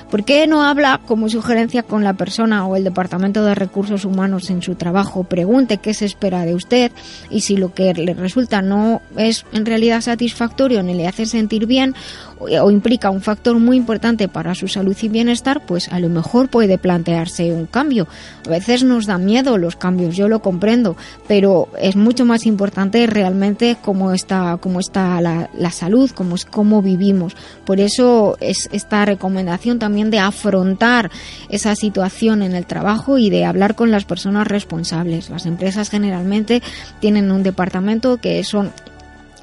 [0.10, 4.50] ¿Por qué no habla como sugerencia con la persona o el Departamento de Recursos Humanos
[4.50, 5.26] en su trabajo?
[5.26, 6.94] Pregunte qué se espera de usted
[7.30, 11.66] y si lo que le resulta no es en realidad satisfactorio ni le hace sentir
[11.66, 11.94] bien
[12.40, 16.10] o, o implica un factor muy importante para su salud y bienestar, pues a lo
[16.10, 18.08] mejor puede plantearse un cambio.
[18.46, 20.96] A veces nos da miedo los cambios, yo lo comprendo,
[21.28, 26.46] pero es mucho más importante realmente cómo está, cómo está la, la salud, cómo es
[26.46, 27.36] cómo vivimos.
[27.66, 31.12] Por eso es esta recomendación también de afrontar
[31.50, 35.30] esa situación en el trabajo y de hablar con las personas responsables.
[35.30, 36.62] Las empresas generalmente
[37.00, 38.72] tienen un departamento que son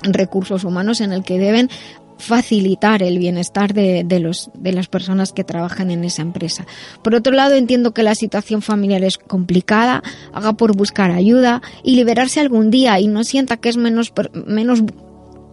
[0.03, 1.71] recursos humanos en el que deben
[2.19, 6.67] facilitar el bienestar de, de, los, de las personas que trabajan en esa empresa.
[7.03, 11.97] Por otro lado, entiendo que la situación familiar es complicada, haga por buscar ayuda y
[11.97, 14.13] liberarse algún día y no sienta que es menos,
[14.47, 14.83] menos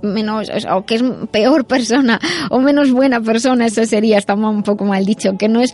[0.02, 2.20] menos o que es peor persona
[2.50, 5.74] o menos buena persona eso sería está un poco mal dicho que no es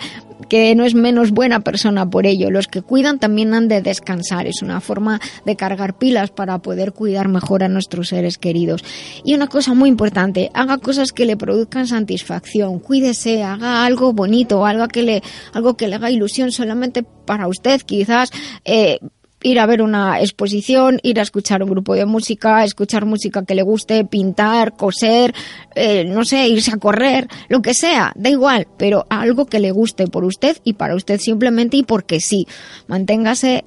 [0.50, 2.52] que no es menos buena persona por ello.
[2.52, 6.94] Los que cuidan también han de descansar es una forma de cargar pilas para poder
[6.94, 8.84] cuidar mejor a nuestros seres queridos.
[9.24, 14.66] Y una cosa muy importante haga cosas que le produzcan satisfacción cuídese haga algo bonito
[14.66, 15.24] algo que le
[15.54, 18.32] algo que le haga ilusión solamente para usted quizás
[18.64, 19.00] eh,
[19.44, 23.56] ir a ver una exposición, ir a escuchar un grupo de música, escuchar música que
[23.56, 25.34] le guste, pintar, coser,
[25.76, 29.72] eh, no sé, irse a correr, lo que sea, da igual, pero algo que le
[29.72, 32.48] guste por usted y para usted simplemente y porque sí.
[32.88, 33.64] Manténgase,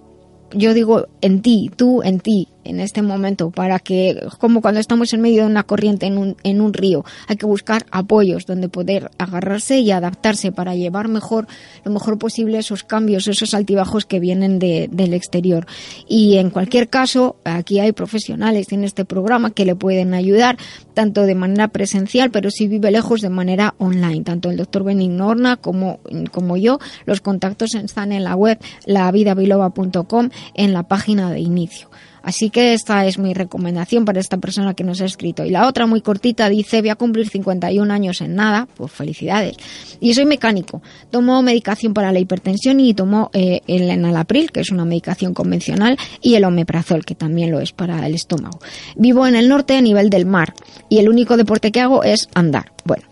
[0.52, 5.12] yo digo, en ti, tú en ti, en este momento, para que, como cuando estamos
[5.12, 8.69] en medio de una corriente en un, en un río, hay que buscar apoyos donde
[8.69, 11.47] poder agarrarse y adaptarse para llevar mejor,
[11.85, 15.66] lo mejor posible esos cambios, esos altibajos que vienen de, del exterior.
[16.09, 20.57] Y en cualquier caso, aquí hay profesionales en este programa que le pueden ayudar,
[20.95, 25.28] tanto de manera presencial, pero si vive lejos de manera online, tanto el doctor Benigno
[25.28, 26.01] Horna como,
[26.31, 26.78] como yo.
[27.07, 31.91] Los contactos están en la web lavidabiloba.com en la página de inicio.
[32.22, 35.44] Así que esta es mi recomendación para esta persona que nos ha escrito.
[35.44, 39.56] Y la otra muy cortita dice, voy a cumplir 51 años en nada, pues felicidades.
[40.01, 44.70] Y soy mecánico, tomo medicación para la hipertensión y tomo eh, el enalapril, que es
[44.70, 48.60] una medicación convencional, y el omeprazol, que también lo es para el estómago.
[48.97, 50.55] Vivo en el norte a nivel del mar
[50.88, 52.72] y el único deporte que hago es andar.
[52.84, 53.05] Bueno,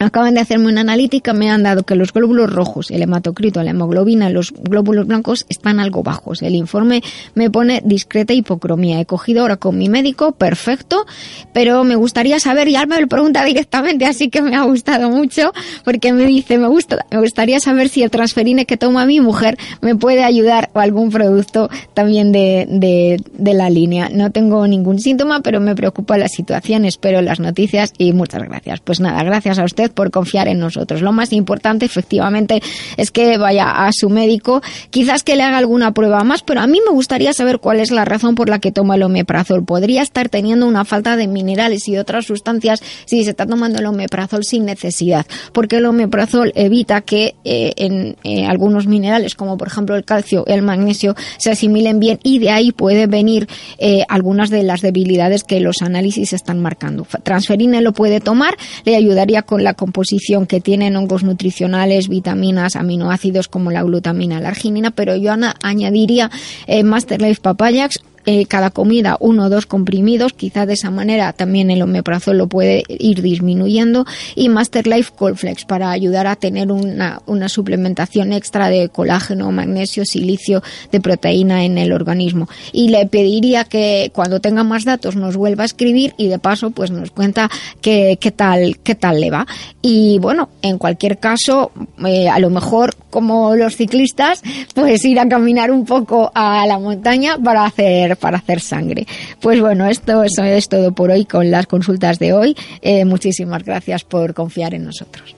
[0.00, 3.70] Acaban de hacerme una analítica, me han dado que los glóbulos rojos, el hematocrito, la
[3.70, 6.40] hemoglobina, los glóbulos blancos están algo bajos.
[6.42, 7.02] El informe
[7.34, 9.00] me pone discreta hipocromía.
[9.00, 11.04] He cogido ahora con mi médico, perfecto,
[11.52, 15.10] pero me gustaría saber, y él me lo pregunta directamente, así que me ha gustado
[15.10, 15.52] mucho,
[15.84, 19.58] porque me dice, me gusta, me gustaría saber si el transferine que toma mi mujer
[19.80, 24.08] me puede ayudar o algún producto también de, de, de la línea.
[24.10, 28.80] No tengo ningún síntoma, pero me preocupa la situación, espero las noticias y muchas gracias.
[28.80, 31.02] Pues nada, gracias a usted por confiar en nosotros.
[31.02, 32.62] Lo más importante, efectivamente,
[32.96, 36.66] es que vaya a su médico, quizás que le haga alguna prueba más, pero a
[36.66, 39.64] mí me gustaría saber cuál es la razón por la que toma el omeprazol.
[39.64, 43.86] Podría estar teniendo una falta de minerales y otras sustancias si se está tomando el
[43.86, 49.68] omeprazol sin necesidad, porque el omeprazol evita que eh, en eh, algunos minerales, como por
[49.68, 53.48] ejemplo el calcio, el magnesio, se asimilen bien y de ahí puede venir
[53.78, 57.06] eh, algunas de las debilidades que los análisis están marcando.
[57.22, 63.48] Transferine lo puede tomar, le ayudaría con la composición que tienen hongos nutricionales, vitaminas, aminoácidos
[63.48, 66.30] como la glutamina, la arginina, pero yo ana- añadiría
[66.66, 68.00] eh, Master Life Papayax
[68.30, 72.46] eh, cada comida uno o dos comprimidos, quizá de esa manera también el omeprazol lo
[72.46, 78.68] puede ir disminuyendo y Master Life Colflex para ayudar a tener una, una suplementación extra
[78.68, 82.50] de colágeno, magnesio, silicio, de proteína en el organismo.
[82.70, 86.70] Y le pediría que cuando tenga más datos nos vuelva a escribir y de paso
[86.70, 87.50] pues nos cuenta
[87.80, 89.46] qué, tal, qué tal le va.
[89.80, 91.72] Y bueno, en cualquier caso,
[92.04, 94.42] eh, a lo mejor como los ciclistas,
[94.74, 99.06] pues ir a caminar un poco a la montaña para hacer para hacer sangre.
[99.40, 102.56] Pues bueno, esto, eso es todo por hoy con las consultas de hoy.
[102.82, 105.37] Eh, muchísimas gracias por confiar en nosotros.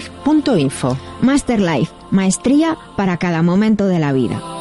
[0.00, 0.96] masterlife.info.
[1.22, 4.59] Master Life, maestría para cada momento de la vida.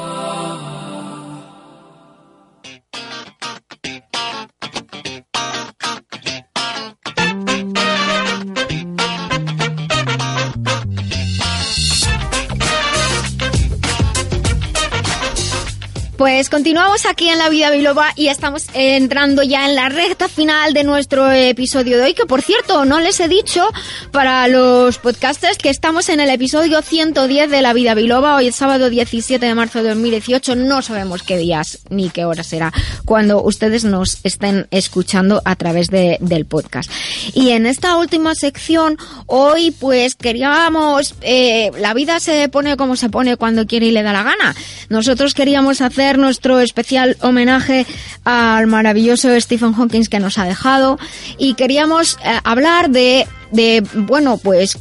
[16.39, 20.73] Pues continuamos aquí en La Vida Biloba y estamos entrando ya en la recta final
[20.73, 23.67] de nuestro episodio de hoy, que por cierto, no les he dicho
[24.13, 28.55] para los podcasters que estamos en el episodio 110 de La Vida Biloba, hoy es
[28.55, 32.71] sábado 17 de marzo de 2018, no sabemos qué días ni qué hora será
[33.03, 36.89] cuando ustedes nos estén escuchando a través de, del podcast.
[37.33, 43.09] Y en esta última sección, hoy pues queríamos, eh, la vida se pone como se
[43.09, 44.55] pone cuando quiere y le da la gana.
[44.87, 47.87] Nosotros queríamos hacer nuestro especial homenaje
[48.23, 50.99] al maravilloso Stephen Hawking que nos ha dejado.
[51.39, 54.77] Y queríamos eh, hablar de, de, bueno, pues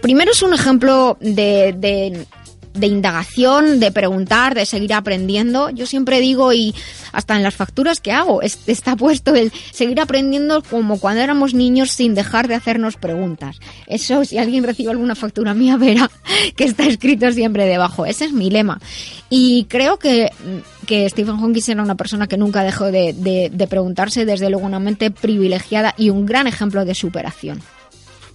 [0.00, 2.26] primero es un ejemplo de, de
[2.76, 5.70] de indagación, de preguntar, de seguir aprendiendo.
[5.70, 6.74] Yo siempre digo, y
[7.12, 11.54] hasta en las facturas que hago, es- está puesto el seguir aprendiendo como cuando éramos
[11.54, 13.58] niños sin dejar de hacernos preguntas.
[13.86, 16.10] Eso, si alguien recibe alguna factura mía, verá
[16.56, 18.06] que está escrito siempre debajo.
[18.06, 18.80] Ese es mi lema.
[19.30, 20.30] Y creo que,
[20.86, 24.66] que Stephen Hawking era una persona que nunca dejó de, de- de preguntarse, desde luego
[24.66, 27.60] una mente privilegiada y un gran ejemplo de superación.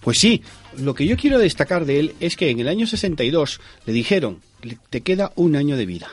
[0.01, 0.41] Pues sí,
[0.77, 4.39] lo que yo quiero destacar de él es que en el año 62 le dijeron,
[4.61, 6.09] "Le- te queda un año de vida.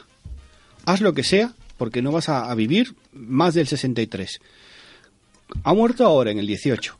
[0.84, 4.40] Haz lo que sea porque no vas a, a vivir más del 63.
[5.64, 6.96] Ha muerto ahora en el 18.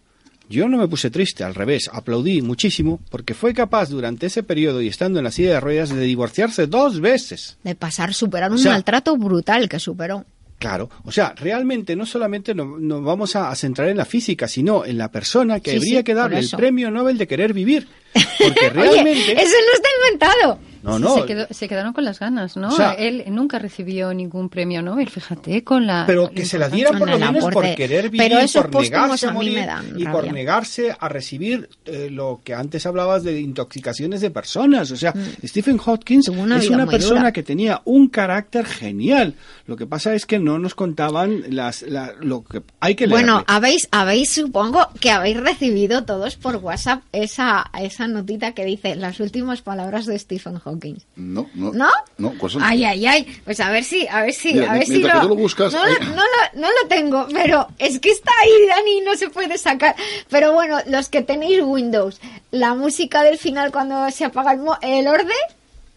[0.50, 4.80] Yo no me puse triste, al revés, aplaudí muchísimo porque fue capaz durante ese periodo
[4.80, 7.58] y estando en la silla de ruedas de divorciarse dos veces.
[7.64, 10.24] De pasar, superar un O sea- maltrato brutal que superó.
[10.58, 14.48] Claro, o sea, realmente no solamente nos, nos vamos a, a centrar en la física,
[14.48, 17.52] sino en la persona que Sí, habría sí, que darle el premio Nobel de querer
[17.52, 17.86] vivir.
[18.38, 19.32] Porque Oye, realmente...
[19.32, 20.58] eso no está inventado.
[20.82, 21.14] No, Sí, no.
[21.16, 22.68] Se, quedó- se quedaron con las ganas, ¿no?
[22.68, 26.04] O sea- Él nunca recibió ningún premio Nobel, fíjate, con la...
[26.06, 29.32] Pero que se la diera por lo menos por querer vivir, Pero por negarse a
[29.32, 29.58] morir
[29.96, 34.90] y por negarse a recibir eh, lo que antes hablabas de intoxicaciones de personas.
[34.90, 35.12] O sea,
[35.44, 36.38] Stephen Hawking Mm.
[36.38, 37.32] una es vida una persona dura.
[37.32, 39.34] que tenía un carácter genial.
[39.66, 43.20] Lo que pasa es que no nos contaban las, la- lo que hay que leer.
[43.20, 48.96] Bueno, habéis, habéis, supongo que habéis recibido todos por WhatsApp esa, esa notita que dice
[48.96, 50.96] las últimas palabras de Stephen Hawking.
[51.16, 51.72] No, no.
[51.72, 51.88] ¿No?
[52.18, 52.32] No.
[52.62, 53.40] Ay, ay, ay.
[53.44, 55.72] Pues a ver si, a ver si, Mira, a ver si lo, tú lo buscas,
[55.72, 59.30] no, lo, no, lo, no lo tengo, pero es que está ahí, Dani, no se
[59.30, 59.94] puede sacar.
[60.28, 62.20] Pero bueno, los que tenéis Windows,
[62.50, 65.28] la música del final cuando se apaga el, mo- el orden,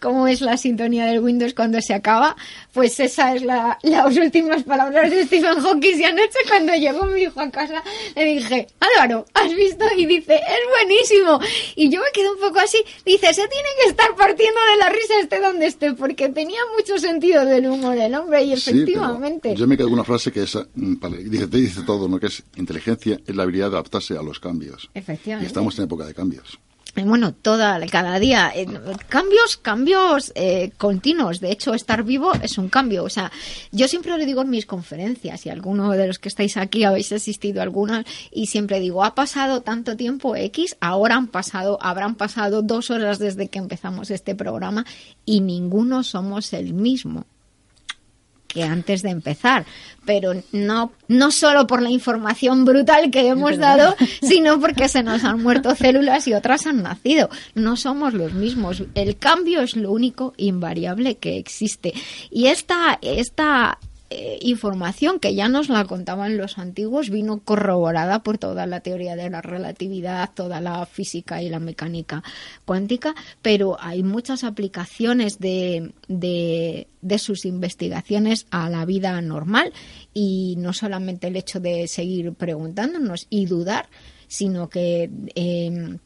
[0.01, 2.35] como es la sintonía del Windows cuando se acaba,
[2.73, 5.99] pues esa es la, las últimas palabras de Stephen Hawking.
[5.99, 7.83] Y anoche cuando llegó mi hijo a casa,
[8.15, 9.85] le dije, Álvaro, ¿has visto?
[9.95, 11.39] Y dice, es buenísimo.
[11.75, 12.79] Y yo me quedé un poco así.
[13.05, 16.97] Dice, se tiene que estar partiendo de la risa esté donde esté, porque tenía mucho
[16.97, 19.55] sentido del humor el hombre, y Sí, efectivamente.
[19.55, 22.19] yo me quedo con una frase que es, mm, para- dice, te dice todo, ¿no?
[22.19, 24.89] Que es inteligencia es la habilidad de adaptarse a los cambios.
[24.95, 25.47] Y Efectivamente.
[25.47, 26.59] estamos en época de cambios.
[26.95, 28.51] Eh, Bueno, toda, cada día.
[28.53, 28.67] eh,
[29.07, 31.39] cambios, cambios eh, continuos.
[31.39, 33.03] De hecho, estar vivo es un cambio.
[33.03, 33.31] O sea,
[33.71, 37.11] yo siempre lo digo en mis conferencias, y alguno de los que estáis aquí habéis
[37.11, 42.15] asistido a algunas, y siempre digo, ha pasado tanto tiempo X, ahora han pasado, habrán
[42.15, 44.85] pasado dos horas desde que empezamos este programa,
[45.25, 47.25] y ninguno somos el mismo
[48.51, 49.65] que antes de empezar,
[50.05, 55.23] pero no no solo por la información brutal que hemos dado, sino porque se nos
[55.23, 57.29] han muerto células y otras han nacido.
[57.53, 58.83] No somos los mismos.
[58.95, 61.93] El cambio es lo único invariable que existe.
[62.29, 63.77] Y esta esta
[64.13, 69.15] eh, información que ya nos la contaban los antiguos vino corroborada por toda la teoría
[69.15, 72.21] de la relatividad, toda la física y la mecánica
[72.65, 79.71] cuántica, pero hay muchas aplicaciones de, de, de sus investigaciones a la vida normal
[80.13, 83.87] y no solamente el hecho de seguir preguntándonos y dudar,
[84.27, 85.97] sino que eh,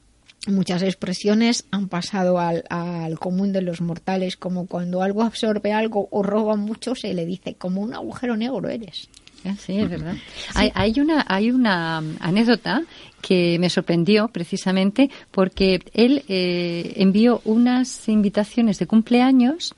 [0.48, 6.08] muchas expresiones han pasado al, al común de los mortales, como cuando algo absorbe algo
[6.12, 9.10] o roba mucho, se le dice, como un agujero negro eres.
[9.46, 10.16] Ah, Sí, es verdad.
[10.56, 12.84] Hay, hay una, hay una um, anécdota
[13.22, 19.76] que me sorprendió precisamente porque él eh, envió unas invitaciones de cumpleaños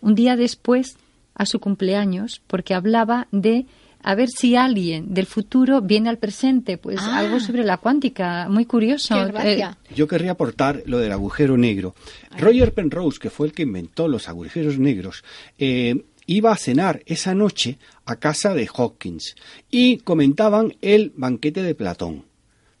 [0.00, 0.96] un día después
[1.34, 3.66] a su cumpleaños porque hablaba de
[4.08, 7.18] a ver si alguien del futuro viene al presente, pues Ah.
[7.18, 9.14] algo sobre la cuántica, muy curioso.
[9.42, 9.64] Eh,
[9.94, 11.94] Yo querría aportar lo del agujero negro.
[12.38, 15.24] Roger Penrose, que fue el que inventó los agujeros negros,
[15.58, 19.34] eh, iba a cenar esa noche a casa de Hawkins
[19.72, 22.24] y comentaban el banquete de Platón.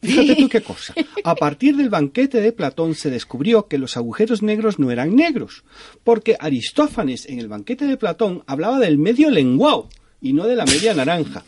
[0.02, 0.94] Fíjate tú qué cosa.
[1.24, 5.64] A partir del banquete de Platón se descubrió que los agujeros negros no eran negros,
[6.04, 9.88] porque Aristófanes en el banquete de Platón hablaba del medio lenguao
[10.20, 11.44] y no de la media naranja.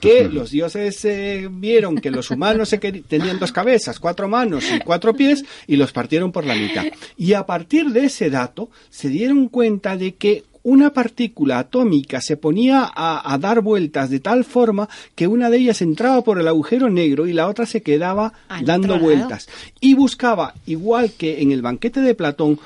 [0.00, 4.80] Que los dioses eh, vieron que los humanos se tenían dos cabezas, cuatro manos y
[4.80, 6.84] cuatro pies y los partieron por la mitad.
[7.16, 12.36] Y a partir de ese dato se dieron cuenta de que una partícula atómica se
[12.36, 16.46] ponía a, a dar vueltas de tal forma que una de ellas entraba por el
[16.46, 19.00] agujero negro y la otra se quedaba Al dando lado.
[19.00, 19.48] vueltas.
[19.80, 22.60] Y buscaba, igual que en el banquete de Platón,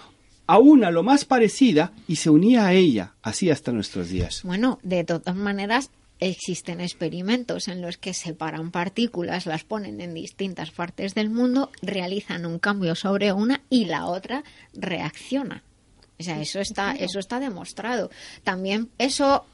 [0.46, 4.42] a una lo más parecida y se unía a ella, así hasta nuestros días.
[4.44, 5.90] Bueno, de todas maneras,
[6.20, 12.46] existen experimentos en los que separan partículas, las ponen en distintas partes del mundo, realizan
[12.46, 14.44] un cambio sobre una y la otra
[14.74, 15.62] reacciona.
[16.18, 18.10] O sea, eso está, eso está demostrado.
[18.42, 19.44] También eso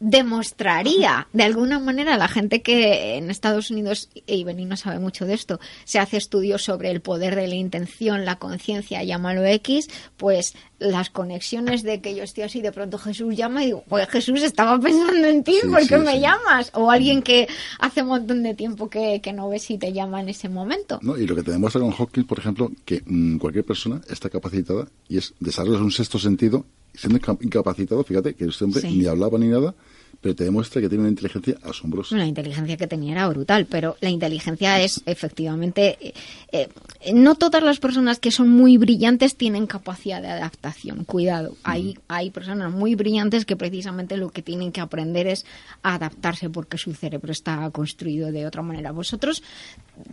[0.00, 5.26] demostraría de alguna manera la gente que en Estados Unidos, y Beni no sabe mucho
[5.26, 9.88] de esto, se hace estudios sobre el poder de la intención, la conciencia, llámalo X,
[10.16, 14.08] pues las conexiones de que yo estoy así, de pronto Jesús llama y digo, pues
[14.08, 16.20] Jesús estaba pensando en ti, Sí, ¿por qué sí, me sí.
[16.20, 16.70] llamas?
[16.74, 17.48] O alguien que
[17.80, 21.00] hace un montón de tiempo que, que no ves y te llama en ese momento.
[21.02, 21.18] ¿no?
[21.18, 24.86] Y lo que te demuestra con Hawkins, por ejemplo, que mm, cualquier persona está capacitada
[25.08, 26.64] y es desarrollar un sexto sentido,
[26.98, 28.96] siendo inca- incapacitado, fíjate que este hombre Sí.
[28.98, 29.74] ni hablaba ni nada,
[30.20, 32.16] pero te demuestra que tiene una inteligencia asombrosa.
[32.16, 35.96] La inteligencia que tenía era brutal, pero la inteligencia es efectivamente...
[36.00, 36.12] eh,
[36.50, 36.68] eh,
[37.14, 41.04] no todas las personas que son muy brillantes tienen capacidad de adaptación.
[41.04, 45.46] Cuidado, hay, hay personas muy brillantes que precisamente lo que tienen que aprender es
[45.84, 48.90] adaptarse porque su cerebro está construido de otra manera.
[48.90, 49.44] ¿Vosotros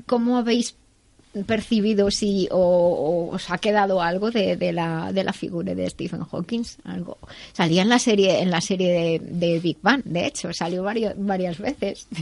[0.06, 0.76] cómo habéis
[1.44, 5.90] percibido si o, o os ha quedado algo de, de la de la figura de
[5.90, 7.18] Stephen Hawking algo
[7.54, 11.14] salía en la serie en la serie de, de Big Bang de hecho salió varios,
[11.18, 12.08] varias veces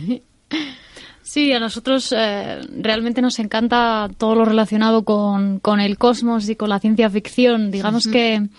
[1.24, 6.58] Sí, a nosotros eh, realmente nos encanta todo lo relacionado con, con el cosmos y
[6.58, 7.72] con la ciencia ficción.
[7.72, 8.50] Digamos que,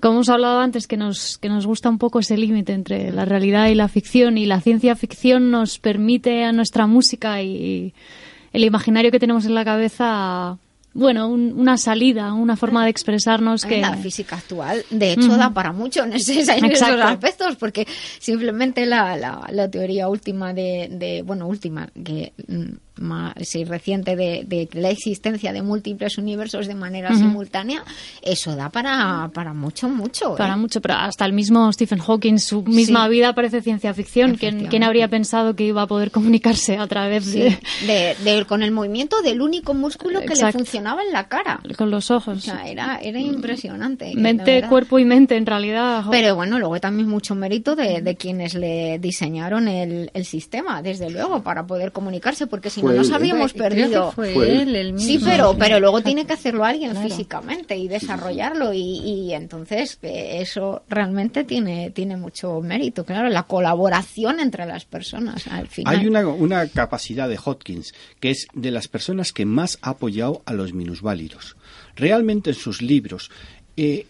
[0.00, 3.24] como hemos hablado antes, que nos, que nos gusta un poco ese límite entre la
[3.24, 4.38] realidad y la ficción.
[4.38, 7.94] Y la ciencia ficción nos permite a nuestra música y
[8.52, 10.58] el imaginario que tenemos en la cabeza,
[10.94, 13.80] bueno, un- una salida, una forma de expresarnos que...
[13.80, 17.86] la física actual de hecho da para mucho en, ese- en esos aspectos porque
[18.18, 22.64] simplemente la, la, la teoría última de, de bueno última que mm,
[23.00, 27.84] más sí, reciente de, de la existencia de múltiples universos de manera simultánea
[28.22, 30.56] eso da para, para mucho mucho Para ¿eh?
[30.56, 33.10] mucho, pero hasta el mismo Stephen Hawking, su misma Sí.
[33.12, 34.34] vida parece ciencia ficción.
[34.36, 38.44] ¿Quién, quién habría pensado que iba a poder comunicarse a través Sí, de, de- de-
[38.46, 41.60] con el movimiento del único músculo que le funcionaba en la cara.
[41.76, 42.42] con los O ojos?
[42.44, 44.12] sea, era, era impresionante.
[44.14, 46.04] Mente, cuerpo y mente, en realidad.
[46.10, 51.10] Pero bueno, luego también mucho mérito de, de quienes le diseñaron el, el sistema, desde
[51.10, 53.12] luego, para poder comunicarse, porque si no Fue nos él,
[53.50, 53.52] ¿eh?
[53.52, 54.12] que perdido.
[54.12, 54.60] fue Fue él.
[54.68, 55.08] él el mismo.
[55.08, 57.08] Sí, pero, pero luego tiene que hacerlo alguien Claro.
[57.08, 63.44] físicamente y desarrollarlo y, y entonces eh, eso realmente tiene, tiene mucho mérito, claro, la
[63.44, 65.96] colaboración entre las personas al final.
[65.96, 70.42] Hay una, una capacidad de Hopkins que es de las personas que más ha apoyado
[70.46, 71.56] a los minusválidos.
[71.96, 73.30] Realmente en sus libros
[73.76, 74.06] eh,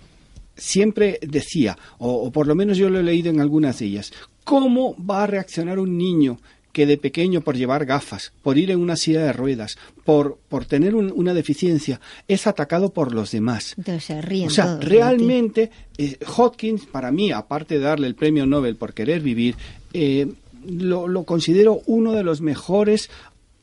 [0.56, 4.12] siempre decía, o, o por lo menos yo lo he leído en algunas de ellas,
[4.44, 6.38] ¿cómo va a reaccionar un niño
[6.72, 10.64] que de pequeño por llevar gafas, por ir en una silla de ruedas, por, por
[10.64, 13.74] tener un- una deficiencia, es atacado por los demás?
[13.78, 18.46] Entonces ríen O sea, todos realmente, eh, Hopkins, para mí, aparte de darle el premio
[18.46, 19.56] Nobel por querer vivir,
[19.92, 20.26] eh,
[20.66, 23.08] lo, lo considero uno de los mejores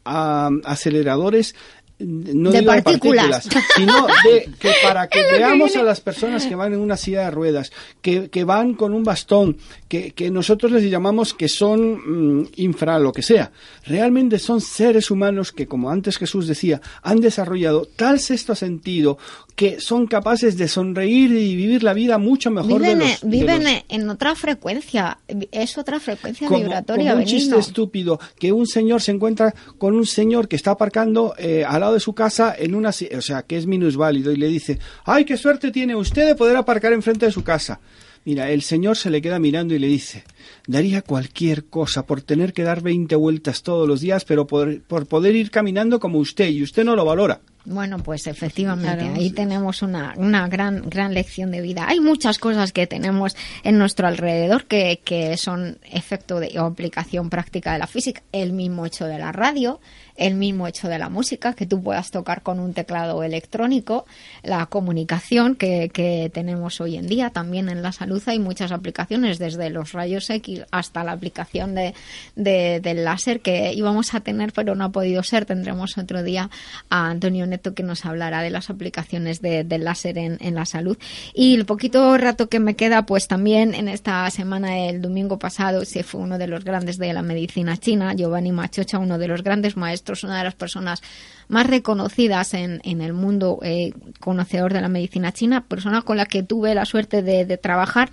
[0.06, 1.56] ah, aceleradores
[2.00, 3.48] no De digo partículas.
[3.76, 7.32] sino de que para que veamos a las personas que van en una silla de
[7.32, 9.58] ruedas, que, que van con un bastón,
[9.88, 13.52] que, que nosotros les llamamos que son mm, infra lo que sea.
[13.86, 19.18] Realmente son seres humanos que, como antes Jesús decía, han desarrollado tal sexto sentido
[19.56, 23.28] que son capaces de sonreír y vivir la vida mucho mejor Viven, de los, de
[23.30, 25.18] viven los- en otra frecuencia,
[25.54, 27.12] es otra frecuencia como, vibratoria.
[27.12, 31.36] como un chiste estúpido que un señor se encuentra con un señor que está aparcando
[31.38, 34.48] eh, lado de su casa en una si- o sea que es minusválido y le
[34.48, 37.80] dice ay qué suerte tiene usted de poder aparcar enfrente de su casa
[38.26, 40.24] mira el señor se le queda mirando y le dice
[40.68, 45.06] daría cualquier cosa por tener que dar 20 vueltas todos los días pero por, por
[45.08, 49.16] poder ir caminando como usted y usted no lo valora Bueno, pues efectivamente, Claro.
[49.20, 51.88] ahí tenemos una, una gran, gran lección de vida.
[51.90, 57.32] Hay muchas cosas que tenemos en nuestro alrededor que, que son efecto de, o aplicación
[57.32, 58.22] práctica de la física.
[58.32, 59.80] El mismo hecho de la radio,
[60.16, 64.06] el mismo hecho de la música, que tú puedas tocar con un teclado electrónico,
[64.44, 67.30] la comunicación que, que tenemos hoy en día.
[67.32, 71.94] También en la salud hay muchas aplicaciones, desde los rayos X hasta la aplicación de,
[72.36, 75.46] de- del láser que íbamos a tener, pero no ha podido ser.
[75.46, 76.50] Tendremos otro día
[76.90, 80.66] a Antonio Neto que nos hablará de las aplicaciones de- del láser en, en la
[80.66, 80.98] salud.
[81.34, 85.84] Y el poquito rato que me queda, pues también en esta semana, el domingo pasado,
[85.86, 89.44] se fue uno de los grandes de la medicina china, Giovanni Machocha, uno de los
[89.44, 91.02] grandes maestros, una de las personas
[91.48, 96.26] más reconocidas en, en el mundo eh, conocedor de la medicina china, persona con la
[96.26, 98.10] que tuve la suerte de trabajar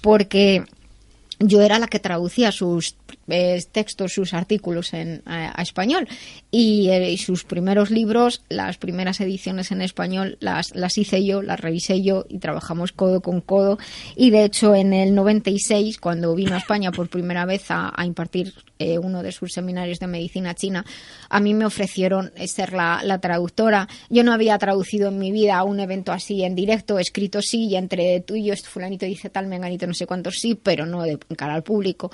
[0.00, 0.64] porque
[1.38, 2.96] yo era la que traducía sus
[3.28, 6.08] eh, textos, sus artículos en, a, a español
[6.50, 11.42] y, eh, y sus primeros libros, las primeras ediciones en español las, las hice yo,
[11.42, 13.78] las revisé yo y trabajamos codo con codo
[14.16, 18.06] y de hecho en el 96 cuando vino a España por primera vez a, a
[18.06, 20.84] impartir eh, uno de sus seminarios de medicina china,
[21.28, 23.88] a mí me ofrecieron eh, ser la, la traductora.
[24.10, 27.76] Yo no había traducido en mi vida un evento así en directo, escrito sí, y
[27.76, 31.18] entre tú y yo, fulanito dice tal, menganito no sé cuántos sí, pero no de
[31.36, 32.10] cara al público.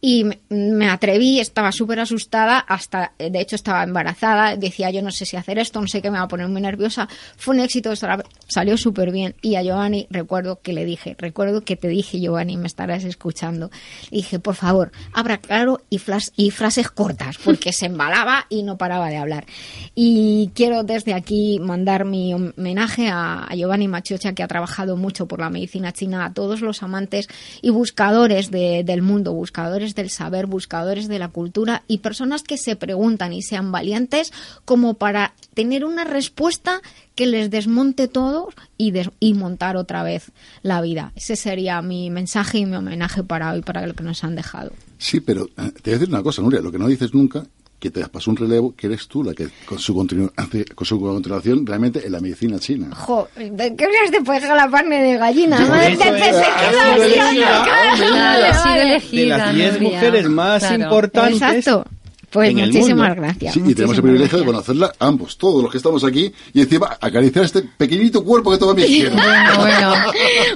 [0.00, 5.12] Y me, atreví, estaba súper asustada, hasta, eh, de hecho estaba embarazada, decía yo no
[5.12, 7.08] sé si hacer esto, no sé qué me va a poner muy nerviosa.
[7.36, 9.36] Fue un éxito, sal- salió súper bien.
[9.42, 13.70] Y a Giovanni recuerdo que le dije, recuerdo que te dije, Giovanni, me estarás escuchando.
[14.10, 19.08] Le dije, por favor, abra claro y, frases cortas, porque se embalaba y no paraba
[19.08, 19.46] de hablar.
[19.94, 25.38] Y quiero desde aquí mandar mi homenaje a, Giovanni Machocha, que ha trabajado mucho por
[25.38, 27.28] la medicina china, a todos los amantes
[27.62, 32.56] y buscadores de- del mundo, buscadores del saber, buscadores de la cultura y personas que
[32.56, 34.32] se preguntan y sean valientes
[34.64, 36.80] como para tener una respuesta
[37.14, 38.48] que les desmonte todo
[38.78, 41.12] y, des- y montar otra vez la vida.
[41.16, 44.72] Ese sería mi mensaje y mi homenaje para hoy, para lo que nos han dejado.
[44.98, 47.44] Sí, pero eh, te voy a decir una cosa, Nuria, lo que no dices nunca,
[47.80, 50.86] que te pasó un relevo, que eres tú la que con su, continu- hace- con
[50.86, 52.94] su continuación realmente en la medicina china.
[52.94, 55.58] Jo, ¿de qué hablas de pues la carne de gallina?
[55.60, 56.12] Madre, te
[59.12, 59.90] de las 10 Nuria.
[59.90, 60.82] mujeres más Claro.
[60.84, 61.84] importantes Exacto.
[62.30, 63.22] Pues en el muchísimas mundo.
[63.22, 63.54] gracias.
[63.54, 64.64] Sí, y tenemos el muchísimas privilegio de gracias.
[64.66, 68.86] conocerla ambos, todos los que estamos aquí, y encima acariciar este pequeñito cuerpo que todavía
[68.86, 69.10] quiero.
[69.20, 69.94] Bueno, bueno.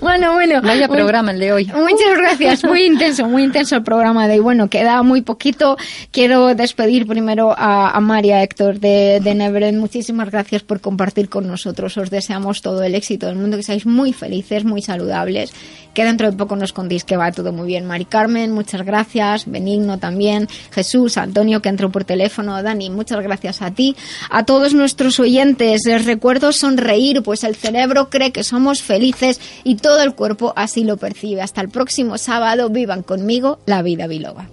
[0.00, 0.62] Bueno, bueno.
[0.62, 1.64] Vaya Muy- programa el de hoy.
[1.66, 4.40] Muchas gracias, muy intenso, muy intenso el programa de hoy.
[4.40, 5.76] Bueno, queda muy poquito.
[6.10, 9.78] Quiero despedir primero a, a María Héctor de, de Neverend.
[9.78, 11.96] Muchísimas gracias por compartir con nosotros.
[11.96, 15.52] Os deseamos todo el éxito del mundo, que seáis muy felices, muy saludables.
[15.94, 17.86] Que dentro de poco nos contéis que va todo muy bien.
[17.86, 19.48] Mari Carmen, muchas gracias.
[19.50, 20.48] Benigno también.
[20.72, 22.62] Jesús, Antonio, que entró por teléfono.
[22.62, 23.96] Dani, muchas gracias a ti.
[24.28, 29.76] A todos nuestros oyentes, les recuerdo sonreír, pues el cerebro cree que somos felices y
[29.76, 31.40] todo el cuerpo así lo percibe.
[31.40, 32.68] Hasta el próximo sábado.
[32.68, 34.46] Vivan conmigo la vida biloba.